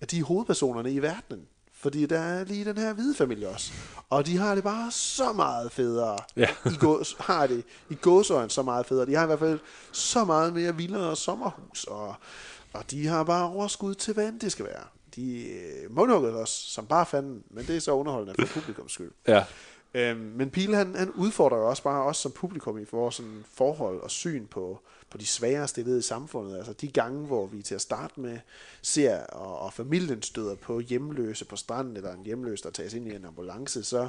[0.00, 1.46] at de er hovedpersonerne i verdenen.
[1.78, 3.72] Fordi der er lige den her hvide familie også.
[4.10, 6.18] Og de har det bare så meget federe.
[6.36, 6.48] Ja.
[6.66, 9.06] I gås, har det i gåsøjne så meget federe.
[9.06, 9.58] De har i hvert fald
[9.92, 11.84] så meget mere vildere sommerhus.
[11.84, 12.14] Og,
[12.72, 14.84] og de har bare overskud til, hvad end det skal være.
[15.16, 19.10] De øh, mundhugger os som bare fanden, men det er så underholdende for publikums skyld.
[19.28, 19.44] Ja.
[19.94, 23.44] Øhm, men Pile, han, han udfordrer jo også bare os som publikum i vores sådan,
[23.54, 26.56] forhold og syn på, på de svagere stillede i samfundet.
[26.56, 28.38] Altså de gange, hvor vi til at starte med
[28.82, 33.08] ser, og, og familien støder på hjemløse på stranden, eller en hjemløs, der tages ind
[33.08, 34.08] i en ambulance, så,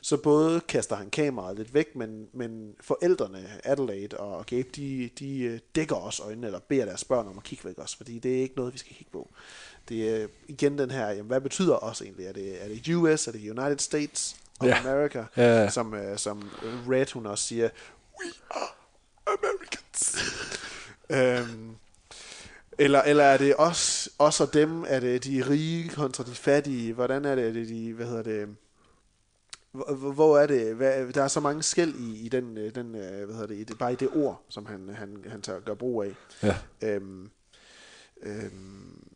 [0.00, 5.40] så både kaster han kameraet lidt væk, men, men forældrene, Adelaide og Gabe, de, de
[5.40, 8.36] øh, dækker også øjnene, eller beder deres børn om at kigge væk også, fordi det
[8.38, 9.30] er ikke noget, vi skal kigge på.
[9.88, 12.26] Det er igen den her, jamen, hvad betyder os egentlig?
[12.26, 13.26] Er det, er det US?
[13.28, 14.78] Er det United States of Ja.
[14.80, 15.24] America?
[15.36, 15.70] Ja.
[15.70, 16.50] Som, øh, som
[16.90, 17.68] Red, hun også siger,
[18.20, 18.68] we are
[19.26, 19.57] Americans.
[21.16, 21.76] øhm,
[22.78, 24.84] eller, eller er det os, os og dem?
[24.88, 26.92] Er det de rige kontra de fattige?
[26.92, 28.56] Hvordan er det, er det de, hvad hedder det,
[30.14, 33.24] hvor, er det, hvad, der er så mange skæld i, i den, øh, den øh,
[33.24, 35.74] hvad hedder det, i det, bare i det ord, som han, han, han tager, gør
[35.74, 36.14] brug af.
[36.42, 36.56] Ja.
[36.82, 37.30] Øhm,
[38.22, 39.07] øhm,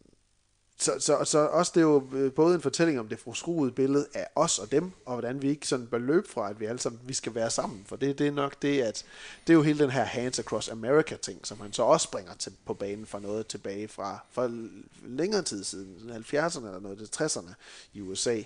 [0.83, 4.07] så, så, så også det er jo øh, både en fortælling om det forskruede billede
[4.15, 6.79] af os og dem, og hvordan vi ikke sådan bør løbe fra, at vi alle
[6.79, 7.85] sammen vi skal være sammen.
[7.87, 9.05] For det, det er nok det, at
[9.47, 12.35] det er jo hele den her Hands Across America ting, som han så også bringer
[12.35, 14.51] til, på banen for noget tilbage fra for
[15.07, 17.55] længere tid siden, 70'erne eller noget, det 60'erne
[17.93, 18.43] i USA.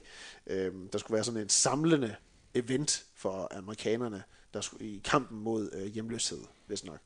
[0.47, 2.17] Øhm, der skulle være sådan en samlende
[2.55, 4.23] event for amerikanerne,
[4.55, 6.99] der skulle, i kampen mod øh, hjemløshed, hvis nok.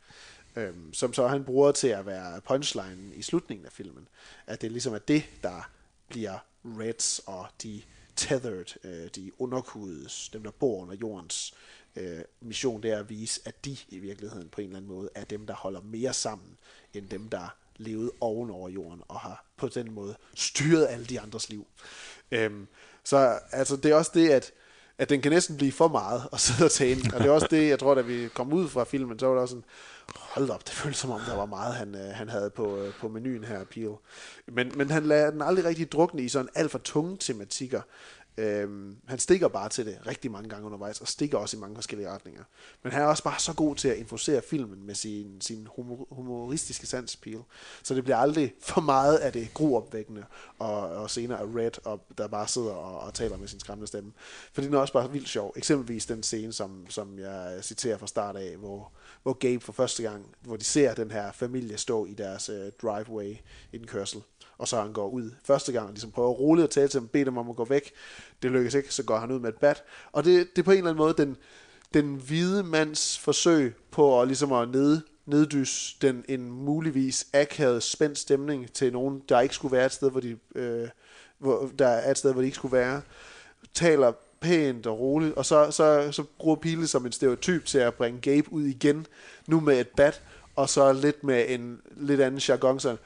[0.56, 4.08] Øhm, som så han bruger til at være punchline i slutningen af filmen.
[4.46, 5.70] At det ligesom er det, der
[6.08, 7.82] bliver Reds og de
[8.16, 11.54] tethered, øh, de underkudes, dem der bor under jordens
[11.96, 15.10] øh, mission, det er at vise, at de i virkeligheden på en eller anden måde
[15.14, 16.58] er dem, der holder mere sammen,
[16.94, 21.20] end dem, der levede oven over jorden, og har på den måde styret alle de
[21.20, 21.66] andres liv.
[22.30, 22.66] Øhm,
[23.04, 24.52] så altså, det er også det, at
[25.00, 27.00] at den kan næsten blive for meget at sidde og tale.
[27.14, 29.34] Og det er også det, jeg tror, da vi kom ud fra filmen, så var
[29.34, 29.64] det også sådan,
[30.16, 32.94] hold op, det føltes som om, der var meget, han, øh, han havde på, øh,
[32.94, 33.94] på menuen her, Peel.
[34.46, 37.80] Men, men han lader den aldrig rigtig drukne i sådan alt for tunge tematikker.
[38.38, 41.74] Øhm, han stikker bare til det rigtig mange gange undervejs, og stikker også i mange
[41.74, 42.42] forskellige retninger.
[42.82, 46.06] Men han er også bare så god til at infosere filmen med sin, sin humor,
[46.10, 47.40] humoristiske sans, Peel.
[47.82, 50.24] Så det bliver aldrig for meget af det gruopvækkende,
[50.58, 53.86] og, og senere af Red, og der bare sidder og, og taler med sin skræmmende
[53.86, 54.12] stemme.
[54.52, 55.52] For den er også bare vildt sjov.
[55.56, 58.92] Eksempelvis den scene, som, som jeg citerer fra start af, hvor,
[59.22, 62.70] hvor Gabe for første gang, hvor de ser den her familie stå i deres øh,
[62.82, 63.36] driveway
[63.72, 64.22] indkørsel,
[64.58, 67.08] og så han går ud første gang og ligesom prøver roligt at tale til dem,
[67.08, 67.92] bede dem om at gå væk.
[68.42, 69.84] Det lykkes ikke, så går han ud med et bat.
[70.12, 71.36] Og det, det er på en eller anden måde den,
[71.94, 78.18] den hvide mands forsøg på at, ligesom at ned, neddys den en muligvis akavet spændt
[78.18, 80.88] stemning til nogen, der ikke skulle være et sted, hvor de, øh,
[81.38, 83.02] hvor, der er et sted, hvor de ikke skulle være,
[83.74, 87.94] taler pænt og roligt, og så, så, så bruger Pile som en stereotyp til at
[87.94, 89.06] bringe Gabe ud igen,
[89.46, 90.22] nu med et bat,
[90.56, 92.98] og så lidt med en lidt anden jargon, sådan,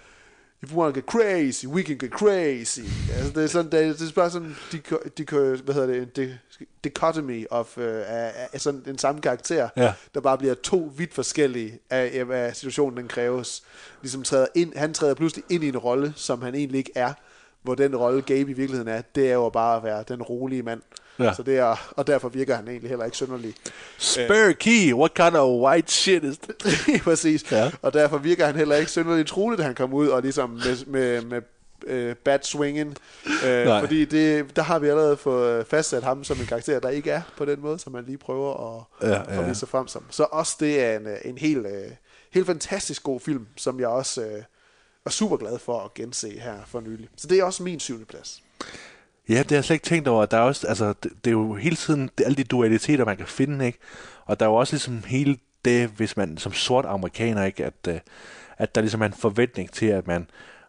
[0.62, 2.80] if you want to get crazy, we can get crazy.
[3.16, 4.80] Altså, det er sådan, det det er bare sådan, de,
[5.18, 5.24] de,
[5.64, 6.38] hvad hedder det, en
[6.84, 9.92] dichotomy of, uh, af, af, sådan en samme karakter, Ja.
[10.14, 13.62] der bare bliver to vidt forskellige af, af situationen, den kræves.
[14.02, 17.12] Ligesom træder ind, han træder pludselig ind i en rolle, som han egentlig ikke er,
[17.62, 20.62] hvor den rolle Gabe i virkeligheden er, det er jo bare at være den rolige
[20.62, 20.80] mand.
[21.18, 21.34] Ja.
[21.34, 23.54] Så det er, og derfor virker han egentlig heller ikke synderlig.
[23.98, 26.74] Spare key, what kind of white shit is that?
[27.04, 27.52] Præcis.
[27.52, 27.70] Ja.
[27.82, 30.86] Og derfor virker han heller ikke synderligt troligt, at han kom ud og ligesom med,
[30.86, 31.42] med, med
[31.86, 32.96] øh, bat swingen.
[33.44, 33.80] Øh, Nej.
[33.80, 37.22] fordi det, der har vi allerede fået fastsat ham som en karakter, der ikke er
[37.36, 40.04] på den måde, som man lige prøver at, Ja, ja, at vise sig frem som.
[40.10, 41.90] Så også det er en, øh, en helt, øh,
[42.30, 44.42] helt fantastisk god film, som jeg også øh,
[45.04, 47.08] var super glad for at gense her for nylig.
[47.16, 48.42] Så det er også min syvende plads.
[49.28, 50.26] Ja, det har jeg slet ikke tænkt over.
[50.26, 53.16] Der er også, altså, det, det er jo hele tiden det, alle de dualiteter, man
[53.16, 53.78] kan finde, ikke?
[54.24, 57.64] Og der er jo også ligesom hele det, hvis man som sort amerikaner, ikke?
[57.64, 58.00] At, øh,
[58.58, 60.26] at der ligesom er en forventning til, at man,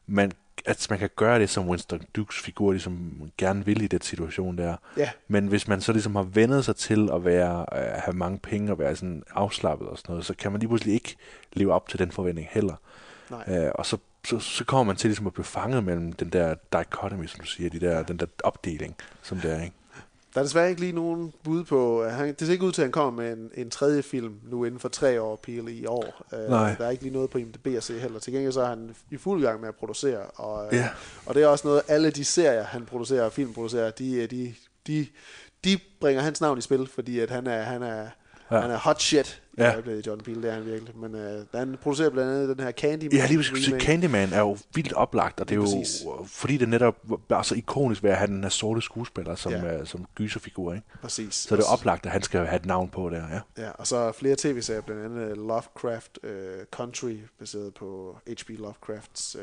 [0.07, 0.31] man,
[0.65, 4.57] at man kan gøre det, som Winston Dukes figur ligesom gerne vil i den situation
[4.57, 4.75] der.
[4.97, 5.09] Ja.
[5.27, 8.71] Men hvis man så ligesom har vendet sig til at være, øh, have mange penge
[8.71, 11.15] og være sådan afslappet og sådan noget, så kan man lige pludselig ikke
[11.53, 12.75] leve op til den forventning heller.
[13.29, 13.43] Nej.
[13.47, 16.55] Øh, og så, så, så kommer man til ligesom at blive fanget mellem den der
[16.73, 19.75] dichotomy, som du siger, de der, den der opdeling, som det er, ikke?
[20.33, 22.05] Der er desværre ikke lige nogen bud på...
[22.07, 24.65] Han, det ser ikke ud til, at han kommer med en, en tredje film nu
[24.65, 26.25] inden for tre år, Peel, i år.
[26.31, 26.75] Uh, Nej.
[26.77, 28.19] Der er ikke lige noget på IMDb at se heller.
[28.19, 30.19] Til gengæld så er han i fuld gang med at producere.
[30.19, 30.89] Og, uh, Ja.
[31.25, 34.53] og det er også noget, alle de serier, han producerer og filmproducerer, de, øh, de,
[34.87, 35.07] de,
[35.63, 38.07] de bringer hans navn i spil, fordi at han er, han er,
[38.51, 38.59] ja.
[38.59, 39.73] han er hot shit i Ja.
[39.73, 40.97] øjeblikket, John Peel, det er han virkelig.
[40.97, 41.21] Men uh,
[41.59, 43.17] han producerer blandt andet den her Candyman.
[43.17, 43.73] Ja, lige præcis.
[43.79, 46.03] Candyman er jo vildt oplagt, og det er jo, præcis.
[46.27, 46.95] fordi det netop
[47.29, 49.65] er så ikonisk ved at have den her sorte skuespiller som, Ja.
[49.77, 49.85] ja.
[49.85, 50.87] som gyserfigur, ikke?
[51.01, 51.35] Præcis.
[51.35, 53.23] Så det er oplagt, at han skal have et navn på der,
[53.57, 53.63] ja.
[53.63, 56.29] Ja, og så flere tv-serier, blandt andet Lovecraft uh,
[56.71, 58.49] Country, baseret på H.P.
[58.49, 59.41] Lovecrafts uh,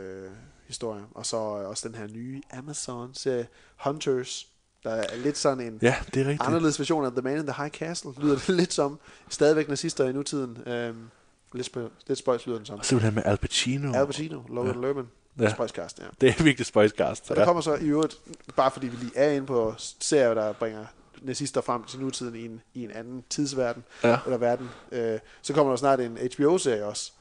[0.67, 1.03] historie.
[1.15, 3.47] Og så uh, også den her nye Amazon-serie
[3.77, 4.49] Hunters,
[4.85, 6.47] der er lidt sådan en Ja, det er rigtigt.
[6.49, 8.99] anderledes version af The Man in the High Castle, lyder det lidt som.
[9.29, 10.59] Stadigvæk nazister i nutiden.
[10.91, 11.11] Um,
[11.55, 12.79] lidt, spøj, lidt spøjs lyder den som.
[12.79, 13.93] Og simpelthen med Al Pacino.
[13.95, 14.81] Al Pacino, Logan ja.
[14.87, 15.43] Lerman, Ja.
[15.45, 15.51] ja.
[15.51, 16.05] Spøjskast, ja.
[16.21, 17.27] Det er virkelig spøjsgast.
[17.27, 18.17] Så der kommer så i øvrigt,
[18.57, 20.85] bare fordi vi lige er inde på serier, der bringer
[21.23, 24.19] nazister frem til nutiden i en, i en anden tidsverden, Ja.
[24.27, 27.13] eller verden, øh, så kommer der snart en HBO-serie også,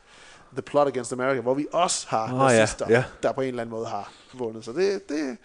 [0.54, 3.04] The Plot Against America, hvor vi også har ja, nazister, ja.
[3.24, 4.66] der på en eller anden måde har vundet.
[4.66, 5.38] Så det, det,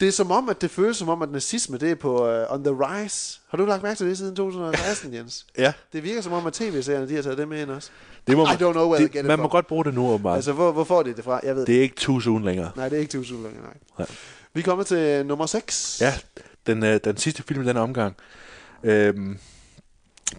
[0.00, 2.54] det er som om, at det føles som om, at nazisme det er på uh,
[2.54, 3.40] on the rise.
[3.48, 5.46] Har du lagt mærke til det siden 2016, Jens?
[5.58, 5.72] Ja.
[5.92, 7.90] Det virker som om, at tv-serierne de har taget det med ind også.
[8.26, 9.50] Det må I don't know where det, get it Man må from.
[9.50, 10.36] godt bruge det nu, åbenbart.
[10.36, 11.40] Altså, hvor, hvor får de det fra?
[11.42, 11.76] Jeg ved det.
[11.76, 12.70] er ikke soon længere.
[12.76, 13.74] Nej, det er ikke 1000 længere, nej.
[13.98, 14.08] Nej.
[14.54, 15.98] Vi er kommet til nummer 6.
[16.00, 16.14] Ja,
[16.66, 18.16] den, øh, den sidste film i den omgang.
[18.82, 19.38] Øhm,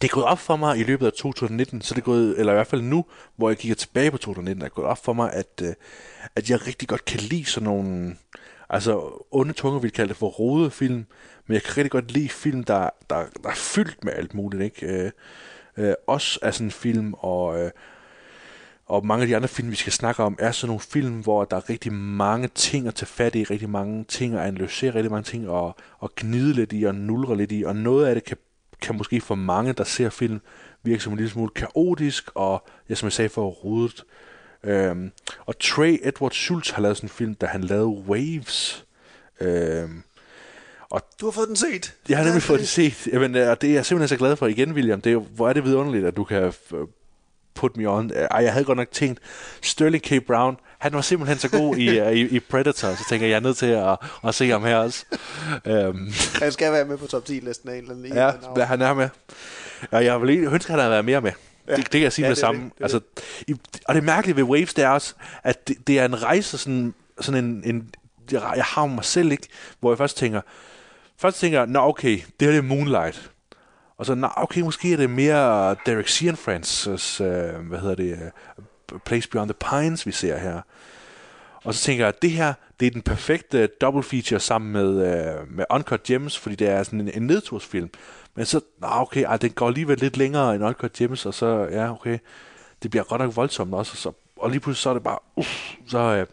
[0.02, 2.54] det er gået op for mig i løbet af 2019, så det er gået, eller
[2.54, 3.06] i hvert fald nu,
[3.36, 5.74] hvor jeg kigger tilbage på 2019, er gået op for mig, at, øh,
[6.36, 8.16] at jeg rigtig godt kan lide sådan nogle,
[8.70, 11.06] altså onde tunger vil kalde det for rode film,
[11.48, 14.64] men jeg kan rigtig godt lide film, der, der, der er fyldt med alt muligt,
[14.64, 14.86] ikke?
[14.86, 15.12] Øh,
[15.78, 17.72] øh, også er sådan en film, og, øh,
[18.86, 21.46] og mange af de andre film, vi skal snakke om, er sådan nogle film, hvor
[21.46, 25.12] der er rigtig mange ting at tage fat i, rigtig mange ting at analysere, rigtig
[25.12, 25.74] mange ting at,
[26.04, 28.38] at gnide lidt i og nulre lidt i, og noget af det kan,
[28.82, 30.42] kan måske for mange, der ser film,
[30.84, 34.04] virke som en lille smule kaotisk, og ja, som jeg sagde, for rodet.
[34.64, 35.12] Øhm,
[35.46, 38.86] og Trey Edward Schultz har lavet sådan en film, da han lavede Waves.
[39.42, 40.04] Øhm,
[40.90, 41.94] Og Du har fået den set.
[42.10, 43.08] jeg har nemlig fået det set.
[43.14, 45.02] Jamen, øh, og det er jeg simpelthen så glad for igen, William.
[45.02, 46.94] Det er hvor er det vidunderligt, at du kan f-
[47.56, 48.12] put me on.
[48.32, 49.20] Ej, jeg havde godt nok tænkt,
[49.62, 50.26] Sterling K.
[50.28, 53.38] Brown, han var simpelthen så god i, øh, i, i Predator, så tænker jeg, jeg
[53.38, 53.98] er nødt til at,
[54.28, 55.06] at se ham her også.
[55.66, 56.12] Øhm,
[56.42, 58.14] Han skal være med på top 10-listen af en eller anden.
[58.58, 59.10] ja, han er med.
[59.92, 61.32] Og jeg vil ønske, at han havde været mere med.
[61.68, 61.76] Ja.
[61.76, 62.64] Det, det kan jeg sige Ja, med det samme.
[62.64, 63.00] det, det altså,
[63.48, 63.56] i,
[63.88, 65.14] og det mærkelige ved Waves, det er også,
[65.44, 67.90] at det, det er en rejse, sådan, sådan en, en,
[68.32, 69.48] jeg jeg har mig selv ikke,
[69.80, 70.42] hvor jeg først tænker,
[71.18, 73.32] først tænker jeg, nå okay, det her det er Moonlight.
[73.98, 78.32] Og så, nå okay, måske er det mere Derek Cianfrancis, øh, hvad hedder det,
[78.92, 80.62] uh, Place Beyond the Pines, vi ser her.
[81.64, 84.90] Og så tænker jeg, at det her, det er den perfekte double feature sammen med,
[84.90, 87.90] øh, med Uncut Gems, fordi det er sådan en, en nedtursfilm.
[88.38, 91.68] Men så, nå, okay, ej, den går alligevel lidt længere end Uncut Gems, og så,
[91.72, 92.20] ja, okay,
[92.84, 95.20] det bliver godt nok voldsomt også, og, så, og lige pludselig så er det bare,
[95.36, 96.26] uff, så, øh,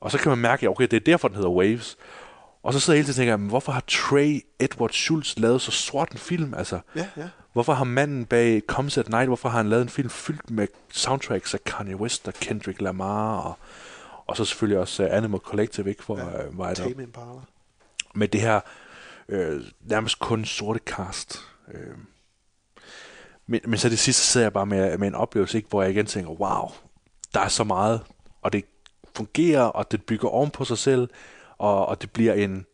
[0.00, 1.96] og så kan man mærke, ja, okay, det er derfor, den hedder Waves.
[2.62, 5.60] Og så sidder jeg hele tiden og tænker, men hvorfor har Trey Edward Schultz lavet
[5.60, 6.54] så sort en film?
[6.54, 7.28] Altså, Ja, ja.
[7.52, 10.66] Hvorfor har manden bag Comes at Night, hvorfor har han lavet en film fyldt med
[10.90, 13.58] soundtracks af Kanye West og Kendrick Lamar, og,
[14.26, 17.28] og så selvfølgelig også uh, Animal Collective, ikke, for ja, uh, Tame Impala.
[18.14, 18.60] med det her
[19.32, 21.40] øh, nærmest kun sorte cast.
[21.74, 21.96] Øh.
[23.46, 25.90] Men, men så det sidste sidder jeg bare med, med en oplevelse, ikke, hvor jeg
[25.90, 26.70] igen tænker, wow,
[27.34, 28.00] der er så meget,
[28.42, 28.64] og det
[29.16, 31.08] fungerer, og det bygger oven på sig selv,
[31.58, 32.66] og, og det bliver en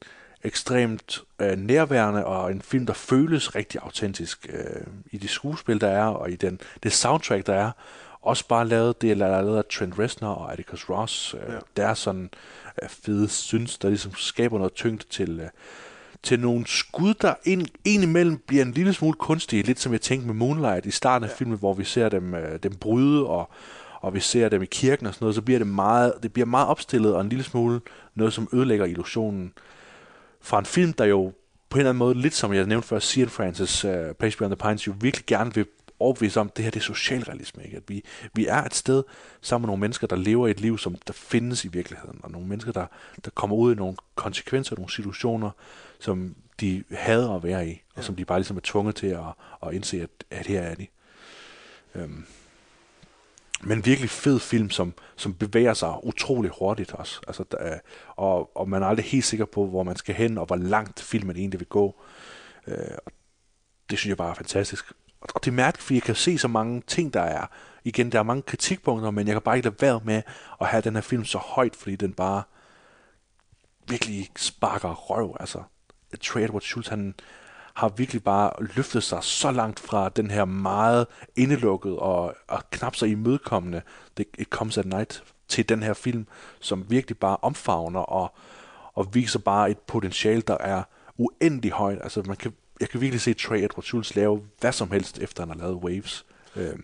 [0.43, 5.89] ekstremt øh, nærværende, og en film, der føles rigtig autentisk øh, i de skuespil, der
[5.89, 7.71] er, og i den, det soundtrack, der er.
[8.23, 11.35] Også bare lavet, det er lavet af Trent Reznor og Atticus Ross.
[11.35, 11.59] Øh, Ja.
[11.77, 12.31] Der er sådan
[12.83, 15.49] øh, fede syns, der ligesom skaber noget tyngde til, øh,
[16.23, 20.27] til nogle skud, der ind, indimellem bliver en lille smule kunstige, lidt som jeg tænkte
[20.27, 21.35] med Moonlight i starten af ja.
[21.35, 23.51] filmen, hvor vi ser dem, øh, dem bryde, og,
[24.01, 26.47] og vi ser dem i kirken og sådan noget, så bliver det meget, det bliver
[26.47, 27.81] meget opstillet, og en lille smule
[28.15, 29.53] noget, som ødelægger illusionen
[30.40, 31.32] fra en film, der jo
[31.70, 34.57] på en eller anden måde, lidt som jeg nævnte før, Cian Francis, uh, Place Beyond
[34.57, 35.66] the Pines, jo virkelig gerne vil
[36.01, 37.65] overbevise om, at det her det er socialrealisme.
[37.65, 37.77] Ikke?
[37.77, 38.05] At vi,
[38.35, 39.03] vi er et sted
[39.41, 42.49] sammen med nogle mennesker, der lever et liv, som der findes i virkeligheden, og nogle
[42.49, 42.87] mennesker, der,
[43.25, 45.51] der kommer ud i nogle konsekvenser, nogle situationer,
[46.01, 49.25] som de hader at være i, og som de bare ligesom er tvunget til at,
[49.66, 50.87] at indse, at, at her er de.
[51.95, 52.25] Øhm.
[53.61, 57.20] Men virkelig fed film, som, som bevæger sig utrolig hurtigt også.
[57.27, 57.79] Altså, der, er-
[58.16, 61.01] og, og man er aldrig helt sikker på, hvor man skal hen, og hvor langt
[61.01, 62.01] filmen egentlig vil gå.
[62.66, 62.77] Øh,
[63.07, 63.12] og
[63.91, 64.93] det synes jeg bare er fantastisk.
[65.20, 67.47] Og det er mærkeligt, fordi jeg kan se så mange ting, der er.
[67.85, 70.23] Igen, der er mange kritikpunkter, men jeg kan bare ikke lade være med
[70.61, 72.43] at have den her film så højt, fordi den bare
[73.89, 75.36] virkelig sparker røv.
[75.40, 75.62] Altså,
[76.23, 77.15] Trey Edward Schultz, han
[77.74, 82.97] har virkelig bare løftet sig så langt fra den her meget indelukket og, og knap
[82.97, 83.82] så imødekommende
[84.16, 86.27] det, It Comes at Night til den her film,
[86.61, 88.35] som virkelig bare omfavner og,
[88.95, 90.82] og viser bare et potentiale, der er
[91.16, 91.99] uendelig højt.
[92.03, 95.43] Altså, man kan, jeg kan virkelig se Trey Edward Schultz lave hvad som helst, efter
[95.43, 96.25] han har lavet Waves.
[96.57, 96.77] Øh,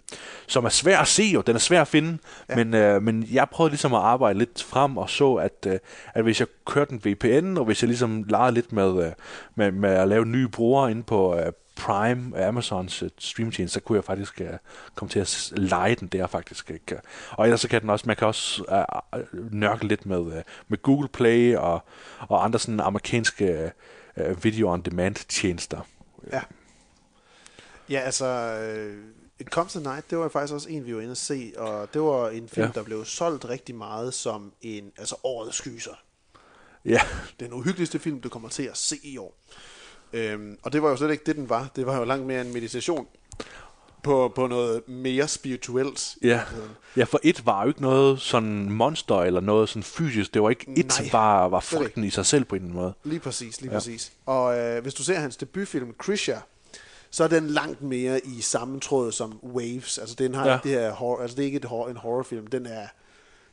[0.46, 2.18] som er svær at se jo, den er svær at finde,
[2.48, 2.56] ja.
[2.56, 5.78] men, øh, men jeg prøvede ligesom at arbejde lidt frem og så, at, øh,
[6.14, 9.12] at hvis jeg kørte en VPN, og hvis jeg ligesom legede lidt med, øh,
[9.54, 13.96] med, med at lave nye brugere inde på øh, Prime, Amazons øh, streamtjeneste, så kunne
[13.96, 14.48] jeg faktisk øh,
[14.94, 16.70] komme til at lege den der faktisk.
[16.70, 17.00] Ikke?
[17.30, 18.64] Og ellers så kan den også, man kan også
[19.14, 21.84] øh, øh, nørkle lidt med, øh, med Google Play og,
[22.20, 23.70] og andre sådan amerikanske øh,
[24.42, 25.80] video on demand tjenester.
[26.32, 26.40] Ja.
[27.88, 29.04] Ja, altså, øh,
[29.38, 31.94] It Comes at Night, det var faktisk også en, vi var inde at se, og
[31.94, 32.72] det var en film, ja.
[32.74, 36.02] der blev solgt rigtig meget som en, altså årets skyser.
[36.84, 37.00] Ja,
[37.40, 39.34] Den uhyggeligste film, du kommer til at se i år.
[40.12, 41.70] Øhm, og det var jo slet ikke det, den var.
[41.76, 43.08] Det var jo langt mere en meditation
[44.04, 46.14] på, på noget mere spirituelt.
[46.22, 46.40] Ja.
[46.96, 50.34] ja, for et var jo ikke noget sådan monster eller noget sådan fysisk.
[50.34, 52.92] Det var ikke et, Nej, var, var frygten i sig selv på en måde.
[53.04, 53.74] Lige præcis, lige Ja.
[53.74, 53.78] ja.
[53.78, 54.12] præcis.
[54.26, 56.36] Og øh, hvis du ser hans debutfilm, Krisha,
[57.10, 59.98] så er den langt mere i samme tråd som Waves.
[59.98, 60.52] Altså, den har Ja.
[60.52, 60.58] ja.
[60.62, 62.86] det her horror, altså det er ikke et horror, en horrorfilm, den er,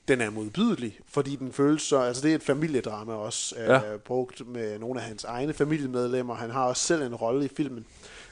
[0.08, 3.94] den er modbydelig, fordi den føles så, altså det er et familiedrama også, Ja.
[3.94, 6.36] øh, brugt med nogle af hans egne familiemedlemmer.
[6.36, 7.86] Han har også selv en rolle i filmen,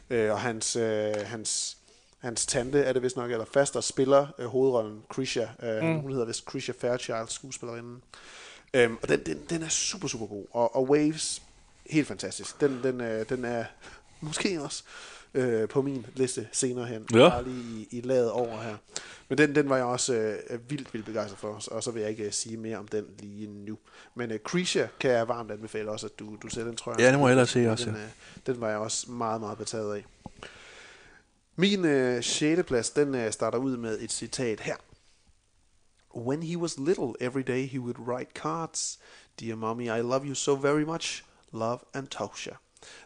[0.09, 1.77] øh, og hans, øh, hans,
[2.19, 5.45] hans tante er det vist nok, eller faster spiller øh, hovedrollen, Krisha.
[5.63, 5.99] Øh, mm.
[5.99, 8.01] Hun hedder vist Krisha Fairchild, skuespillerinden.
[8.73, 10.45] Øhm, og den, den, den er super, super god.
[10.51, 11.41] Og, og Waves,
[11.89, 12.61] helt fantastisk.
[12.61, 13.65] Den, den, øh, den er
[14.21, 14.83] måske også
[15.33, 17.05] øh, på min liste senere hen.
[17.13, 17.29] Ja.
[17.29, 18.75] Bare lige i, i laget over her.
[19.29, 22.09] Men den, den var jeg også øh, vildt, vildt begejstret for, og så vil jeg
[22.09, 23.77] ikke øh, sige mere om den lige nu.
[24.15, 26.99] Men øh, Krisha kan jeg varmt anbefale også, at du, du ser den, tror jeg.
[26.99, 28.01] Ja, det må jeg hellere se også, Den, øh,
[28.45, 30.05] den var jeg også meget, meget betaget af.
[31.59, 32.63] Min øh, 6.
[32.67, 34.75] plads, den øh, starter ud med et citat her.
[36.15, 38.99] When he was little, every day he would write cards.
[39.39, 41.23] Dear mommy, I love you so very much.
[41.51, 42.55] Love and Tosha.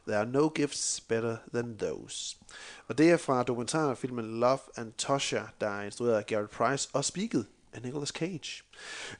[0.08, 2.38] There are no gifts better than those.
[2.88, 7.06] Og det er fra dokumentarfilmen Love and Tosha, der er instrueret af Garrett Price og
[7.06, 8.64] speaket af Nicolas Cage.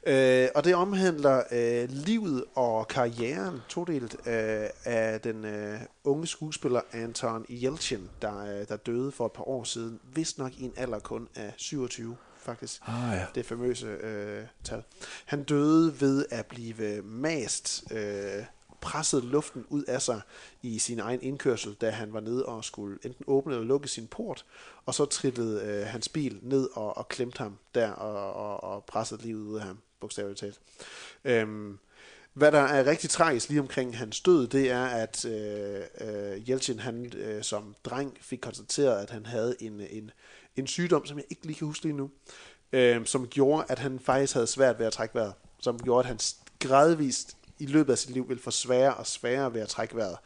[0.06, 6.80] Øh, og det omhandler øh, livet og karrieren todelt øh, af den øh, unge skuespiller
[6.92, 10.72] Anton Yelchin, der, øh, der døde for et par år siden, vist nok i en
[10.76, 12.80] alder kun af 27 faktisk.
[12.86, 13.26] Ah, ja.
[13.34, 14.82] Det famøse øh, tal.
[15.24, 18.44] Han døde ved at blive mast, øh,
[18.84, 20.20] presset luften ud af sig
[20.62, 24.06] i sin egen indkørsel, da han var nede og skulle enten åbne eller lukke sin
[24.06, 24.44] port,
[24.86, 28.84] og så trillede øh, hans bil ned og, og klemte ham der og, og, og
[28.84, 30.60] pressede livet ud af ham, bogstaveligt talt.
[31.24, 31.78] Øhm,
[32.32, 36.78] hvad der er rigtig tragisk lige omkring hans død, det er, at øh, øh, Jeltsin,
[36.78, 40.10] han øh, som dreng fik konstateret, at han havde en, en,
[40.56, 42.10] en sygdom, som jeg ikke lige kan huske lige nu,
[42.72, 45.32] øh, som gjorde, at han faktisk havde svært ved at trække vejret.
[45.58, 46.18] Som gjorde, at han
[46.58, 50.16] gradvist i løbet af sit liv ville få sværere og sværere ved at trække vejret.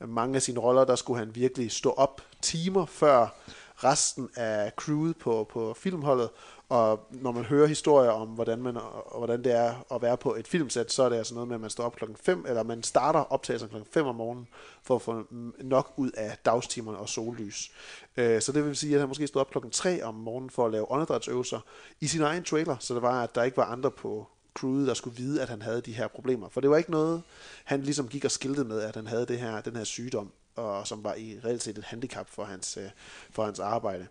[0.00, 3.28] Mange af sine roller, der skulle han virkelig stå op timer før
[3.76, 6.30] resten af crewet på, på filmholdet,
[6.68, 10.34] og når man hører historier om, hvordan, man, og hvordan det er at være på
[10.34, 12.62] et filmsæt, så er det altså noget med, at man står op klokken 5, eller
[12.62, 14.48] man starter optagelsen klokken 5 om morgenen,
[14.82, 15.26] for at få
[15.60, 17.72] nok ud af dagstimerne og sollys.
[18.16, 20.66] Øh, så det vil sige, at han måske stod op klokken 3 om morgenen for
[20.66, 21.60] at lave åndedrætsøvelser
[22.00, 24.94] i sin egen trailer, så det var, at der ikke var andre på crewet, der
[24.94, 26.48] skulle vide, at han havde de her problemer.
[26.48, 27.22] For det var ikke noget,
[27.64, 30.86] han ligesom gik og skiltede med, at han havde det her, den her sygdom, og
[30.86, 32.90] som var i reelt set et handicap for hans, øh,
[33.30, 34.06] for hans arbejde.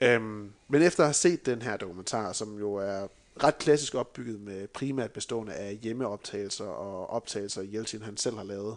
[0.00, 3.08] Øhm, men efter at have set den her dokumentar, som jo er
[3.42, 8.76] ret klassisk opbygget med primært bestående af hjemmeoptagelser og optagelser, Jeltsin han selv har lavet,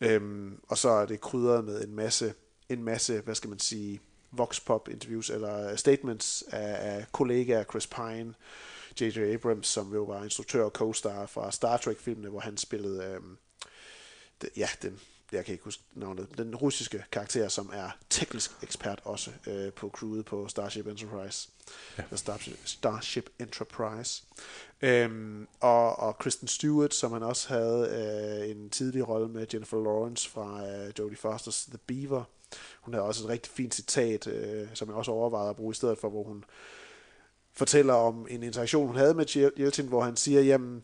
[0.00, 2.34] øhm, og så er det krydret med en masse,
[2.68, 7.86] en masse, hvad skal man sige, vox pop interviews eller statements af, af kollegaer Chris
[7.86, 8.34] Pine,
[9.00, 9.18] J.J.
[9.34, 13.18] Abrams, som jo var instruktør og co-star fra Star Trek-filmene, hvor han spillede,
[14.42, 15.00] det, ja, den,
[15.32, 19.88] jeg kan ikke huske navnet, den russiske karakter, som er teknisk ekspert også øh, på
[19.88, 21.48] crewet på Starship Enterprise.
[21.98, 22.16] Ja.
[22.16, 24.22] Starship, Starship Enterprise.
[24.82, 27.88] Øhm, og, og Kristen Stewart, som han også havde
[28.42, 32.24] øh, en tidlig rolle med Jennifer Lawrence fra øh, Jodie Foster's The Beaver.
[32.80, 35.74] Hun havde også et rigtig fint citat, øh, som jeg også overvejede at bruge i
[35.74, 36.44] stedet for, hvor hun
[37.54, 40.82] fortæller om en interaktion, hun havde med Jeltsin, hvor han siger, jamen,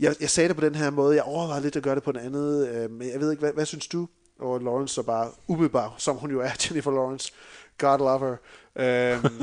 [0.00, 2.10] jeg, jeg sagde det på den her måde, jeg overvejede lidt at gøre det på
[2.10, 4.08] en anden, øh, men jeg ved ikke, hvad, hvad synes du?
[4.38, 7.32] Og Lawrence så bare umiddelbart, som hun jo er, Jennifer Lawrence,
[7.78, 8.36] God love her.
[8.76, 9.42] Øhm,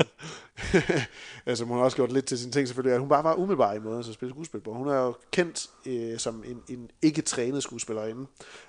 [1.46, 3.72] altså hun har også gjort lidt til sine ting selvfølgelig, at hun bare var umiddelbar
[3.72, 4.72] i måden at spille skuespil på.
[4.72, 8.26] Hun er jo kendt øh, som en, en ikke trænet skuespillerinde,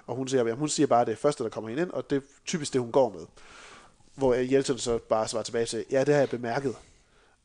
[0.08, 2.74] og hun siger, hun siger bare det første, der kommer ind, og det er typisk
[2.74, 3.26] det, hun går med.
[4.16, 6.76] Hvor Jeltsin så bare svarer tilbage til, ja, det har jeg bemærket.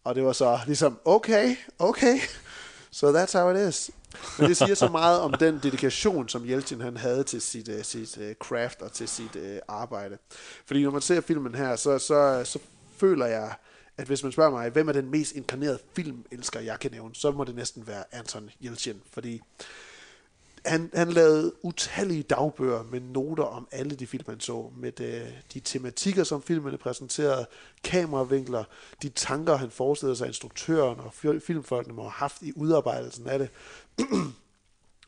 [0.05, 2.19] Og det var så ligesom, okay, okay,
[2.91, 3.91] so that's how it is.
[4.39, 7.83] Men det siger så meget om den dedikation, som Jeltsin han havde til sit, uh,
[7.83, 10.19] sit uh, craft og til sit uh, arbejde.
[10.67, 12.59] Fordi når man ser filmen her, så, så, så
[12.97, 13.55] føler jeg,
[13.97, 17.31] at hvis man spørger mig, hvem er den mest inkarnerede filmelsker, jeg kan nævne, så
[17.31, 19.43] må det næsten være Anton Yelchin, fordi
[20.67, 25.33] han, han lavede utallige dagbøger med noter om alle de film, han så, med de,
[25.55, 27.47] de tematikker, som filmene præsenterede,
[27.85, 28.65] kameravinkler,
[29.03, 31.13] de tanker, han forestillede sig, instruktøren og
[31.43, 33.49] filmfolkene må have haft i udarbejdelsen af det,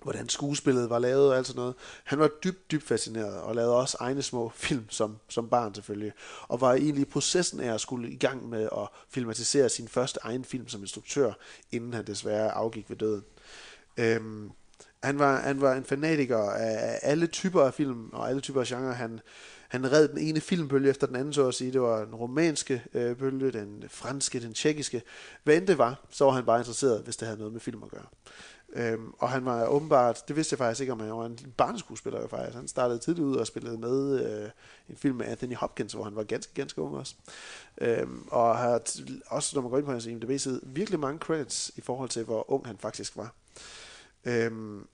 [0.03, 1.75] hvordan skuespillet var lavet og alt sådan noget.
[2.05, 6.13] Han var dybt, dybt fascineret og lavede også egne små film som, som barn selvfølgelig,
[6.49, 10.21] og var egentlig i processen af at skulle i gang med at filmatisere sin første
[10.23, 11.33] egen film som instruktør,
[11.73, 13.25] inden han desværre afgik ved døden.
[13.97, 14.51] Øhm,
[15.07, 18.67] han var, han var en fanatiker af alle typer af film og alle typer af
[18.67, 18.95] genre.
[18.95, 19.21] Han,
[19.69, 21.73] han red den ene filmbølge efter den anden, så at sige.
[21.73, 25.03] Det var den romanske øh, bølge, den franske, den tjekkiske.
[25.45, 27.83] Hvad end det var, så var han bare interesseret, hvis det havde noget med film
[27.83, 28.07] at gøre.
[28.73, 32.21] Øhm, og han var åbenbart, det vidste jeg faktisk ikke om, han var en barneskuespiller
[32.21, 32.57] jo faktisk.
[32.57, 34.51] Han startede tidligt ud og spillede med øh,
[34.89, 37.15] en film med Anthony Hopkins, hvor han var ganske, ganske ung også.
[37.81, 38.81] Øhm, og har
[39.27, 42.51] også, når man går ind på hans IMDb-side, virkelig mange credits i forhold til, hvor
[42.51, 43.35] ung han faktisk var.
[44.25, 44.87] Øhm,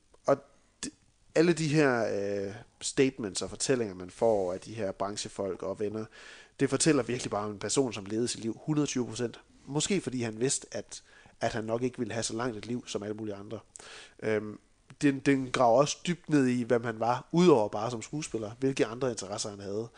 [1.34, 2.06] alle de her
[2.46, 6.04] øh, statements og fortællinger, man får af de her branchefolk og venner,
[6.60, 9.32] det fortæller virkelig bare om en person, som levede sit liv 120%.
[9.66, 11.02] Måske fordi han vidste, at,
[11.40, 13.59] at han nok ikke ville have så langt et liv som alle mulige andre.
[14.22, 14.59] Øhm,
[15.02, 18.86] den, den graver også dybt ned i, hvem han var, udover bare som skuespiller, hvilke
[18.86, 19.88] andre interesser han havde.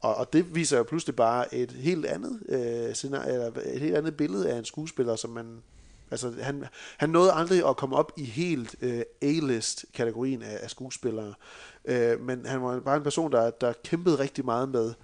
[0.00, 3.96] Og, og det viser jo pludselig bare et helt andet, øh, scenarie, eller et helt
[3.96, 5.62] andet billede af en skuespiller, som man
[6.10, 6.64] Altså, han,
[6.96, 11.34] han nåede aldrig at komme op i helt øh, A-list-kategorien af, af skuespillere,
[11.84, 14.94] øh, men han var bare en person, der, der kæmpede rigtig meget med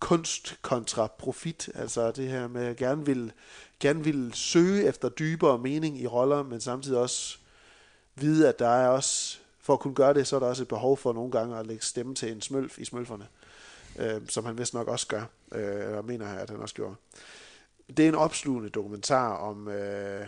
[0.00, 3.32] kunst kontra profit, altså det her med at gerne vil,
[3.80, 7.38] gerne vil søge efter dybere mening i roller, men samtidig også
[8.14, 10.68] vide, at der er også for at kunne gøre det, så er der også et
[10.68, 13.26] behov for nogle gange at lægge stemme til en smølf i smølferne,
[13.98, 16.94] øh, som han vist nok også gør, øh, eller mener at han også gjorde.
[17.96, 20.26] Det er en opslugende dokumentar om, øh,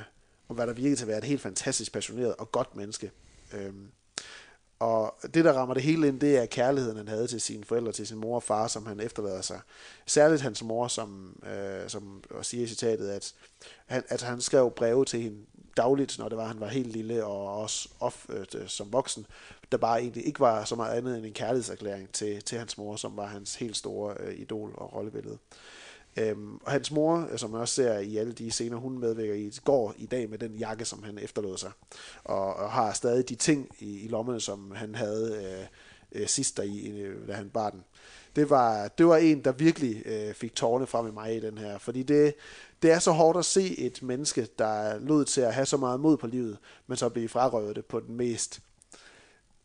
[0.49, 3.11] om hvad der virker til at være et helt fantastisk passioneret og godt menneske.
[3.55, 3.73] Øh,
[4.79, 7.93] og det, der rammer det hele ind, det er kærligheden, han havde til sine forældre,
[7.93, 9.61] til sin mor og far, som han efterlader sig.
[10.07, 13.35] Særligt hans mor, som, øh, som siger i citatet, at
[13.87, 15.39] han, at han skrev breve til hende
[15.77, 19.27] dagligt, når det var, han var helt lille, og også off, øh, som voksen,
[19.73, 22.97] der bare egentlig ikke var så meget andet end en kærlighedserklæring til, til hans mor,
[22.97, 25.39] som var hans helt store øh, idol og rollebillede.
[26.17, 29.53] Øhm, og hans mor, som man også ser i alle de scener, hun medvirker i,
[29.65, 31.71] går i dag med den jakke, som han efterlod sig.
[32.25, 35.59] Og, og har stadig de ting i, i lommerne, som han havde
[36.13, 37.85] øh, øh, sidst der i, øh, da han bar den.
[38.37, 41.59] Det var, det var en, der virkelig øh, fik tårne frem i mig i den
[41.59, 41.79] her.
[41.79, 42.35] Fordi det,
[42.83, 46.01] det er så hårdt at se et menneske, der lød til at have så meget
[46.01, 48.61] mod på livet, men så blive frarøvet det på den mest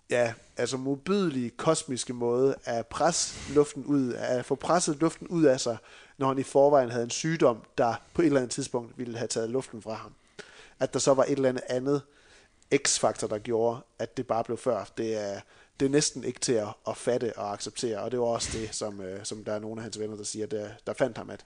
[0.10, 5.60] ja, altså modbydelige kosmiske måde at presse luften ud, at få presset luften ud af
[5.60, 5.78] sig,
[6.18, 9.28] når han i forvejen havde en sygdom, der på et eller andet tidspunkt ville have
[9.28, 10.14] taget luften fra ham.
[10.80, 12.02] At der så var et eller andet andet
[12.76, 14.86] x-faktor, der gjorde, at det bare blev før.
[14.98, 15.40] Det er,
[15.80, 18.76] det er næsten ikke til at, at fatte og acceptere, og det var også det,
[18.76, 21.30] som, øh, som der er nogle af hans venner, der siger, der, der fandt ham,
[21.30, 21.46] at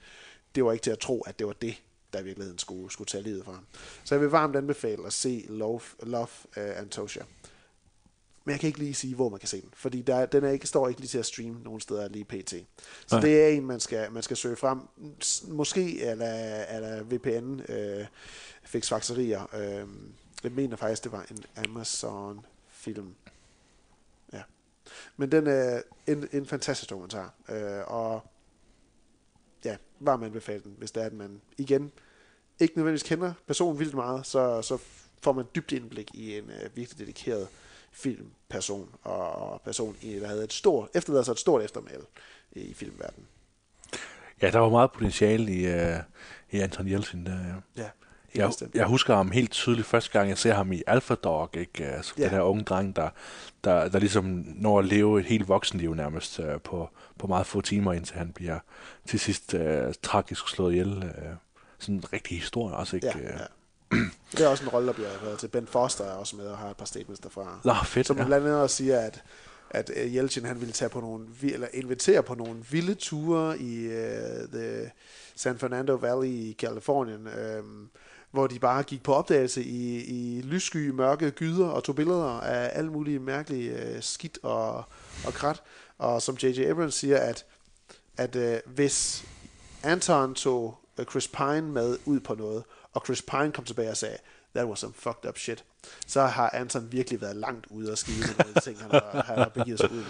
[0.55, 1.75] det var ikke til at tro, at det var det,
[2.13, 3.65] der i virkeligheden skulle, skulle tage livet fra ham.
[4.03, 6.27] Så jeg vil varmt anbefale at se Love, Love
[6.57, 7.21] øh, uh, Antosha.
[8.45, 10.49] Men jeg kan ikke lige sige, hvor man kan se den, fordi der, den er
[10.49, 12.49] ikke, står ikke lige til at streame nogen steder lige pt.
[13.07, 13.21] Så Nej.
[13.21, 14.79] det er en, man skal, man skal søge frem.
[15.47, 18.05] Måske er der, er der VPN øh,
[18.63, 19.55] fix fakserier.
[19.55, 19.87] Øh,
[20.43, 23.15] jeg mener faktisk, det var en Amazon film.
[24.33, 24.41] Ja.
[25.17, 27.33] Men den er en, en fantastisk dokumentar.
[27.49, 28.21] Øh, og
[29.65, 31.91] ja, var man anbefale den, hvis det er, at man igen
[32.59, 34.77] ikke nødvendigvis kender personen vildt meget, så, så
[35.21, 37.47] får man dybt indblik i en øh, virkelig dedikeret
[37.91, 42.03] filmperson, og, person, der havde et stort, efterlader sig et stort eftermæle
[42.51, 43.27] i, filmverdenen.
[44.41, 45.99] Ja, der var meget potentiale i, uh,
[46.51, 47.25] i Anton Jeltsin.
[47.25, 47.31] Der,
[47.77, 47.83] ja.
[47.83, 47.89] Ja,
[48.35, 48.75] Jeg, bestemt.
[48.75, 51.85] jeg husker ham helt tydeligt første gang, jeg ser ham i Alpha Dog, ikke?
[51.85, 52.23] Altså, Ja.
[52.23, 53.09] Den her unge dreng, der,
[53.63, 56.89] der, der ligesom når at leve et helt voksenliv nærmest uh, på,
[57.19, 58.59] på meget få timer, indtil han bliver
[59.07, 59.61] til sidst uh,
[60.03, 60.97] tragisk slået ihjel.
[60.97, 61.35] Uh,
[61.79, 63.07] sådan en rigtig historie også, ikke?
[63.07, 63.45] Ja, Øh, ja.
[64.31, 65.47] Det er også en rolle, der bliver været til.
[65.47, 67.59] Ben Foster er også med og har et par statements derfra.
[67.63, 68.25] Nå, fedt, Som ja.
[68.25, 69.23] blandt andet også siger, at,
[69.69, 73.87] at øh, Yeltsin han ville tage på nogle, eller invitere på nogle vilde ture i
[73.87, 74.91] uh, the
[75.35, 77.89] San Fernando Valley i Kalifornien, øhm,
[78.31, 82.71] hvor de bare gik på opdagelse i, i lyssky, mørke gyder og tog billeder af
[82.73, 84.83] alle mulige mærkelige øh, skidt og,
[85.25, 85.61] og krat.
[85.97, 86.69] Og som J.J.
[86.69, 87.45] Abrams siger, at,
[88.17, 89.25] at øh, hvis
[89.83, 92.63] Anton tog øh, Chris Pine med ud på noget,
[92.93, 94.17] og Chris Pine kom tilbage og sagde,
[94.55, 95.63] that was some fucked up shit,
[96.07, 99.37] så har Anton virkelig været langt ude og skide med nogle ting, han har, han
[99.37, 100.03] har begivet sig ud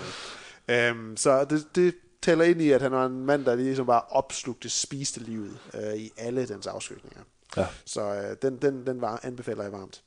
[0.68, 0.88] med.
[0.90, 4.02] Øhm, så det, det taler ind i, at han var en mand, der ligesom bare
[4.02, 7.22] opslugte, spiste livet øh, i alle dens afskygninger.
[7.58, 7.68] Ja.
[7.86, 10.02] Så øh, den, den, den var, anbefaler jeg varmt.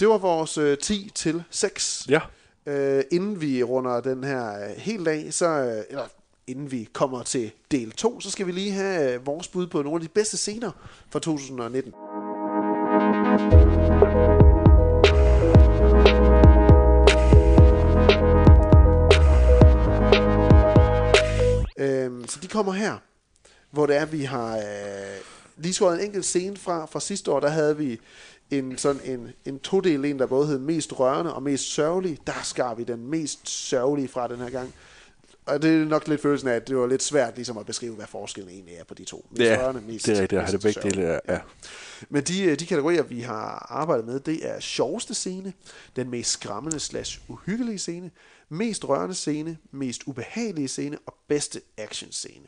[0.00, 2.06] Det var vores øh, 10 til 6.
[2.08, 2.20] Ja.
[2.66, 6.08] Øh, inden vi runder den her øh, helt af, så, øh, eller
[6.46, 9.82] inden vi kommer til del 2, så skal vi lige have øh, vores bud på
[9.82, 10.70] nogle af de bedste scener
[11.10, 11.92] fra 2019.
[21.78, 22.98] Øhm, så de kommer her,
[23.70, 24.62] hvor det er, vi har øh,
[25.56, 28.00] lige skåret en enkelt scene fra, fra sidste år, der havde vi
[28.50, 32.18] en, sådan en, en todel en, der både hed mest rørende og mest sørgelig.
[32.26, 34.74] Der skar vi den mest sørgelige fra den her gang.
[35.46, 37.94] Og det er nok lidt følelsen af, at det var lidt svært ligesom at beskrive,
[37.94, 39.26] hvad forskellen egentlig er på de to.
[39.30, 41.08] Mest Ja, rørende, mest, det er rigtigt have mest det begge dele.
[41.08, 41.34] Ja.
[41.34, 41.38] ja.
[42.08, 45.52] Men de, øh, de kategorier, vi har arbejdet med, det er sjoveste scene,
[45.96, 48.10] den mest skræmmende slash uhyggelige scene,
[48.48, 52.46] mest rørende scene, mest ubehagelige scene og bedste action scene.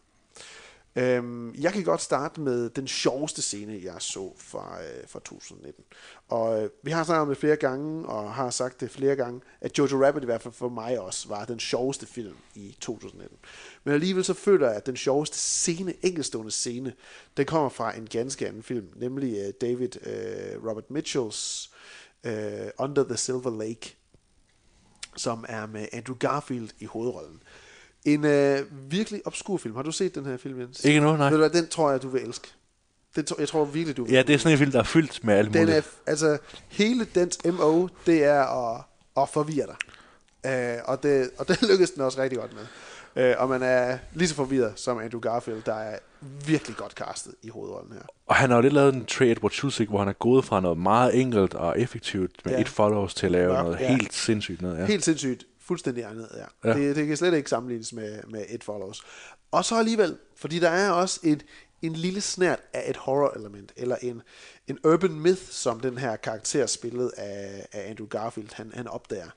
[0.97, 5.85] Øhm, jeg kan godt starte med den sjoveste scene, jeg så fra, øh, fra 2019.
[6.29, 9.41] Og øh, vi har snakket om det flere gange, og har sagt det flere gange,
[9.61, 13.39] at Jojo Rabbit i hvert fald for mig også var den sjoveste film i 2019.
[13.85, 16.93] Men alligevel så føler jeg, at den sjoveste scene, enkeltstående scene,
[17.37, 21.71] den kommer fra en ganske anden film, nemlig øh, David øh, Robert Mitchells
[22.25, 23.97] øh, Under the Silver Lake,
[25.17, 27.43] som er med Andrew Garfield i hovedrollen.
[28.05, 28.59] En øh,
[28.91, 29.75] virkelig obskur film.
[29.75, 30.85] Har du set den her film, Jens?
[30.85, 31.31] Ikke nu, nej.
[31.31, 32.49] Ved du hvad, den tror jeg, du vil elske.
[33.17, 34.83] Den tror, jeg tror virkelig, du vil ja, det er sådan en film, der er
[34.83, 35.77] fyldt med alt den muligt.
[35.79, 38.81] er, altså, hele dens MO, det er at,
[39.17, 39.77] at forvirre dig.
[40.47, 42.63] Uh, og, det, og det lykkedes den også rigtig godt med.
[43.17, 45.99] Øh, og man er lige så forvirret som Andrew Garfield, der er
[46.47, 48.01] virkelig godt castet i hovedrollen her.
[48.27, 50.61] Og han har jo lidt lavet en trade Edward Schultz, hvor han er gået fra
[50.61, 52.61] noget meget enkelt og effektivt med Ja.
[52.61, 53.89] et follows til at lave Mørkt, noget ja.
[53.97, 54.79] helt sindssygt noget.
[54.79, 54.85] Ja.
[54.85, 55.47] Helt sindssygt.
[55.67, 56.69] Fuldstændig egnet, ja.
[56.71, 56.79] Ja.
[56.79, 59.03] Det, det kan slet ikke sammenlignes med, med et follows.
[59.51, 61.45] Og så alligevel, fordi der er også et,
[61.83, 64.23] en lille snært af et horror-element, eller en,
[64.67, 69.31] en urban myth, som den her karakter spillet af, af Andrew Garfield, han, han opdager.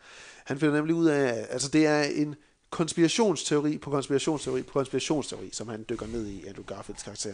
[0.45, 2.35] Han finder nemlig ud af, altså det er en
[2.69, 7.33] konspirationsteori på konspirationsteori på konspirationsteori, som han dykker ned i, Andrew Garfields karakter.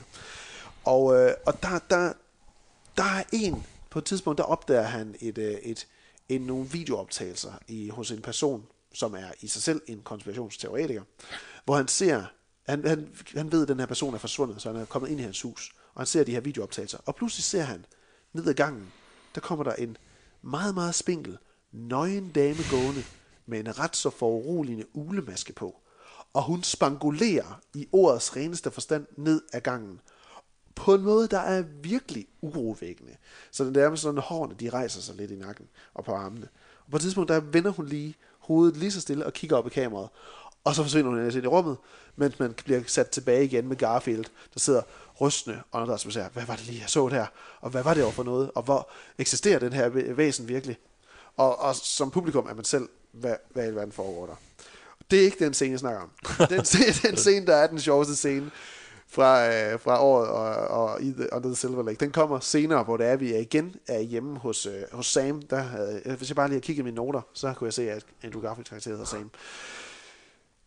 [0.84, 2.14] Og, øh, og der, der,
[2.98, 5.88] der er en, på et tidspunkt, der opdager han et, øh, et,
[6.30, 11.04] en, nogle videooptagelser i, hos en person, som er i sig selv en konspirationsteoretiker,
[11.66, 12.26] hvor han ser,
[12.68, 15.20] han, han, han ved, at den her person er forsvundet, så han er kommet ind
[15.20, 17.86] i hans hus, og han ser de her videooptagelser, og pludselig ser han,
[18.34, 18.92] ned ad gangen,
[19.36, 19.98] der kommer der en
[20.42, 21.38] meget, meget spinkel,
[21.72, 23.04] nøgen dame gående,
[23.46, 25.82] med en ret så foruroligende ulemaske på,
[26.34, 30.02] og hun spangulerer i ordets reneste forstand ned ad gangen,
[30.76, 33.16] på en måde, der er virkelig urovækkende.
[33.52, 36.48] Så det er med sådan, hårene de rejser sig lidt i nakken og på armene.
[36.86, 39.68] Og på et tidspunkt, der vender hun lige hovedet lige så stille og kigger op
[39.68, 40.10] i kameraet.
[40.64, 41.78] Og så forsvinder hun ellers ind i rummet,
[42.16, 44.82] mens man bliver sat tilbage igen med Garfield, der sidder
[45.22, 47.26] rystende og der som siger, hvad var det lige, jeg så der?
[47.62, 48.52] Og hvad var det over for noget?
[48.56, 50.78] Og hvor eksisterer den her væsen virkelig?
[51.38, 54.36] Og, og som publikum er man selv, hvad, hvad i alverden foregår der?
[55.12, 56.10] Det er ikke den scene, jeg snakker om.
[56.50, 58.52] Den, scene- den scene, der er den sjoveste scene
[59.14, 62.84] fra, øh, fra året og, og i the, Under the Silver Lake, den kommer senere,
[62.84, 65.42] hvor det er, vi er igen er hjemme hos, øh, hos Sam.
[65.42, 67.92] Der, havde, øh, hvis jeg bare lige har kigget mine noter, så kunne jeg se,
[67.92, 69.32] at Andrew Garfield karakter hedder Sam.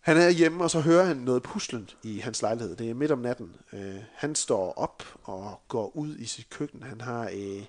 [0.00, 2.76] Han er hjemme, og så hører han noget puslen i hans lejlighed.
[2.76, 3.56] Det er midt om natten.
[3.72, 6.82] Øh, han står op og går ud i sit køkken.
[6.82, 7.64] Han har, øh,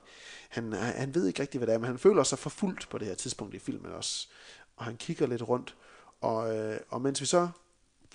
[0.49, 3.08] han, han ved ikke rigtig, hvad det er, men han føler sig forfulgt på det
[3.08, 4.28] her tidspunkt i filmen også.
[4.76, 5.76] Og han kigger lidt rundt.
[6.22, 7.49] Og, øh, og mens vi så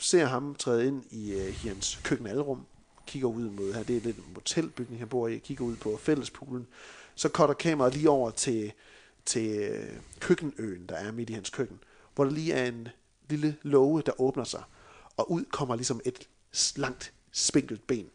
[0.03, 2.67] ser ham træde ind i, øh, i hans køkkenalrum,
[3.07, 5.97] kigger ud mod her, det er lidt en motelbygning, han bor i, kigger ud på
[5.97, 6.67] fællespoolen,
[7.15, 8.73] så cutter kameraet lige over til,
[9.25, 11.79] til øh, køkkenøen, der er midt i hans køkken,
[12.15, 12.89] hvor der lige er en
[13.29, 14.63] lille låge, der åbner sig,
[15.17, 16.29] og ud kommer ligesom et
[16.77, 18.11] langt, spinkelt ben.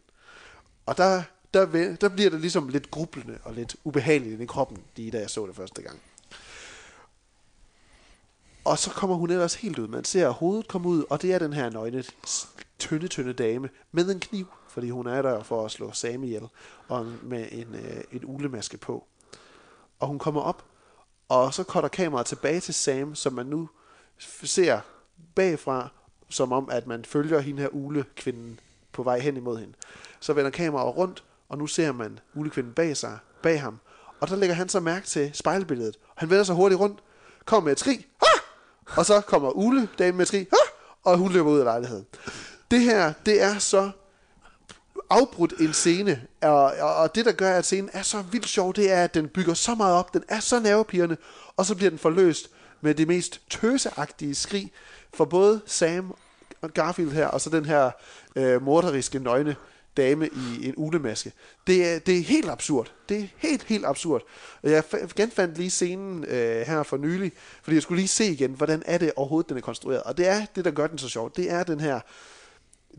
[0.86, 1.22] Og der,
[1.54, 5.30] der, der bliver det ligesom lidt grublende og lidt ubehageligt i kroppen, lige da jeg
[5.30, 6.00] så det første gang.
[8.68, 9.88] Og så kommer hun ellers helt ud.
[9.88, 12.04] Man ser hovedet komme ud, og det er den her nøgne,
[12.78, 16.48] tynde, tynde dame med en kniv, fordi hun er der for at slå Sam ihjel,
[16.88, 19.06] og med en, øh, en ulemaske på.
[19.98, 20.64] Og hun kommer op,
[21.28, 23.68] og så cutter kameraet tilbage til Sam, som man nu
[24.44, 24.80] ser
[25.34, 25.88] bagfra,
[26.28, 28.60] som om, at man følger hende her ulekvinden
[28.92, 29.74] på vej hen imod hende.
[30.20, 33.78] Så vender kameraet rundt, og nu ser man ulekvinden bag sig, bag ham.
[34.20, 35.98] Og der lægger han så mærke til spejlbilledet.
[36.16, 36.98] Han vender sig hurtigt rundt,
[37.44, 38.06] kommer med et skrig!
[38.96, 40.46] Og så kommer Ule, damen med tri,
[41.04, 42.06] og hun løber ud af lejligheden.
[42.70, 43.90] Det her, det er så
[45.10, 48.74] afbrudt en scene, og, og, og det, der gør, at scenen er så vildt sjov,
[48.74, 51.16] det er, at den bygger så meget op, den er så nervepirrende,
[51.56, 52.50] og så bliver den forløst
[52.80, 54.72] med det mest tøseagtige skrig
[55.14, 56.14] for både Sam
[56.62, 57.90] og Garfield her, og så den her
[58.36, 59.56] øh, morderiske nøgne
[60.02, 61.32] dame i en ulemaske.
[61.66, 62.92] Det er, det er helt absurd.
[63.08, 64.22] Det er helt, helt absurd.
[64.62, 64.84] Og jeg
[65.16, 68.98] genfandt lige scenen øh, her for nylig, fordi jeg skulle lige se igen, hvordan er
[68.98, 70.02] det overhovedet, den er konstrueret.
[70.02, 71.32] Og det er det, der gør den så sjov.
[71.36, 72.00] Det er den her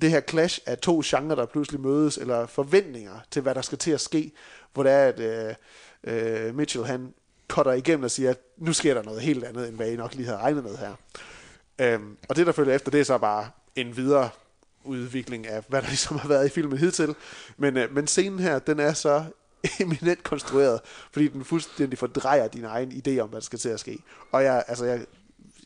[0.02, 3.78] det her clash af to genrer, der pludselig mødes, eller forventninger til, hvad der skal
[3.78, 4.32] til at ske,
[4.74, 5.56] hvor det er, at øh,
[6.48, 7.14] øh, Mitchell han
[7.48, 10.16] cutter igennem og siger, at nu sker der noget helt andet, end hvad I nok
[10.16, 10.96] lige havde regnet med her.
[11.80, 14.30] Øhm, og det, der følger efter, det er så bare en videre
[14.84, 17.15] udvikling af, hvad der ligesom har været i filmen hidtil.
[17.57, 19.23] Men, øh, men scenen her, den er så
[19.80, 20.80] eminent konstrueret,
[21.11, 23.97] fordi den fuldstændig fordrejer din egen idé om, hvad der skal til at ske.
[24.31, 25.06] Og jeg, altså, jeg,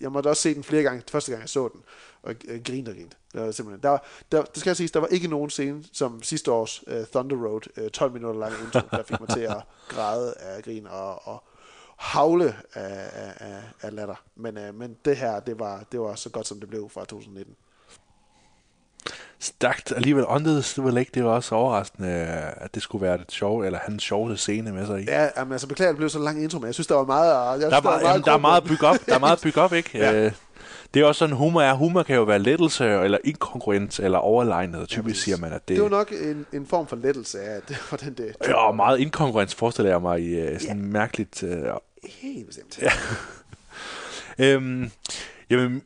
[0.02, 1.81] jeg måtte også se den flere gange, første gang jeg så den,
[2.23, 3.18] og øh, grinte og grinte.
[3.34, 3.98] Det var simpelthen, der,
[4.31, 7.48] der, det skal jeg sige, der var ikke nogen scene, som sidste års uh, Thunder
[7.48, 10.88] Road, øh, uh, 12 minutter lang intro, der fik mig til at græde af grin
[10.88, 11.44] og, og
[11.98, 14.23] havle af, af, af, af latter.
[14.35, 17.02] Men, uh, men det her, det var, det var så godt, som det blev fra
[17.02, 17.56] 2019.
[19.40, 20.26] Stærkt alligevel.
[20.26, 22.10] Under the Silver Lake, det var også overraskende,
[22.58, 25.06] at det skulle være det sjove, eller hans sjoveste scene med sig i.
[25.06, 27.30] Ja, jamen, altså beklager, det blev så lang intro, men jeg synes, der var meget...
[27.30, 29.62] Jeg Der er, synes, meget, jamen, der er meget bygge op, der er meget bygge
[29.62, 29.90] op, ikke?
[29.98, 30.14] Ja.
[30.14, 30.32] Øh,
[30.94, 31.74] det er også sådan, humor er.
[31.74, 35.24] Humor kan jo være lettelse, eller inkongruent, eller overlegnet, typisk præcis.
[35.24, 38.14] siger man, at det, Det var nok en, en form for lettelse af, det, hvordan
[38.14, 38.36] det...
[38.48, 41.44] Ja, og meget inkongruens forestiller jeg mig i uh, sådan mærkeligt...
[41.44, 41.50] Uh,
[42.04, 42.80] Helt bestemt.
[42.82, 42.92] Ja.
[44.46, 44.92] øhm,
[45.50, 45.82] jamen,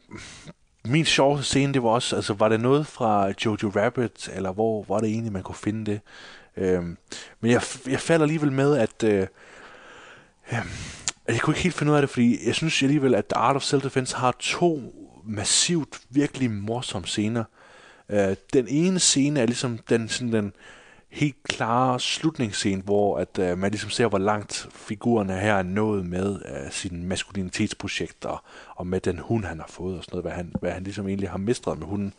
[0.90, 4.86] min sjoveste scene, det var også, altså var det noget fra Jojo Rabbit, eller hvor
[4.88, 6.02] var det egentlig, man kunne finde det?
[6.58, 6.98] Øhm,
[7.42, 9.28] men jeg, jeg falder alligevel med, at øh,
[10.52, 10.66] øh,
[11.28, 13.56] jeg kunne ikke helt finde ud af det, fordi jeg synes alligevel, at The Art
[13.56, 14.82] of Self-Defense har to
[15.26, 17.44] massivt virkelig morsomme scener.
[18.10, 20.54] Øh, den ene scene er ligesom den, sådan den
[21.10, 26.06] helt klare slutningsscene, hvor at, øh, man ligesom ser, hvor langt figurerne her er nået
[26.06, 28.44] med øh, sin maskulinitetsprojekt og,
[28.76, 31.08] og med den hund, han har fået og sådan noget, hvad han, hvad han ligesom
[31.08, 32.14] egentlig har mestret med hunden.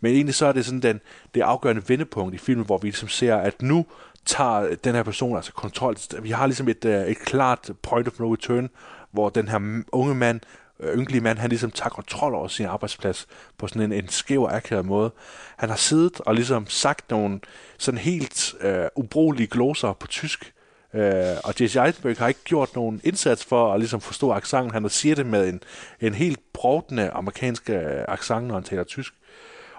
[0.00, 1.00] Men egentlig så er det sådan den,
[1.34, 3.86] det afgørende vendepunkt i filmen, hvor vi ligesom ser, at nu
[4.24, 5.96] tager den her person altså kontrol.
[6.22, 8.70] Vi har ligesom et, øh, et klart point of no return,
[9.10, 10.40] hvor den her unge mand,
[10.82, 13.26] Øh, ynkelige mand, han ligesom tager kontrol over sin arbejdsplads
[13.58, 15.10] på sådan en, en skæv og akavet måde.
[15.56, 17.40] Han har siddet og ligesom sagt nogle
[17.78, 20.54] sådan helt øh, ubrugelige gloser på tysk,
[20.94, 24.70] Øh, og Jesse Eisenberg har ikke gjort nogen indsats for at ligesom forstå accenten.
[24.70, 25.62] Han siger det med en,
[26.00, 29.12] en helt brovdende amerikansk øh, accent, når han taler tysk.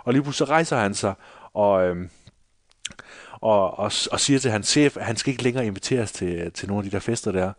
[0.03, 1.14] Og lige pludselig rejser han sig
[1.53, 2.07] og, øh,
[3.32, 6.68] og, og, og siger til hans chef, at han skal ikke længere inviteres til, til
[6.68, 7.53] nogle af de der fester der.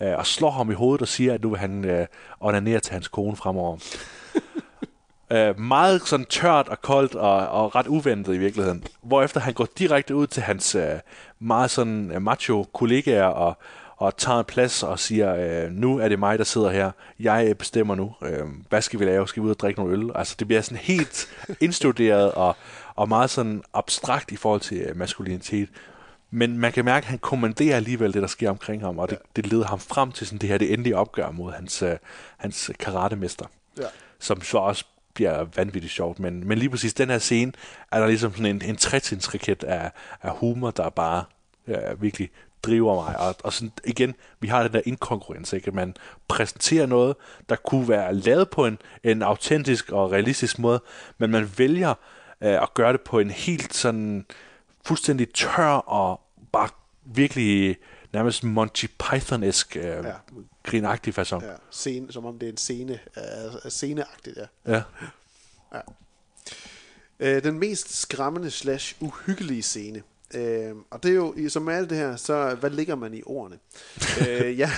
[0.00, 2.06] Øh, og slår ham i hovedet og siger, at nu vil han øh,
[2.40, 3.76] onanere til hans kone fremover.
[5.32, 8.84] øh, meget sådan tørt og koldt og, og ret uventet i virkeligheden.
[9.02, 10.98] Hvorefter han går direkte ud til hans øh,
[11.38, 13.58] meget sådan øh, macho kollegaer og,
[13.96, 16.90] og tager en plads og siger, øh, nu er det mig, der sidder her.
[17.20, 18.14] Jeg bestemmer nu.
[18.22, 19.28] Øh, hvad skal vi lave?
[19.28, 20.10] Skal vi ud og drikke noget øl?
[20.14, 21.28] Altså, det bliver sådan helt
[21.60, 22.56] indstuderet og,
[22.94, 25.68] og meget sådan abstrakt i forhold til øh, maskulinitet.
[26.30, 29.18] Men man kan mærke, at han kommanderer alligevel det, der sker omkring ham, og det,
[29.36, 31.96] det leder ham frem til sådan det her det endelige opgør mod hans, øh,
[32.36, 33.46] hans karatemester.
[33.78, 33.86] Ja.
[34.18, 34.84] Som så også
[35.14, 36.20] bliver vanvittigt sjovt.
[36.20, 37.52] Men, men lige præcis den her scene,
[37.92, 39.90] er der ligesom sådan en, en trætinsraket af,
[40.22, 41.24] af humor, der bare
[41.68, 42.30] ja, virkelig
[42.62, 43.18] driver mig.
[43.18, 45.68] Og, og sådan, igen, vi har den der inkongruens, ikke?
[45.68, 45.94] at man
[46.28, 47.16] præsenterer noget,
[47.48, 50.82] der kunne være lavet på en, en autentisk og realistisk måde,
[51.18, 51.94] men man vælger
[52.40, 54.26] øh, at gøre det på en helt sådan
[54.88, 56.20] fuldstændig tør og
[56.52, 56.68] bare
[57.04, 57.76] virkelig
[58.12, 60.12] nærmest Monty Python-esk øh, ja.
[60.62, 61.44] grinagtig façon.
[61.44, 64.72] Ja, scene, som om det er en scene, uh, sceneagtigt, ja.
[64.72, 64.82] Ja.
[65.72, 65.80] ja.
[67.20, 70.02] Øh, den mest skræmmende slash uhyggelige scene,
[70.34, 73.22] Øh, og det er jo, som med alt det her, så hvad ligger man i
[73.26, 73.56] ordene?
[74.28, 74.70] øh, jeg,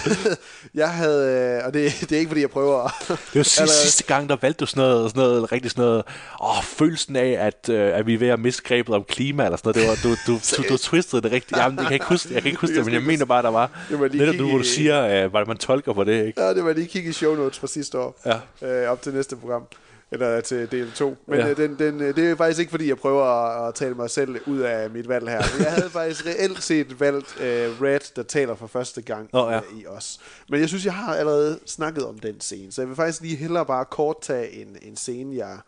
[0.74, 2.92] jeg havde, øh, og det, det er ikke fordi jeg prøver at...
[3.08, 6.04] Det var sidste, sidste gang, der valgte du sådan noget, sådan noget rigtig sådan noget,
[6.42, 9.56] åh, følelsen af, at, øh, at vi er ved at miste grebet om klima, eller
[9.56, 11.58] sådan noget, det var, du, du, du, du twistede det rigtigt.
[11.58, 13.50] Jamen, jeg kan ikke huske jeg kan ikke huske det, men jeg mener bare, der
[13.50, 16.42] var netop du, hvor du siger, øh, hvad man tolker på det, ikke?
[16.42, 18.20] Ja, det var lige kigge i show notes fra sidste år,
[18.62, 18.82] ja.
[18.82, 19.62] øh, op til næste program
[20.12, 21.16] eller til del 2.
[21.26, 21.54] Men ja.
[21.54, 24.58] den, den, det er faktisk ikke, fordi jeg prøver at, at tale mig selv ud
[24.58, 25.42] af mit valg her.
[25.58, 29.58] Jeg havde faktisk reelt set valgt uh, Red, der taler for første gang oh, ja.
[29.58, 30.20] uh, i os.
[30.48, 33.36] Men jeg synes, jeg har allerede snakket om den scene, så jeg vil faktisk lige
[33.36, 35.58] hellere bare kort tage en, en scene, jeg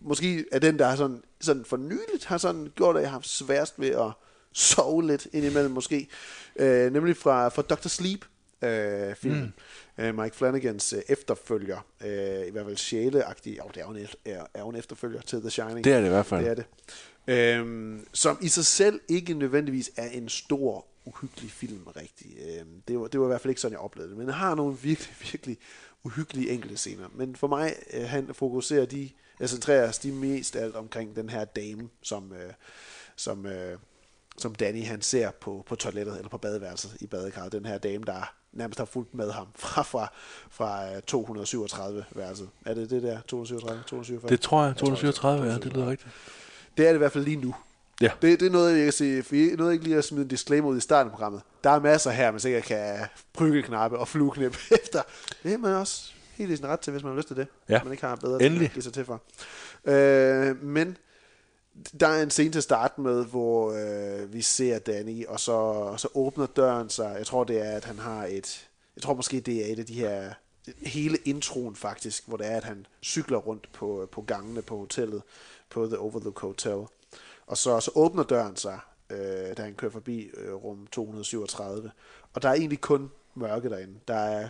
[0.00, 3.16] måske er den, der har sådan, sådan for nyligt har sådan gjort, at jeg har
[3.16, 4.12] haft sværest ved at
[4.52, 6.08] sove lidt indimellem måske.
[6.60, 7.88] Uh, nemlig fra, fra Dr.
[7.88, 8.24] Sleep,
[8.62, 8.68] uh,
[9.16, 9.40] filmen.
[9.40, 9.52] Mm
[10.00, 14.06] øh, Mike Flanagans øh, efterfølger, øh, i hvert fald sjæleagtig, oh, det er jo, en,
[14.24, 15.84] er, er jo en efterfølger til The Shining.
[15.84, 16.44] Det er det i hvert fald.
[16.44, 16.64] Det er det.
[17.26, 22.36] Øhm, som i sig selv ikke nødvendigvis er en stor, uhyggelig film rigtig.
[22.48, 24.18] Øhm, det, var, det var i hvert fald ikke sådan, jeg oplevede det.
[24.18, 25.58] Men den har nogle virkelig, virkelig
[26.04, 27.08] uhyggelige enkelte scener.
[27.14, 29.10] Men for mig, øh, han fokuserer de,
[29.40, 32.52] jeg centrerer de mest alt omkring den her dame, som, øh,
[33.16, 33.78] som, øh,
[34.38, 37.52] som Danny han ser på, på toilettet, eller på badeværelset i badekarret.
[37.52, 40.12] Den her dame, der nærmest har fulgt med ham fra, fra,
[40.50, 42.48] fra 237 øh, værelset.
[42.66, 43.20] Er det det der?
[43.20, 43.82] 237?
[43.86, 44.30] 247?
[44.30, 44.76] Det tror jeg.
[44.76, 46.10] 237, ja, det lyder rigtigt.
[46.76, 47.54] Det er det i hvert fald lige nu.
[48.00, 48.10] Ja.
[48.22, 50.22] Det, det er noget, jeg kan sige, for jeg, noget, jeg ikke lige at smide
[50.22, 51.42] en disclaimer ud i starten af programmet.
[51.64, 52.98] Der er masser her, man sikkert kan
[53.32, 55.02] prykkelknappe og flueknip efter.
[55.42, 57.46] Det er man også helt i sin ret til, hvis man har lyst til det.
[57.68, 57.82] Ja.
[57.82, 58.66] Man ikke har bedre Endelig.
[58.66, 59.22] at give sig til for.
[59.84, 60.96] Øh, men
[62.00, 66.08] der er en scene til start med, hvor øh, vi ser Danny, og så, så
[66.14, 67.14] åbner døren sig.
[67.18, 68.68] Jeg tror, det er, at han har et...
[68.96, 70.32] Jeg tror måske, det er et af de her...
[70.82, 75.22] Hele introen faktisk, hvor det er, at han cykler rundt på, på gangene på hotellet,
[75.70, 76.86] på The Overlook Hotel.
[77.46, 78.78] Og så, så åbner døren sig,
[79.10, 81.90] øh, da han kører forbi øh, rum 237.
[82.32, 84.00] Og der er egentlig kun mørke derinde.
[84.08, 84.48] Der er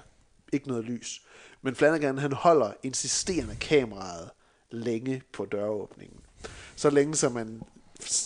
[0.52, 1.23] ikke noget lys.
[1.62, 4.31] Men Flanagan, han holder insisterende kameraet
[4.70, 6.20] længe på døråbningen
[6.76, 7.62] så længe som man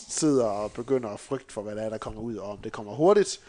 [0.09, 2.73] sidder og begynder at frygte for, hvad der er, der kommer ud, og om det
[2.73, 3.41] kommer hurtigt.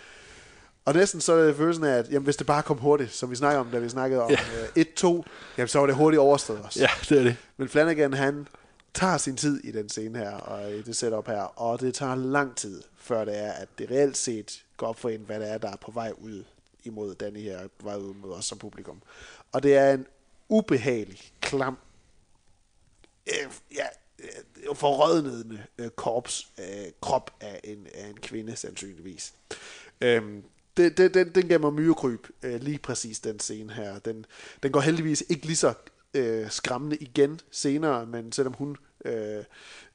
[0.85, 3.31] Og næsten så er det følelsen af, at jamen, hvis det bare kom hurtigt, som
[3.31, 4.37] vi snakkede om, da vi snakkede om ja.
[4.75, 6.79] uh, 1-2, jamen, så var det hurtigt overstået også.
[6.79, 7.37] Ja, det er det.
[7.57, 8.47] Men Flanagan, han
[8.93, 12.15] tager sin tid i den scene her, og i det setup her, og det tager
[12.15, 15.51] lang tid, før det er, at det reelt set går op for en, hvad det
[15.51, 16.43] er, der er på vej ud
[16.83, 19.01] imod Danny her, på vej ud mod os som publikum.
[19.51, 20.05] Og det er en
[20.49, 21.77] ubehagelig, klam,
[23.27, 24.04] øh, ja, øh,
[24.69, 29.33] Øh, forrødnede øh, korps, øh, krop af en, af en kvinde, sandsynligvis.
[30.01, 30.43] Øhm,
[30.77, 33.99] det, det, den, den gav mig myrekryb, øh, lige præcis den scene her.
[33.99, 34.25] Den,
[34.63, 35.73] den går heldigvis ikke lige så
[36.13, 39.43] øh, skræmmende igen senere, men selvom hun øh,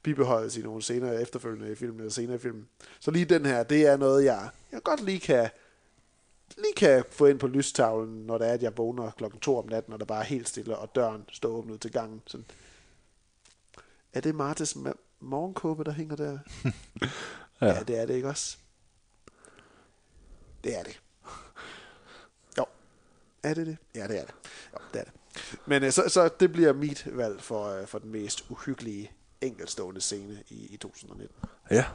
[0.03, 2.67] bibeholdes i nogle senere efterfølgende i filmen, eller senere i filmen.
[2.99, 5.49] Så lige den her, det er noget, jeg, jeg godt lige kan,
[6.57, 9.67] lige kan få ind på lystavlen, når det er, at jeg vågner klokken to om
[9.69, 12.21] natten, og der bare er helt stille, og døren står åbnet ud til gangen.
[12.27, 12.45] Sådan.
[14.13, 16.39] Er det Martes ma- morgenkåbe, der hænger der?
[17.61, 17.65] ja.
[17.67, 18.57] ja, det er det ikke også?
[20.63, 20.99] Det er det.
[22.57, 22.65] Jo.
[23.43, 23.77] Er det det?
[23.95, 24.33] Ja, det er det.
[24.73, 25.13] Jo, det er det.
[25.65, 29.11] Men øh, så, så det bliver mit valg for, øh, for den mest uhyggelige
[29.41, 31.35] enkeltstående scene i, i 2019.
[31.71, 31.85] Ja.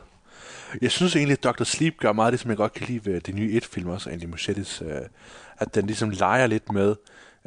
[0.83, 1.65] Jeg synes egentlig, at Dr.
[1.65, 4.11] Sleep gør meget af det, som jeg godt kan lide ved de nye et-film også,
[4.11, 5.01] Andy Muschiettes, øh,
[5.59, 6.97] at den ligesom leger lidt med,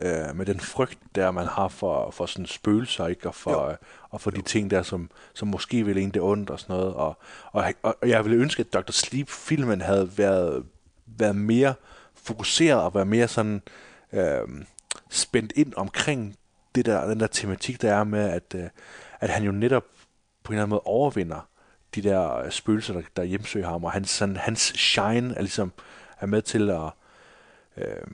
[0.02, 3.28] øh, med den frygt, der man har for, for sådan spøgelser, ikke?
[3.28, 3.76] Og for, øh,
[4.10, 6.94] og for de ting der, som, som måske vil en det ondt og sådan noget.
[6.94, 7.18] Og,
[7.52, 8.92] og, og jeg ville ønske, at Dr.
[8.92, 10.66] Sleep-filmen havde været,
[11.06, 11.74] været mere
[12.16, 13.62] fokuseret og været mere sådan
[14.14, 14.48] øh,
[15.10, 16.36] spændt ind omkring
[16.76, 18.70] det der, den der tematik, der er med, at, øh,
[19.20, 19.86] at han jo netop
[20.44, 21.48] på en eller anden måde overvinder
[21.96, 25.72] de der øh, spøgelser, der, der hjemsøger ham, og hans, sådan, hans shine er ligesom
[26.20, 26.92] er med til at,
[27.78, 28.08] øh,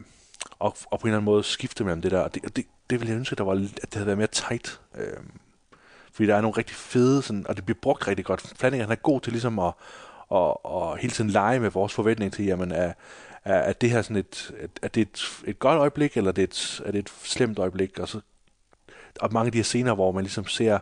[0.60, 2.65] og, og på en eller anden måde skifte mellem det der, og det, og det,
[2.90, 4.82] det ville jeg ønske, at, der var, at det havde været mere tight.
[4.98, 5.18] Øh,
[6.14, 8.53] fordi der er nogle rigtig fede, sådan, og det bliver brugt rigtig godt.
[8.56, 9.73] Flanagan er god til ligesom at,
[10.30, 12.94] og, og hele tiden lege med vores forventning til, jamen, er,
[13.45, 14.52] er, er det her sådan et,
[14.82, 17.99] er det et, et godt øjeblik, eller er det et, er det et slemt øjeblik?
[17.99, 18.19] Og, så,
[19.19, 20.80] og mange af de her scener, hvor man ligesom ser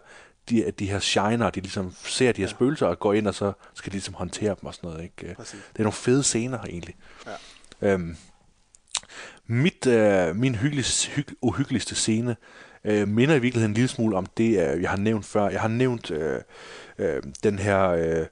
[0.49, 2.51] de, de her shiner, de ligesom ser de her ja.
[2.51, 5.03] spøgelser og går ind, og så skal de ligesom håndtere dem og sådan noget.
[5.03, 5.35] Ikke?
[5.35, 5.59] Præcis.
[5.73, 6.95] Det er nogle fede scener egentlig.
[7.81, 7.93] Ja.
[7.93, 8.17] Øhm,
[9.53, 12.35] mit, øh, min hyggeligste, hyg, uhyggeligste scene
[12.83, 15.49] øh, minder i virkeligheden en lille smule om det, øh, jeg har nævnt før.
[15.49, 16.41] Jeg har nævnt øh,
[16.97, 18.25] øh, den her øh,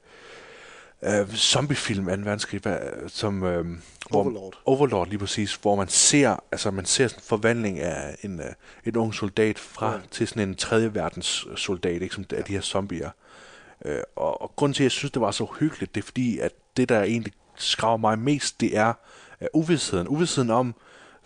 [1.02, 2.10] øh, zombiefilm 2.
[2.12, 2.60] verdenskrig,
[3.08, 3.42] som...
[3.44, 3.66] Øh,
[4.10, 4.60] hvor, Overlord.
[4.64, 8.46] Overlord, lige præcis, hvor man ser, altså man ser sådan en forvandling af en, uh,
[8.84, 9.98] en ung soldat fra Ja.
[10.10, 13.10] til sådan en tredje verdens soldat, ikke, som af de her zombier.
[13.84, 16.38] Uh, og, og grunden til, at jeg synes, det var så hyggeligt, det er fordi,
[16.38, 18.92] at det, der egentlig skraver mig mest, det er
[19.40, 20.08] uh, uvidsheden.
[20.08, 20.74] Uvidsheden om,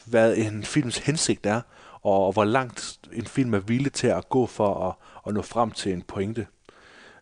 [0.06, 1.60] hvad en films hensigt er,
[2.02, 4.94] og, og hvor langt en film er villig til at gå for at,
[5.26, 6.46] at nå frem til en pointe.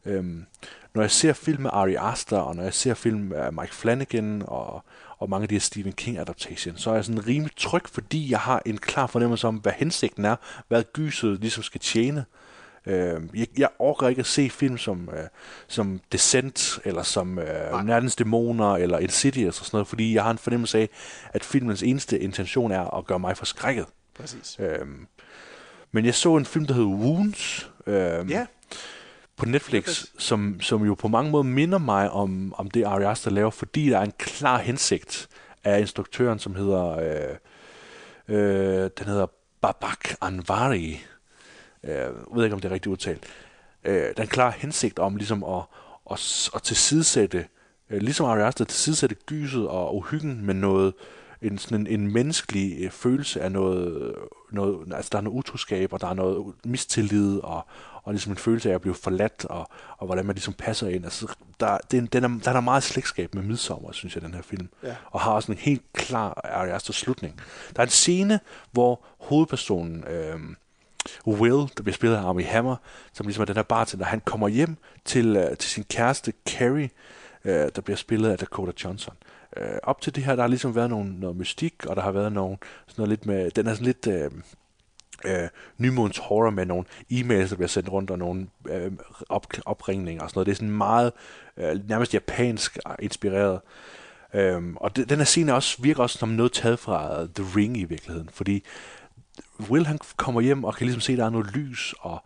[0.04, 0.46] Øhm,
[0.94, 4.42] når jeg ser film med Ari Aster, og når jeg ser film af Mike Flanagan,
[4.46, 4.84] og,
[5.18, 8.30] og mange af de her Stephen King adaptations, så er jeg sådan rimelig tryg, fordi
[8.30, 10.36] jeg har en klar fornemmelse om, hvad hensigten er,
[10.68, 12.24] hvad gyset ligesom skal tjene.
[12.86, 15.24] Øhm, jeg, jeg orker ikke at se film som, øh,
[15.68, 20.30] som Descent, eller som øh, Nattens Dæmoner, eller Insidious og sådan noget, fordi jeg har
[20.30, 20.88] en fornemmelse af,
[21.32, 23.86] at filmens eneste intention er at gøre mig forskrækket.
[24.14, 24.56] Præcis.
[24.60, 25.06] Øhm,
[25.92, 28.46] men jeg så en film, der hed Wounds, øhm, Ja,
[29.36, 33.30] på Netflix, som, som jo på mange måder minder mig om, om det Ari Aster
[33.30, 35.28] laver, fordi der er en klar hensigt
[35.64, 37.36] af instruktøren, som hedder, øh,
[38.28, 39.26] øh, den hedder
[39.60, 41.00] Babak Anvari.
[41.84, 43.24] Øh, ved ikke, om det er rigtigt udtalt.
[43.84, 45.62] Øh, der er en klar hensigt om ligesom at,
[46.10, 47.46] at, at tilsidesætte,
[47.90, 50.94] øh, ligesom Ari Aster, tilsidesætte gyset og uhyggen med noget,
[51.42, 54.14] en, sådan en, en menneskelig øh, følelse af noget,
[54.52, 57.66] noget, altså der er noget utroskab, og der er noget mistillid, og,
[58.02, 61.04] og ligesom en følelse af at blive forladt, og, og hvordan man ligesom passer ind.
[61.04, 64.34] Altså, der, den, den er, der er der meget slægtskab med midsommer, synes jeg, den
[64.34, 64.68] her film.
[64.82, 64.96] Ja.
[65.10, 67.40] Og har også en helt klar Ari Aster slutning.
[67.76, 68.40] Der er en scene,
[68.72, 70.40] hvor hovedpersonen, øh,
[71.26, 72.76] Will, der bliver spillet af Armie Hammer,
[73.12, 76.90] som ligesom er den her bartender, han kommer hjem til, øh, til sin kæreste Carrie,
[77.44, 79.14] øh, der bliver spillet af Dakota Johnson.
[79.56, 82.10] Øh, op til det her, der har ligesom været nogle, noget mystik, og der har
[82.10, 82.56] været nogle,
[82.86, 84.30] sådan noget lidt med, den er sådan lidt øh,
[85.24, 85.48] øh,
[85.78, 88.92] nymodens horror med nogle e-mails, der bliver sendt rundt, og nogle øh,
[89.28, 90.46] op, opringninger og sådan noget.
[90.46, 91.12] Det er sådan meget
[91.56, 93.60] øh, nærmest japansk inspireret.
[94.34, 97.76] Øhm, og det, den her scene også, virker også som noget taget fra The Ring
[97.76, 98.64] i virkeligheden, fordi
[99.60, 102.22] Will han kommer hjem og kan ligesom se, at der er noget lys, og,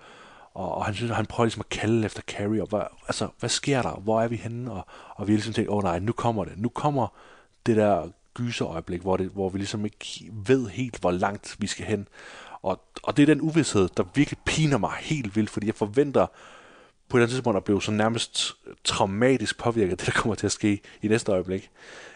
[0.55, 3.29] og, og han synes, at han prøver ligesom at kalde efter Carrie, og hvad, altså,
[3.39, 3.91] hvad sker der?
[3.91, 4.73] Hvor er vi henne?
[4.73, 6.53] Og, og vi har ligesom tænkt, åh oh, nej, nu kommer det.
[6.57, 7.09] Nu kommer
[7.67, 11.87] det der gyserøjeblik, hvor, det, hvor vi ligesom ikke ved helt, hvor langt vi skal
[11.87, 12.09] hen.
[12.63, 16.27] Og, og det er den uvidshed, der virkelig piner mig helt vildt, fordi jeg forventer
[17.09, 20.35] på et eller andet tidspunkt at blive så nærmest traumatisk påvirket, af det der kommer
[20.35, 21.71] til at ske i næste øjeblik.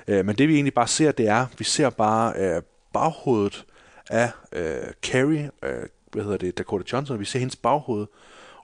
[0.08, 2.62] Øh, men det vi egentlig bare ser, det er, vi ser bare øh,
[2.92, 3.64] baghovedet
[4.10, 8.06] af øh, Carrie, øh, hvad hedder det, Dakota Johnson, vi ser hendes baghoved,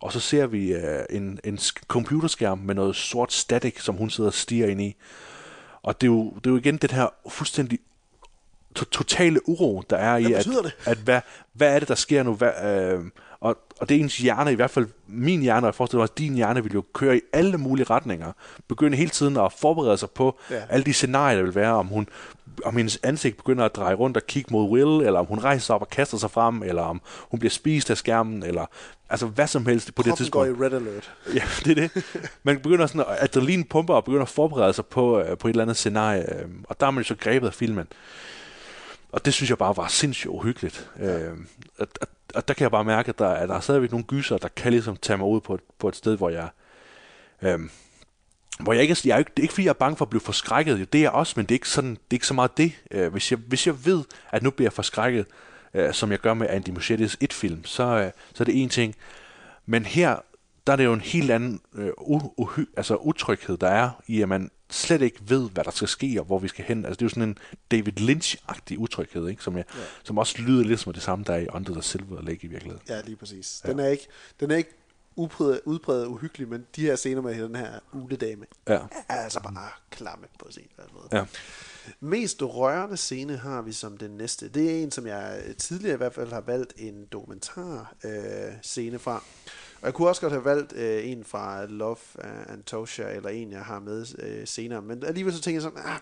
[0.01, 4.11] og så ser vi øh, en, en sk- computerskærm med noget sort static, som hun
[4.11, 4.97] sidder og stiger ind i.
[5.83, 7.79] Og det er jo, det er jo igen den her fuldstændig
[8.75, 10.77] to- totale uro, der er i, at, det?
[10.87, 11.21] at hvad,
[11.53, 12.35] hvad er det, der sker nu?
[12.35, 13.05] Hvad, øh,
[13.41, 16.09] Og, og det er ens hjerne, i hvert fald min hjerne, og jeg forestiller mig,
[16.13, 18.33] at din hjerne vil jo køre i alle mulige retninger.
[18.69, 20.63] Begynde hele tiden at forberede sig på Ja.
[20.69, 22.09] alle de scenarier, der vil være, om hun
[22.65, 25.65] om hendes ansigt begynder at dreje rundt og kigge mod Will, eller om hun rejser
[25.65, 27.01] sig op og kaster sig frem, eller om
[27.31, 28.67] hun bliver spist af skærmen, eller
[29.11, 30.73] altså hvad som helst på det Kroppen går tidspunkt.
[30.73, 31.13] i red alert.
[31.35, 32.05] Ja, det er det.
[32.43, 35.53] Man begynder sådan at adrenalin pumper og begynder at forberede sig på, øh, på et
[35.53, 36.41] eller andet scenarie.
[36.43, 37.87] øh, Og der er man jo så grebet af filmen.
[39.13, 40.91] Og det synes jeg bare var sindssygt uhyggeligt.
[40.99, 41.19] Ja.
[41.19, 41.33] Øh,
[41.79, 44.05] og, og, og der kan jeg bare mærke, at der, at der er stadigvæk nogle
[44.05, 46.49] gyser, der kan ligesom tage mig ud på et, på et sted, hvor jeg...
[47.43, 47.71] Øhm,
[48.61, 50.11] hvor jeg ikke, jeg er ikke, det er ikke fordi, jeg er bange for at
[50.11, 50.81] blive forskrækket.
[50.81, 52.57] Jo, det er jeg også, men det er ikke, sådan, det er ikke så meget
[52.57, 52.73] det.
[52.91, 55.27] Øh, hvis, jeg, hvis jeg ved, at nu bliver jeg forskrækket,
[55.75, 58.69] øh, som jeg gør med Andy Muschiettis et film, så, øh, så er det en
[58.69, 58.95] ting.
[59.67, 60.17] Men her,
[60.69, 61.89] der er det jo en helt anden øh,
[62.41, 66.17] uhy- altså utryghed, der er i, at man slet ikke ved, hvad der skal ske,
[66.19, 66.85] og hvor vi skal hen.
[66.85, 67.39] Altså, det er jo sådan en
[67.71, 69.43] David Lynch-agtig utryghed, ikke?
[69.43, 69.81] Som, jeg, ja.
[70.05, 72.47] som også lyder lidt som det samme, der er i Under the Silver Lake i
[72.47, 72.83] virkeligheden.
[72.89, 73.63] Ja, lige præcis.
[73.67, 74.07] Den er ikke,
[74.41, 74.71] den er ikke
[75.17, 78.79] udpræget, udpræget uhyggelig, men de her scener med den her uledame, Ja.
[79.09, 80.63] er altså bare klamme på sin
[80.95, 81.09] måde.
[81.13, 81.25] Ja.
[82.01, 84.49] Mest rørende scene har vi som den næste.
[84.49, 88.11] Det er en, som jeg tidligere i hvert fald har valgt en dokumentar øh,
[88.63, 89.23] scene fra.
[89.81, 91.97] Og jeg kunne også godt have valgt øh, en fra Love
[92.49, 94.83] Antosha, eller en, jeg har med øh, senere.
[94.83, 95.99] Men alligevel så tænker jeg sådan, ah,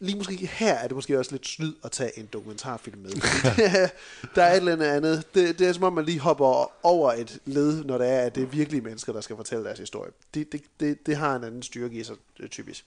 [0.00, 3.10] lige måske her er det måske også lidt snyd at tage en dokumentarfilm med.
[3.12, 3.88] Er-
[4.34, 5.24] der er et eller andet andet.
[5.34, 8.34] Det, det er som om, man lige hopper over et led, når det er, at
[8.34, 10.10] det er virkelige mennesker, der skal fortælle deres historie.
[10.34, 12.84] Det, det, det, det har en anden styrke i sig, øh, typisk.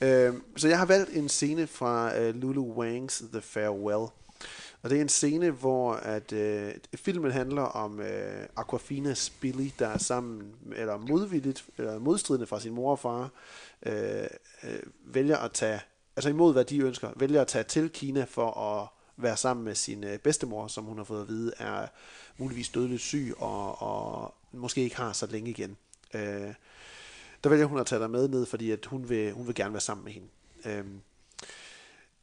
[0.00, 4.06] Øh, så jeg har valgt en scene fra øh, Lulu Wang's The Farewell.
[4.84, 9.88] Og det er en scene, hvor at øh, filmen handler om øh, Aquafinas Billy, der
[9.88, 13.30] er sammen, eller modvilligt, eller modstridende fra sin mor og far,
[13.86, 14.26] øh,
[14.64, 15.80] øh, vælger at tage,
[16.16, 19.74] altså imod hvad de ønsker, vælger at tage til Kina for at være sammen med
[19.74, 21.86] sin øh, bedstemor, som hun har fået at vide er
[22.38, 25.76] muligvis dødeligt syg og, og måske ikke har så længe igen.
[26.14, 26.54] Øh,
[27.44, 29.72] der vælger hun at tage dig med ned, fordi at hun, vil, hun vil gerne
[29.72, 30.28] være sammen med hende.
[30.64, 30.84] Øh,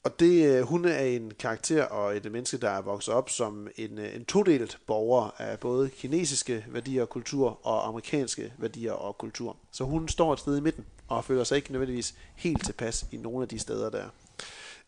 [0.03, 3.67] og det, øh, hun er en karakter og et menneske, der er vokset op som
[3.77, 9.17] en, øh, en todelt borger af både kinesiske værdier og kultur og amerikanske værdier og
[9.17, 9.57] kultur.
[9.71, 13.17] Så hun står et sted i midten og føler sig ikke nødvendigvis helt tilpas i
[13.17, 14.05] nogle af de steder der.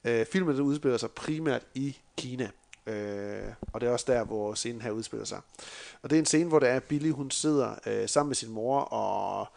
[0.04, 2.50] Øh, filmen der udspiller sig primært i Kina.
[2.88, 5.40] Øh, og det er også der, hvor scenen her udspiller sig.
[6.02, 8.50] Og det er en scene, hvor der er Billy, hun sidder øh, sammen med sin
[8.50, 9.48] mor, og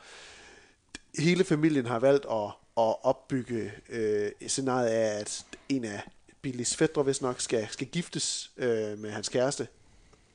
[1.19, 2.47] hele familien har valgt at,
[2.79, 6.03] at opbygge øh, scenariet af, at en af
[6.43, 9.69] Billys fædre, hvis nok, skal, skal giftes øh, med hans kæreste.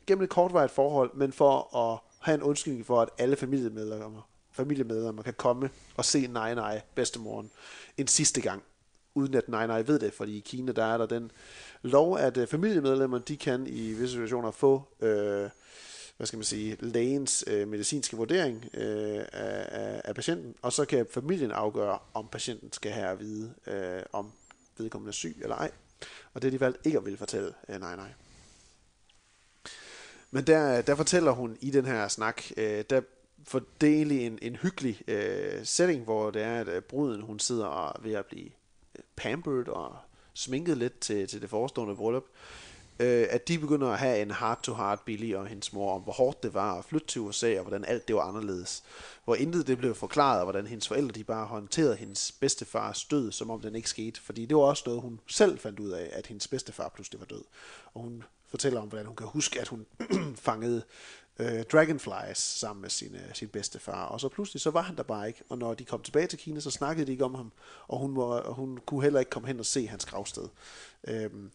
[0.07, 5.23] Gennem et kortvarigt forhold, men for at have en undskyldning for, at alle familiemedlemmer, familiemedlemmer
[5.23, 7.51] kan komme og se nej nej bedstemoren
[7.97, 8.63] en sidste gang,
[9.15, 11.31] uden at nej nej ved det, fordi i Kina der er der den
[11.81, 15.49] lov, at øh, familiemedlemmer, de kan i visse situationer få øh,
[16.17, 20.85] hvad skal man sige, lægens øh, medicinske vurdering øh, af, af, af patienten, og så
[20.85, 24.31] kan familien afgøre, om patienten skal have at vide, øh, om
[24.77, 25.71] vedkommende er syg eller ej.
[26.33, 28.09] Og det har de valgt ikke at ville fortælle, øh, nej nej.
[30.31, 33.01] Men der, der fortæller hun i den her snak, øh, der,
[33.47, 37.21] for det er egentlig en, en hyggelig øh, setting, hvor det er, at øh, bruden
[37.21, 38.49] hun sidder og ved at blive
[38.95, 39.97] øh, pampered og
[40.33, 42.25] sminket lidt til, til det forestående bryllup,
[43.01, 46.43] øh, at de begynder at have en heart-to-heart Billy og hendes mor om, hvor hårdt
[46.43, 48.83] det var at flytte til USA, og hvordan alt det var anderledes.
[49.25, 53.31] Hvor intet det blev forklaret, og hvordan hendes forældre de bare håndterede hendes bedstefars død,
[53.31, 54.21] som om den ikke skete.
[54.21, 57.25] Fordi det var også noget, hun selv fandt ud af, at hendes bedstefar pludselig var
[57.25, 57.43] død.
[57.93, 59.85] Og hun fortæller om, hvordan hun kan huske, at hun
[60.35, 60.83] fangede
[61.39, 64.05] øh, dragonflies sammen med sin, øh, sin bedstefar.
[64.05, 65.43] Og så pludselig, så var han der bare ikke.
[65.49, 67.51] Og når de kom tilbage til Kina, så snakkede de ikke om ham.
[67.87, 70.47] Og hun, må, og hun kunne heller ikke komme hen og se hans gravsted.
[71.07, 71.51] Øhm,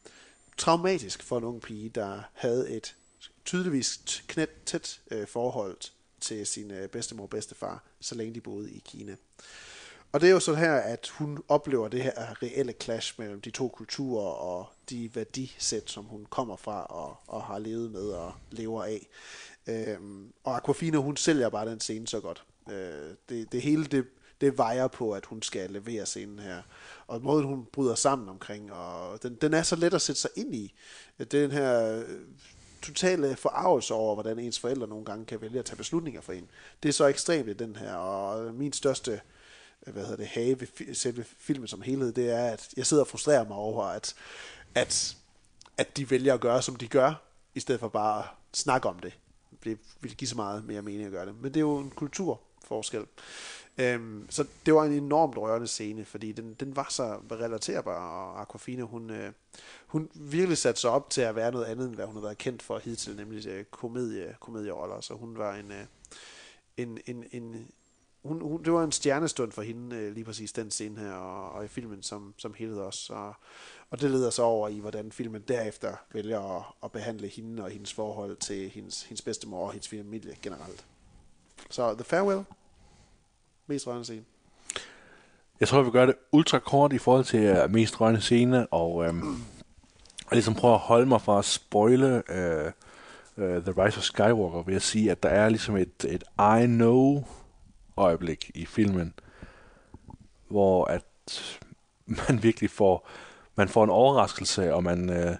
[0.56, 2.96] traumatisk for en ung pige, der havde et
[3.44, 5.76] tydeligvis knæt tæt øh, forhold
[6.20, 9.16] til sin øh, bedstemor og bedstefar, så længe de boede i Kina.
[10.12, 13.50] Og det er jo så her, at hun oplever det her reelle clash mellem de
[13.50, 18.32] to kulturer og de værdisæt, som hun kommer fra og, og har levet med og
[18.50, 19.06] lever af.
[19.66, 22.44] Øhm, og Aquafina, hun sælger bare den scene så godt.
[22.70, 24.06] Øh, det, det hele, det,
[24.40, 26.62] det vejer på, at hun skal levere scenen her.
[27.06, 30.30] Og måden, hun bryder sammen omkring, og den, den er så let at sætte sig
[30.36, 30.74] ind i.
[31.30, 32.04] Den her øh,
[32.82, 36.48] totale forarvelse over, hvordan ens forældre nogle gange kan vælge at tage beslutninger for en.
[36.82, 39.20] Det er så ekstremt i den her, og min største
[39.86, 43.02] øh, hvad hedder det, have ved selve filmen som helhed, det er, at jeg sidder
[43.02, 44.14] og frustrerer mig over, at,
[44.74, 45.16] at,
[45.78, 47.22] at de vælger at gøre, som de gør,
[47.54, 49.12] i stedet for bare at snakke om det.
[49.64, 51.34] Det vil give så meget mere mening at gøre det.
[51.34, 53.06] Men det er jo en kulturforskel.
[53.78, 58.40] Øhm, så det var en enormt rørende scene, fordi den, den var så relaterbar, og
[58.40, 59.32] Aquafina, hun, øh,
[59.86, 62.38] hun virkelig satte sig op til at være noget andet, end hvad hun har været
[62.38, 65.00] kendt for hidtil, nemlig øh, komedie, komedieroller.
[65.00, 65.84] Så hun var en, øh,
[66.76, 67.68] en, en, en
[68.26, 71.52] hun, hun, det var en stjernestund for hende, øh, lige præcis den scene her, og,
[71.52, 73.12] og i filmen som, som helhed også.
[73.12, 73.34] Og,
[73.90, 77.70] og det leder så over i, hvordan filmen derefter vælger at, at behandle hende og
[77.70, 80.86] hendes forhold til hendes, hendes bedstemor og hendes familie generelt.
[81.70, 82.44] Så The Farewell,
[83.66, 84.24] mest rørende scene.
[85.60, 89.04] Jeg tror, vi gør det ultra kort i forhold til uh, mest rørende scene, og,
[89.04, 89.34] øhm,
[90.26, 92.66] og ligesom prøve at holde mig fra at spoile uh,
[93.44, 96.24] uh, The Rise of Skywalker ved at sige, at der er ligesom et, et
[96.62, 97.24] I know
[97.96, 99.14] øjeblik i filmen,
[100.48, 101.04] hvor at
[102.28, 103.08] man virkelig får,
[103.56, 105.34] man får en overraskelse, og man, uh,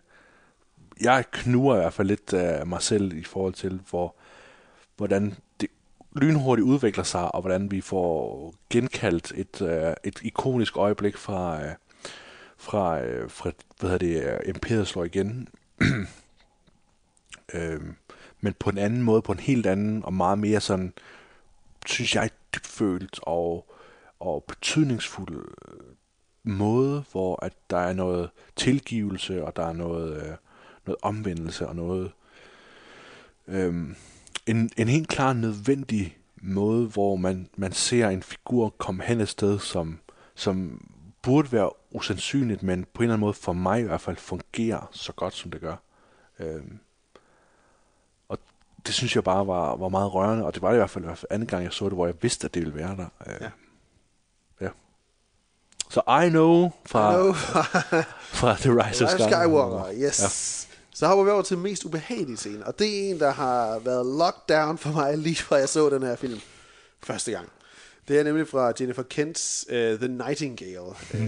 [1.01, 4.15] jeg knuger i hvert fald lidt uh, mig selv i forhold til, hvor,
[4.97, 5.35] hvordan
[6.17, 11.73] lynhurtigt udvikler sig, og hvordan vi får genkaldt et, øh, et ikonisk øjeblik fra, øh,
[12.57, 15.49] fra, øh, fra hvad hedder det, øh, Imperiet slår igen.
[17.55, 17.81] øh,
[18.41, 20.93] men på en anden måde, på en helt anden og meget mere sådan,
[21.87, 23.73] synes jeg, dybfølt og,
[24.21, 25.81] og betydningsfuld øh,
[26.45, 30.37] måde, hvor at der er noget tilgivelse, og der er noget, øh,
[30.87, 32.13] noget omvendelse og noget
[33.49, 33.75] Øh,
[34.47, 39.29] en, en helt klar nødvendig måde, hvor man, man ser en figur komme hen et
[39.29, 39.99] sted, som,
[40.35, 40.89] som
[41.23, 44.89] burde være usandsynligt, men på en eller anden måde for mig i hvert fald fungerer
[44.93, 45.77] så godt, som det gør.
[46.39, 46.79] Øhm,
[48.29, 48.39] og
[48.87, 51.05] det synes jeg bare var, var meget rørende, og det var det i hvert fald,
[51.05, 52.97] i hvert fald anden gang, jeg så det, hvor jeg vidste, at det ville være
[52.97, 53.07] der.
[53.27, 53.51] Øh, Ja.
[54.61, 54.71] ja.
[55.91, 57.33] Så I Know fra, Hello.
[58.41, 59.43] fra The Rise of Skywalker.
[59.43, 60.66] Skywalker, yes.
[60.66, 60.66] Ja.
[60.99, 64.07] Så hopper vi over til mest ubehagelige scene, og det er en, der har været
[64.07, 66.41] locked down for mig, lige fra jeg så den her film
[67.03, 67.49] første gang.
[68.09, 71.21] Det er nemlig fra Jennifer Kents uh, The Nightingale uh,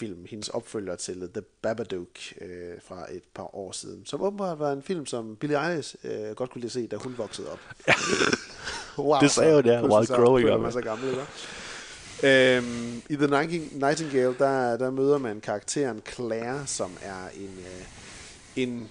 [0.00, 2.06] film, hendes opfølger til The Babadook
[2.40, 2.46] uh,
[2.88, 6.50] fra et par år siden, som åbenbart var en film, som Billie Eilish uh, godt
[6.50, 7.58] kunne lide se, da hun voksede op.
[8.98, 10.60] wow, Det sagde hun, ja, while så growing up.
[10.60, 11.26] man sig gammel, ikke?
[12.22, 17.84] Øhm, I The Nighting- Nightingale, der, der møder man karakteren Claire, som er en, øh,
[18.62, 18.90] en,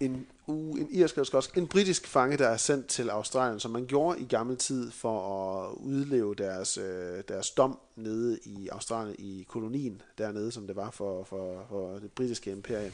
[0.00, 3.70] en, uh, en irsk eller skotsk, en britisk fange, der er sendt til Australien, som
[3.70, 9.16] man gjorde i gammel tid for at udleve deres, øh, deres dom nede i Australien,
[9.18, 12.92] i kolonien dernede, som det var for, for, for det britiske imperie.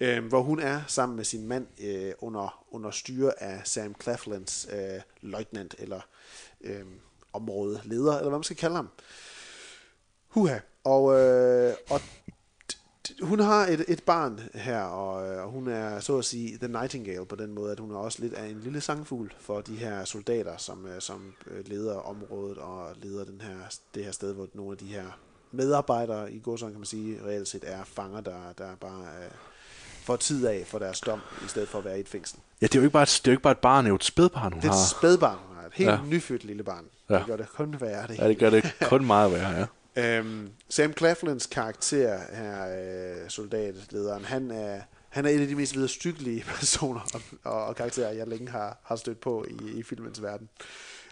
[0.00, 4.68] Øh, hvor hun er sammen med sin mand øh, under, under styre af Sam Claflins
[4.72, 6.00] øh, løjtnant, eller
[6.60, 6.84] øh,
[7.32, 8.88] områdeleder, eller hvad man skal kalde ham.
[10.28, 10.58] Huha.
[10.84, 12.00] Og, øh, og
[13.22, 16.68] hun har et, et barn her, og, øh, og hun er så at sige The
[16.68, 19.76] Nightingale på den måde, at hun er også lidt af en lille sangfugl for de
[19.76, 23.56] her soldater, som, øh, som øh, leder området og leder den her,
[23.94, 25.04] det her sted, hvor nogle af de her
[25.52, 29.30] medarbejdere i godsøjne, kan man sige, reelt set er fanger, der, der bare øh,
[30.04, 32.38] får tid af for deres dom, i stedet for at være i et fængsel.
[32.60, 33.88] Ja, det er jo ikke bare et, det er jo ikke bare et barn, det
[33.88, 34.78] er jo et spædbarn, hun Det er har.
[34.80, 35.66] et spædbarn, hun har.
[35.66, 35.98] Et helt ja.
[36.06, 36.84] nyfødt lille barn.
[37.10, 37.14] Ja.
[37.14, 39.66] Det gør det kun værre, det Ja, det gør det kun meget værre, ja.
[39.98, 45.76] Øhm, Sam Claflins karakter her, øh, soldatlederen, han er, han er en af de mest
[45.76, 50.22] vederstyggelige personer og, og, og karakterer, jeg længe har, har stødt på i, i filmens
[50.22, 50.48] verden.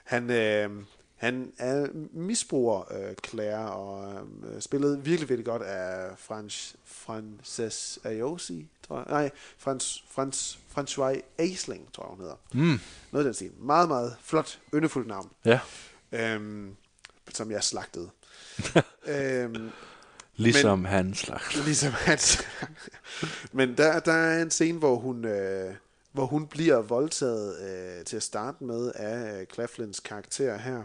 [0.04, 0.70] Han, øh,
[1.16, 4.14] han er misbruger øh, Claire og
[4.54, 9.06] øh, spillet virkelig, virkelig godt af Frans, Frances Aosi, tror jeg.
[9.08, 12.36] Nej, Frans, Frans, François Aisling, tror jeg, hun hedder.
[12.52, 12.80] Mm.
[13.12, 13.50] Noget af den stil.
[13.58, 15.60] Meget, meget flot, yndefuldt navn Ja,
[16.12, 16.76] øhm,
[17.32, 18.10] som jeg slagtede.
[19.06, 19.70] øhm,
[20.36, 20.86] ligesom Men...
[20.86, 21.64] han slags.
[21.64, 22.38] ligesom hans.
[23.52, 25.74] Men der, der er en scene, hvor hun, øh,
[26.12, 30.82] hvor hun bliver voldtaget øh, til at starte med af øh, Claflins karakter her.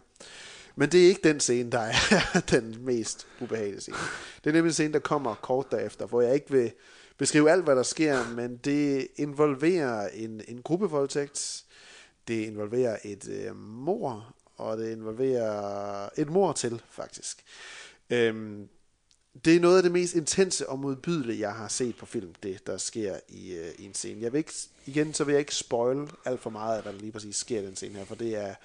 [0.75, 3.97] Men det er ikke den scene, der er den mest ubehagelige scene.
[4.43, 6.71] Det er nemlig en scene, der kommer kort derefter, hvor jeg ikke vil
[7.17, 11.63] beskrive alt, hvad der sker, men det involverer en, en gruppevoldtægt,
[12.27, 17.43] det involverer et øh, mor, og det involverer et mor til, faktisk.
[18.09, 18.69] Øhm,
[19.45, 22.67] det er noget af det mest intense og modbydelige, jeg har set på film, det
[22.67, 24.21] der sker i, øh, i en scene.
[24.21, 24.53] Jeg vil ikke,
[24.85, 27.59] igen, så vil jeg ikke spoil alt for meget af, hvad der lige præcis sker
[27.59, 28.55] i den scene her, for det er,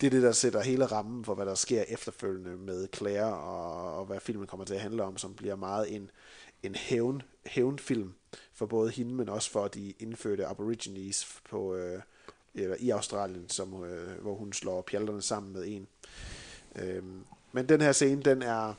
[0.00, 3.98] det er det, der sætter hele rammen for, hvad der sker efterfølgende med Claire, og,
[3.98, 6.10] og hvad filmen kommer til at handle om, som bliver meget en,
[6.62, 8.14] en hævn, hævnfilm
[8.52, 12.02] for både hende, men også for de indfødte aborigines på, øh,
[12.54, 15.86] eller i Australien, som, øh, hvor hun slår pjalterne sammen med en.
[16.76, 18.74] Øhm, men den her scene, den er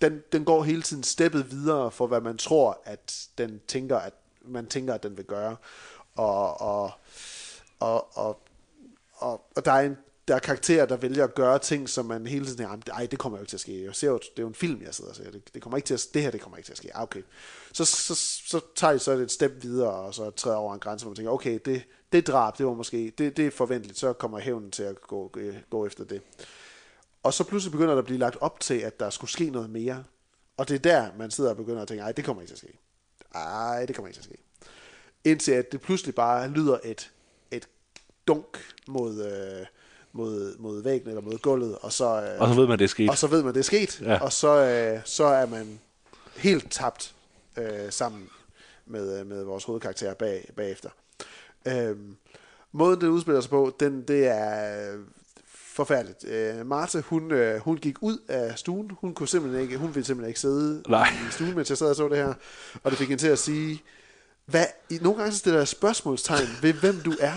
[0.00, 4.12] den, den går hele tiden steppet videre for, hvad man tror, at den tænker, at
[4.44, 5.56] man tænker, at den vil gøre.
[6.14, 6.92] Og, og,
[7.80, 8.40] og, og,
[9.14, 9.96] og, og der er en
[10.28, 13.18] der er karakterer, der vælger at gøre ting, som man hele tiden tænker, nej, det
[13.18, 13.84] kommer jo ikke til at ske.
[13.84, 15.30] Jeg ser jo, det er jo en film, jeg sidder og ser.
[15.30, 16.96] Det, det, kommer ikke til at, det her, det kommer ikke til at ske.
[16.96, 17.22] Ah, okay.
[17.72, 18.14] Så, så,
[18.48, 21.16] så tager de så et step videre, og så træder over en grænse, hvor man
[21.16, 21.82] tænker, okay, det,
[22.14, 25.30] det drab, det var måske, det, det er forventeligt, så kommer hævnen til at gå,
[25.36, 26.22] øh, gå efter det.
[27.22, 29.70] Og så pludselig begynder der at blive lagt op til, at der skulle ske noget
[29.70, 30.04] mere.
[30.56, 32.54] Og det er der, man sidder og begynder at tænke, ej, det kommer ikke til
[32.54, 32.78] at ske.
[33.34, 34.68] Ej, det kommer ikke til at ske.
[35.24, 37.10] Indtil at det pludselig bare lyder et,
[37.50, 37.68] et
[38.26, 38.58] dunk
[38.88, 39.66] mod, øh,
[40.12, 42.88] mod, mod væggen eller mod gulvet, og så, øh, Og så ved man, det er
[42.88, 43.10] sket.
[43.10, 44.22] og så ved man, det er sket, Ja.
[44.22, 45.80] og så, øh, så er man
[46.36, 47.14] helt tabt
[47.58, 48.28] øh, sammen
[48.86, 50.90] med, øh, med vores hovedkarakter bag, bagefter.
[51.68, 52.16] Øhm,
[52.72, 54.98] måden, det udspiller sig på, den, det er øh,
[55.74, 56.24] forfærdeligt.
[56.28, 58.90] Øh, Martha, hun, øh, hun gik ud af stuen.
[59.00, 61.08] Hun kunne simpelthen ikke, hun ville simpelthen ikke sidde Nej.
[61.28, 62.34] i stuen, mens jeg sad og så det her.
[62.82, 63.82] Og det fik hende til at sige,
[64.46, 67.32] hvad, i, nogle gange så stiller jeg spørgsmålstegn ved, hvem du er,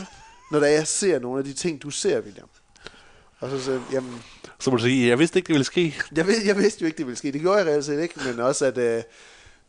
[0.51, 2.47] når der jeg ser nogle af de ting, du ser, William.
[3.39, 4.21] Og så sagde jamen,
[4.59, 5.95] Så må du sige, jeg vidste ikke, det ville ske.
[6.15, 7.31] jeg, ved, jeg vidste jo ikke, det ville ske.
[7.31, 9.03] Det gjorde jeg reelt set ikke, men også, at øh,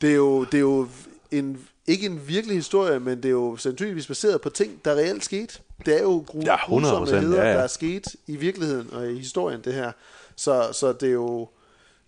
[0.01, 0.89] det, er jo, det er jo
[1.31, 5.25] en, ikke en virkelig historie, men det er jo sandsynligvis baseret på ting, der reelt
[5.25, 5.59] skete.
[5.87, 7.55] Det er jo gru- Ja, 100%, grusomheder, ja, ja.
[7.57, 9.93] der er sket i virkeligheden og i historien, det her.
[10.37, 11.49] Så, så det er jo...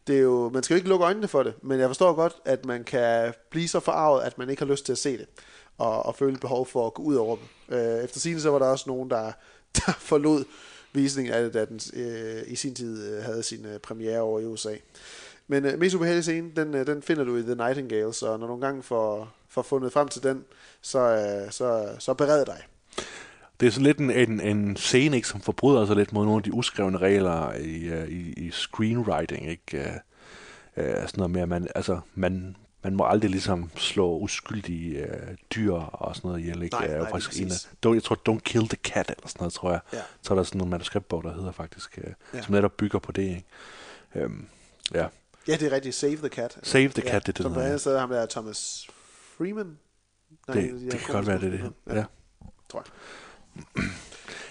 [0.07, 2.37] Det er jo, man skal jo ikke lukke øjnene for det, men jeg forstår godt,
[2.45, 5.27] at man kan blive så forarvet, at man ikke har lyst til at se det,
[5.79, 7.79] og, og føle behov for at gå ud over dem.
[7.79, 9.33] Øh, efter sin så var der også nogen, der,
[9.77, 10.45] der forlod
[10.93, 14.41] visningen af det, da den øh, i sin tid øh, havde sin øh, premiere over
[14.41, 14.75] i USA.
[15.51, 18.47] Men øh, mest ubehagelige scene, den, øh, den finder du i The Nightingale, så når
[18.47, 20.45] du gange får, får fundet frem til den,
[20.81, 22.63] så, øh, så, så bered dig.
[23.61, 26.39] Det er sådan lidt en, en, en scene, ikke, som forbryder sig lidt mod nogle
[26.39, 29.49] af de uskrevne regler i, øh, i, i screenwriting.
[29.49, 29.79] Ikke?
[29.79, 29.93] Øh,
[30.77, 35.37] øh, sådan noget med, at man, altså, man, man må aldrig ligesom slå uskyldige øh,
[35.55, 36.63] dyr og sådan noget ihjel.
[36.63, 36.77] Ikke?
[36.77, 37.51] Nej, nej, faktisk en
[37.85, 39.81] af, jeg tror, Don't Kill the Cat, eller sådan noget, tror jeg.
[39.93, 39.99] Ja.
[40.23, 42.43] Så er der sådan nogle manuskriptbog, der hedder faktisk, øh, ja.
[42.43, 43.23] som netop bygger på det.
[43.23, 43.45] Ikke?
[44.15, 44.47] Øhm,
[44.95, 45.07] ja.
[45.49, 45.95] Ja, det er rigtigt.
[45.95, 46.59] Save the Cat.
[46.63, 48.87] Save the Cat, det er det, Som hedder, andet ham der Thomas
[49.39, 49.79] Freeman.
[50.49, 51.59] Nej, de Det, det kan godt være, det er det.
[51.61, 51.99] skuespillere.
[51.99, 52.05] Ja.
[52.71, 52.85] Tror
[53.77, 53.85] jeg.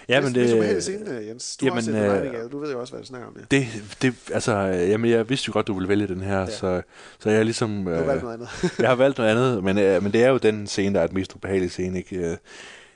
[0.08, 0.48] Ja, men det...
[0.48, 1.56] Det, ubehagelige scene, øh, Jens.
[1.56, 2.52] Du jamen, har set øh.
[2.52, 3.36] Du ved jo også, hvad du snakker om.
[3.38, 3.56] Ja.
[3.56, 3.66] det,
[4.02, 6.40] det, altså, øh, jamen, jeg vidste jo godt, du ville vælge den her, Ja.
[6.40, 6.50] ja.
[6.50, 6.82] så,
[7.18, 7.84] så jeg er ligesom...
[7.84, 8.48] Du har valgt noget andet.
[8.78, 11.06] jeg har valgt noget andet, men, øh, men det er jo den scene, der er
[11.06, 11.98] den mest ubehagelige scene.
[11.98, 12.16] Ikke?
[12.16, 12.36] Øh,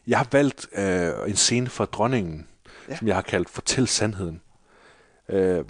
[0.06, 2.46] Jeg har valgt øh, en scene fra dronningen,
[2.88, 2.92] Ja.
[2.92, 2.98] ja.
[2.98, 4.40] som jeg har kaldt Fortæl sandheden.
[5.28, 5.64] Øh,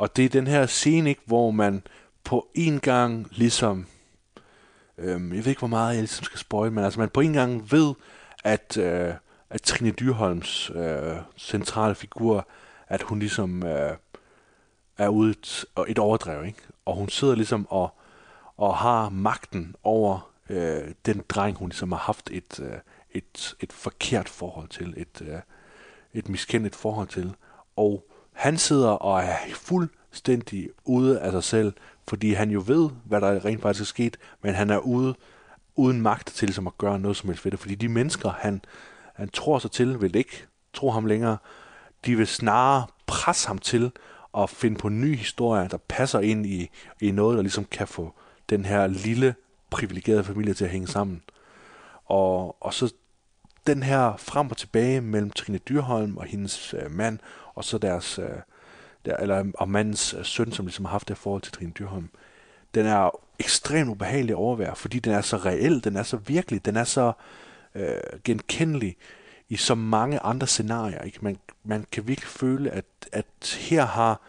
[0.00, 1.82] og det er den her scene, ikke, hvor man
[2.24, 3.86] på en gang ligesom...
[4.98, 7.32] Øhm, jeg ved ikke, hvor meget jeg ligesom skal spoil, men altså man på en
[7.32, 7.94] gang ved,
[8.44, 9.14] at, øh,
[9.50, 12.48] at Trine Dyrholms øh, centrale figur,
[12.88, 13.96] at hun ligesom øh,
[14.98, 16.62] er ude et, et overdrev, ikke?
[16.84, 17.94] Og hun sidder ligesom og,
[18.56, 22.78] og har magten over øh, den dreng, hun ligesom har haft et, øh,
[23.10, 25.38] et, et forkert forhold til, et, øh,
[26.14, 27.34] et miskendt forhold til.
[27.76, 28.09] Og
[28.40, 31.72] han sidder og er fuldstændig ude af sig selv,
[32.08, 35.14] fordi han jo ved, hvad der rent faktisk er sket, men han er ude
[35.76, 38.62] uden magt til ligesom at gøre noget som helst ved det, fordi de mennesker, han,
[39.14, 41.36] han tror sig til, vil ikke tro ham længere.
[42.06, 43.92] De vil snarere presse ham til
[44.38, 47.86] at finde på en ny historie, der passer ind i, i noget, der ligesom kan
[47.86, 48.14] få
[48.50, 49.34] den her lille,
[49.70, 51.22] privilegerede familie til at hænge sammen.
[52.04, 52.92] Og, og så
[53.66, 57.18] den her frem og tilbage mellem Trine Dyrholm og hendes øh, mand,
[57.54, 58.28] og så deres, øh,
[59.04, 62.08] der, eller, og mandens øh, søn, som ligesom har haft det forhold til Trine Dyrholm,
[62.74, 66.64] den er ekstremt ubehagelig at overvære, fordi den er så reel, den er så virkelig,
[66.64, 67.12] den er så
[67.74, 68.96] øh, genkendelig
[69.48, 71.02] i så mange andre scenarier.
[71.02, 71.18] Ikke?
[71.22, 74.20] Man, man kan virkelig føle, at, at her har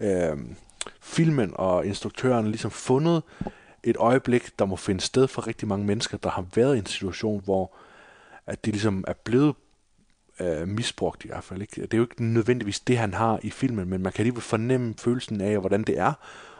[0.00, 0.36] øh,
[1.00, 3.22] filmen og instruktøren ligesom fundet
[3.82, 6.86] et øjeblik, der må finde sted for rigtig mange mennesker, der har været i en
[6.86, 7.72] situation, hvor
[8.46, 9.54] at de ligesom er blevet
[10.42, 11.62] øh, misbrugt i hvert fald.
[11.62, 11.82] Ikke?
[11.82, 14.94] Det er jo ikke nødvendigvis det, han har i filmen, men man kan alligevel fornemme
[14.98, 16.12] følelsen af, hvordan det er,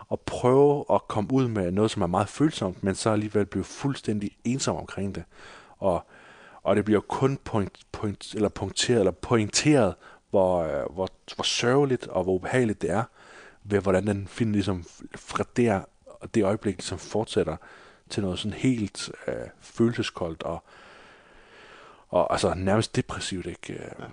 [0.09, 3.64] og prøve at komme ud med noget, som er meget følsomt, men så alligevel blive
[3.64, 5.24] fuldstændig ensom omkring det.
[5.78, 6.06] Og,
[6.62, 9.94] og det bliver kun point, point, eller punkteret, eller pointeret,
[10.30, 13.04] hvor, øh, hvor, hvor sørgeligt og hvor ubehageligt det er,
[13.64, 14.84] ved hvordan den film ligesom
[15.16, 15.80] fra der,
[16.34, 17.56] det øjeblik ligesom fortsætter
[18.10, 20.62] til noget sådan helt øh, følelseskoldt og,
[22.12, 23.72] og altså nærmest depressivt, ikke?
[23.72, 24.05] Ja.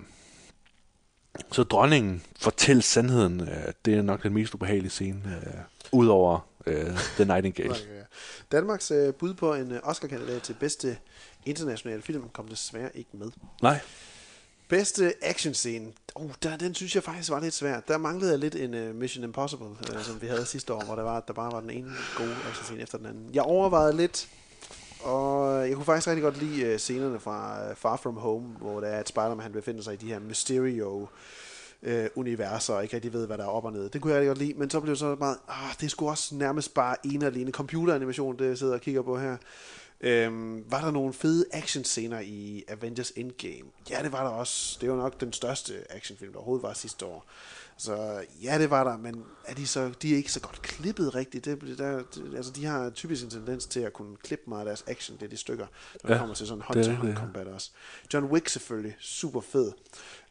[1.52, 5.54] Så dronningen fortæller sandheden, øh, det er nok den mest ubehagelige scene, øh,
[5.92, 7.76] udover øh, The Nightingale.
[8.52, 10.98] Danmarks øh, bud på en øh, Oscar-kandidat til bedste
[11.46, 13.32] internationale film kom desværre ikke med.
[13.62, 13.80] Nej,
[14.70, 17.80] Bedste actionscene, uh, der, den synes jeg faktisk var lidt svær.
[17.80, 20.96] Der manglede jeg lidt en uh, Mission Impossible, uh, som vi havde sidste år, hvor
[20.96, 23.30] der, var, der bare var den ene gode actionscene efter den anden.
[23.34, 24.30] Jeg overvejede lidt,
[25.04, 28.80] og jeg kunne faktisk rigtig godt lide øh, scenerne fra øh, Far From Home, hvor
[28.80, 31.08] det er, at Spider-Man han befinder sig i de her Mysterio
[31.84, 33.90] øh, universer, og ikke rigtig ved, hvad der er op og ned.
[33.90, 35.90] Det kunne jeg rigtig godt lide, men så blev det så meget, ah, det er
[35.90, 39.38] sgu også nærmest bare en og alene computeranimation, det jeg sidder og kigger på her.
[40.02, 43.70] Øhm, var der nogle fede actionscener i Avengers Endgame?
[43.90, 44.78] Ja, det var der også.
[44.82, 47.26] Det var nok den største actionfilm, der overhovedet var sidste år.
[47.80, 51.16] Så ja, det var der, men er de, så, de er ikke så godt klippet
[51.16, 51.46] rigtigt.
[51.46, 54.66] Det, der, det, altså, de har typisk en tendens til at kunne klippe meget af
[54.66, 55.66] deres action, det er de stykker,
[56.04, 57.72] når det Ja, kommer til sådan det hånd-til-hånd det, combat også.
[58.14, 59.72] John Wick selvfølgelig, super fed.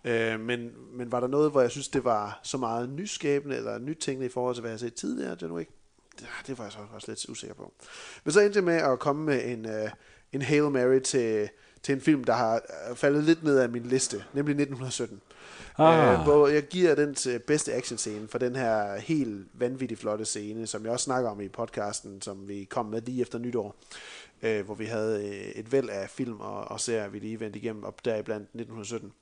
[0.05, 3.79] Øh, men, men var der noget, hvor jeg synes, det var så meget nyskabende eller
[3.79, 5.71] nytænkende i forhold til, hvad jeg har set tidligere, John Wick?
[6.19, 7.73] Det, det var jeg så også lidt usikker på.
[8.25, 9.91] Men så endte jeg med at komme med en, uh,
[10.33, 11.49] en Hail Mary til,
[11.83, 12.55] til en film, der har
[12.91, 15.21] øh, faldet lidt ned af min liste, nemlig 1917.
[15.79, 16.13] Ah.
[16.13, 20.67] Øh, hvor jeg giver den til bedste actionscene for den her helt vanvittigt flotte scene,
[20.67, 23.77] som jeg også snakker om i podcasten, som vi kom med lige efter nytår,
[24.43, 27.59] øh, hvor vi havde øh, et væld af film og, og serier, vi lige vendte
[27.59, 29.13] igennem op der blandt 1917.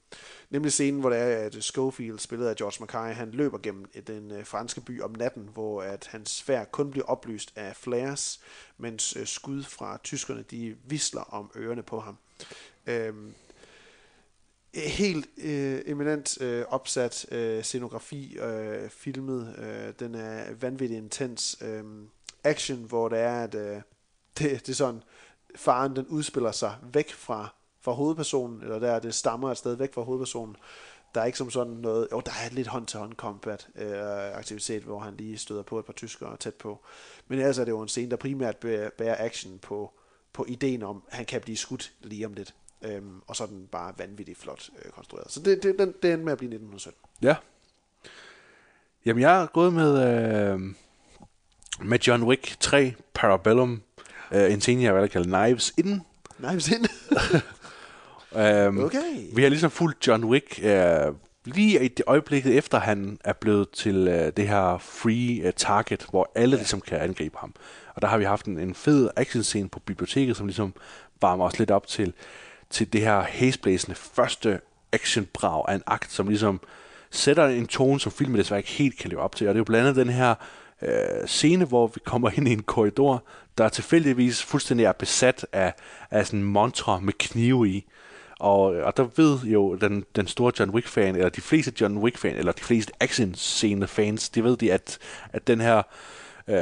[0.51, 4.03] Nemlig scenen, hvor det er, at Schofield, spillet af George Mackay, han løber gennem øh,
[4.07, 8.41] den øh, franske by om natten, hvor at hans færd kun bliver oplyst af flares,
[8.79, 12.17] mens øh, skud fra tyskerne, de visler om ørerne på ham.
[12.87, 13.35] Øhm,
[14.77, 19.55] helt øh, eminent øh, opsat øh, scenografi øh, filmet.
[19.59, 21.85] Øh, den er vanvittigt intens øh,
[22.45, 23.77] action, hvor det er, at øh,
[24.39, 25.03] det, det er sådan,
[25.57, 29.95] faren den udspiller sig væk fra, fra hovedpersonen, eller der det stammer et sted væk
[29.95, 30.57] fra hovedpersonen.
[31.15, 34.99] Der er ikke som sådan noget, jo der er lidt hånd-til-hånd combat øh, aktivitet, hvor
[34.99, 36.85] han lige støder på et par tyskere tæt på.
[37.29, 39.93] Men ellers er det jo en scene, der primært bærer, bærer action på,
[40.33, 42.55] på ideen om, at han kan blive skudt lige om lidt.
[42.83, 45.33] Øhm, og så er den bare vanvittigt flot øh, konstrueret.
[45.33, 47.01] Så det, det, den, det endte med at blive 1917.
[47.23, 47.37] Ja.
[49.07, 49.93] Jamen, jeg er gået med,
[50.53, 50.61] øh,
[51.85, 53.83] med John Wick 3 Parabellum.
[54.33, 56.01] Øh, en scene, jeg vil kalde Knives In.
[56.37, 56.87] Knives In.
[58.33, 59.31] Um, Okay.
[59.33, 63.71] Vi har ligesom fulgt John Wick uh, lige i det øjeblikket efter han er blevet
[63.71, 66.61] til uh, det her free uh, target, hvor alle ja.
[66.61, 67.55] ligesom kan angribe ham.
[67.95, 70.75] Og der har vi haft en, en fed actionscene på biblioteket, som ligesom
[71.21, 72.13] varmer os lidt op til,
[72.71, 74.61] til det her hæsblæsende første
[74.93, 76.61] actionbrag af en akt, som ligesom
[77.11, 79.49] sætter en tone, som filmen desværre ikke helt kan leve op til.
[79.49, 80.35] Og det er jo blandt andet den her
[80.83, 83.25] øh, scene, hvor vi kommer ind i en korridor,
[83.59, 85.75] der tilfældigvis fuldstændig er besat af,
[86.11, 87.87] af sådan en montre med knive i.
[88.41, 92.37] Og, og der ved jo den, den store John Wick-fan, eller de fleste John Wick-fan,
[92.37, 94.99] eller de fleste action-scene-fans, de ved de, at,
[95.33, 95.83] at den her
[96.49, 96.57] øh,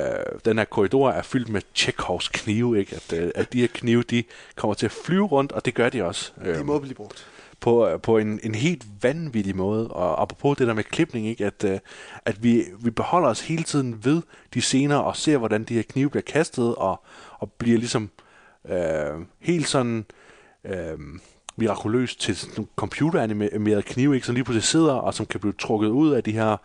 [0.45, 2.97] den her korridor er fyldt med Chekhovs knive, ikke?
[2.97, 4.25] At, øh, at de her knive, de
[4.57, 6.33] kommer til at flyve rundt, og det gør de også.
[6.45, 7.27] De Øhm, må blive brugt.
[7.61, 9.89] på, på en, en helt vanvittig måde.
[9.89, 11.47] Og apropos det der med klipning, ikke?
[11.47, 11.79] At, øh,
[12.25, 14.23] at vi, vi beholder os hele tiden ved
[14.55, 17.03] de scener og ser, hvordan de her knive bliver kastet og,
[17.39, 18.11] og bliver ligesom
[18.69, 20.05] øh, helt sådan
[20.65, 20.99] øh,
[21.57, 24.27] mirakuløst til sådan nogle computeranimerede knive, ikke?
[24.27, 26.57] som lige pludselig sidder og som kan blive trukket ud af de her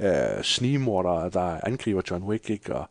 [0.00, 2.50] øh, snigmordere, der angriber John Wick.
[2.50, 2.74] Ikke?
[2.74, 2.88] Og,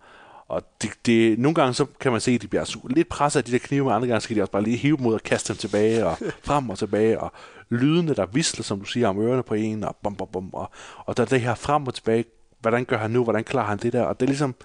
[0.48, 3.44] og det, det, nogle gange så kan man se, at de bliver lidt presset af
[3.44, 5.24] de der knive, men andre gange skal de også bare lige hive dem ud og
[5.24, 6.18] kaste dem tilbage, og
[6.48, 7.32] frem og tilbage, og
[7.70, 10.72] lydene, der visler, som du siger, om ørerne på en, og bum, bum, bum, og,
[10.98, 12.26] og der er det her frem og tilbage,
[12.60, 14.56] hvordan gør han nu, hvordan klarer han det der, og det er ligesom,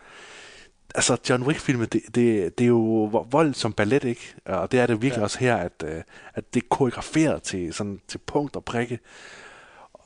[0.94, 4.34] altså John Wick-filmen, det, det, det er jo vo- vold som ballet, ikke?
[4.44, 5.24] Og det er det virkelig ja.
[5.24, 6.02] også her, at, øh,
[6.34, 8.98] at det er koreograferet til, sådan, til punkt og prikke.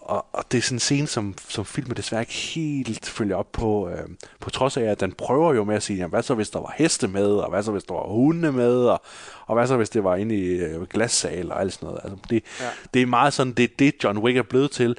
[0.06, 3.52] Og, og det er sådan en scene, som, som filmen desværre ikke helt følger op
[3.52, 4.08] på, øh,
[4.40, 6.58] på trods af, at den prøver jo med at sige, jamen, hvad så hvis der
[6.58, 9.02] var heste med, og hvad så hvis der var hunde med, og,
[9.46, 12.00] og hvad så hvis det var inde i øh, glassal og alt sådan noget.
[12.04, 12.70] Altså, det, ja.
[12.94, 14.96] Det er meget sådan, det er det, John Wick er blevet til,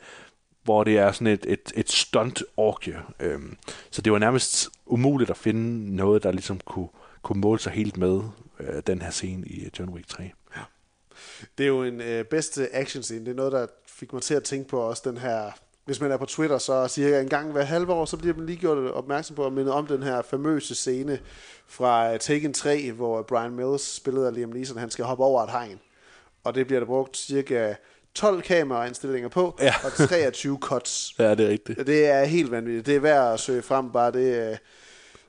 [0.63, 2.97] hvor det er sådan et, et, et stunt orgie.
[3.19, 3.57] Øhm,
[3.91, 6.89] så det var nærmest umuligt at finde noget, der ligesom kunne,
[7.21, 8.21] kunne måle sig helt med
[8.59, 10.31] øh, den her scene i øh, John Wick 3.
[11.57, 13.25] Det er jo en øh, bedste action scene.
[13.25, 13.67] Det er noget, der
[13.99, 15.51] fik mig til at tænke på også den her...
[15.85, 18.45] Hvis man er på Twitter, så cirka en gang hver halve år, så bliver man
[18.45, 21.19] lige gjort opmærksom på og mindet om den her famøse scene
[21.67, 25.43] fra øh, Taken 3, hvor Brian Mills, spillet af Liam Neeson, han skal hoppe over
[25.43, 25.79] et hegn.
[26.43, 27.73] Og det bliver der brugt cirka
[28.15, 29.73] 12 kameraindstillinger på, Ja.
[29.83, 31.15] og 23 cuts.
[31.19, 31.87] Ja, det er rigtigt.
[31.87, 32.85] Det er helt vanvittigt.
[32.85, 34.57] Det er værd at søge frem, bare det uh,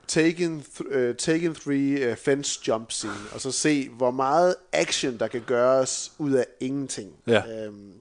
[0.06, 5.18] Taken, th- uh, Taken 3 uh, fence jump scene, og så se, hvor meget action,
[5.18, 7.12] der kan gøres ud af ingenting.
[7.26, 7.42] Ja.
[7.64, 7.92] Øhm,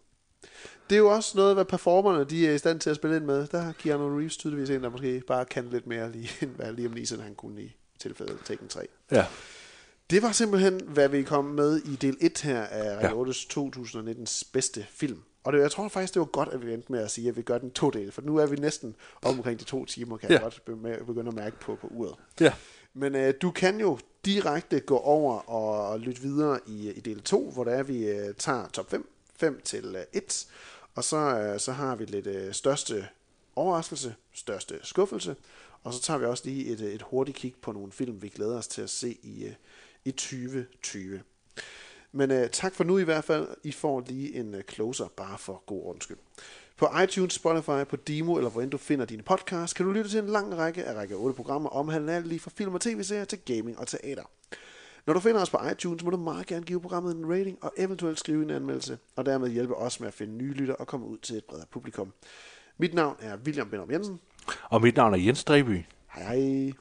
[0.90, 3.26] det er jo også noget, hvad performerne de er i stand til at spille ind
[3.26, 3.48] med.
[3.48, 6.74] Der har Keanu Reeves tydeligvis en, der måske bare kan lidt mere, lige, end hvad
[6.74, 8.88] Liam Neeson han kunne i tilfældet Taken 3.
[9.12, 9.26] Ja.
[10.10, 13.08] Det var simpelthen, hvad vi kom med i del 1 her af Ja.
[13.08, 15.22] Radio 8's 2019's bedste film.
[15.44, 17.38] Og det, jeg tror faktisk, det var godt, at vi endte med at sige, at
[17.38, 20.30] vi gør den to dele, for nu er vi næsten omkring de to timer, kan
[20.30, 20.36] ja.
[20.36, 20.42] Ja.
[20.42, 22.16] jeg godt begynde at mærke på, på uret.
[22.40, 22.54] Ja.
[22.94, 27.52] Men øh, du kan jo direkte gå over og lytte videre i, i del 2,
[27.52, 30.48] hvor der er, vi øh, tager top 5, 5 til øh, 1,
[30.98, 33.08] og så, øh, så har vi lidt øh, største
[33.56, 35.36] overraskelse, største skuffelse,
[35.84, 38.30] og så tager vi også lige et, øh, et hurtigt kig på nogle film, vi
[38.30, 39.54] glæder os til at se i, øh,
[40.06, 41.22] i 2020.
[42.12, 43.48] Men øh, tak for nu i hvert fald.
[43.64, 46.18] I får lige en øh, closer, bare for god ordens skyld.
[46.78, 50.10] På iTunes, Spotify, på Demo, eller hvor end du finder dine podcasts, kan du lytte
[50.10, 53.26] til en lang række af række 8 programmer omhandlende alt lige fra film og tv-serier
[53.26, 54.24] til gaming og teater.
[55.08, 57.74] Når du finder os på iTunes, må du meget gerne give programmet en rating og
[57.78, 61.06] eventuelt skrive en anmeldelse, og dermed hjælpe os med at finde nye lytter og komme
[61.06, 62.14] ud til et bredere publikum.
[62.78, 64.20] Mit navn er William Benner Jensen.
[64.64, 65.86] Og mit navn er Jens Dreby.
[66.14, 66.74] Hej hej.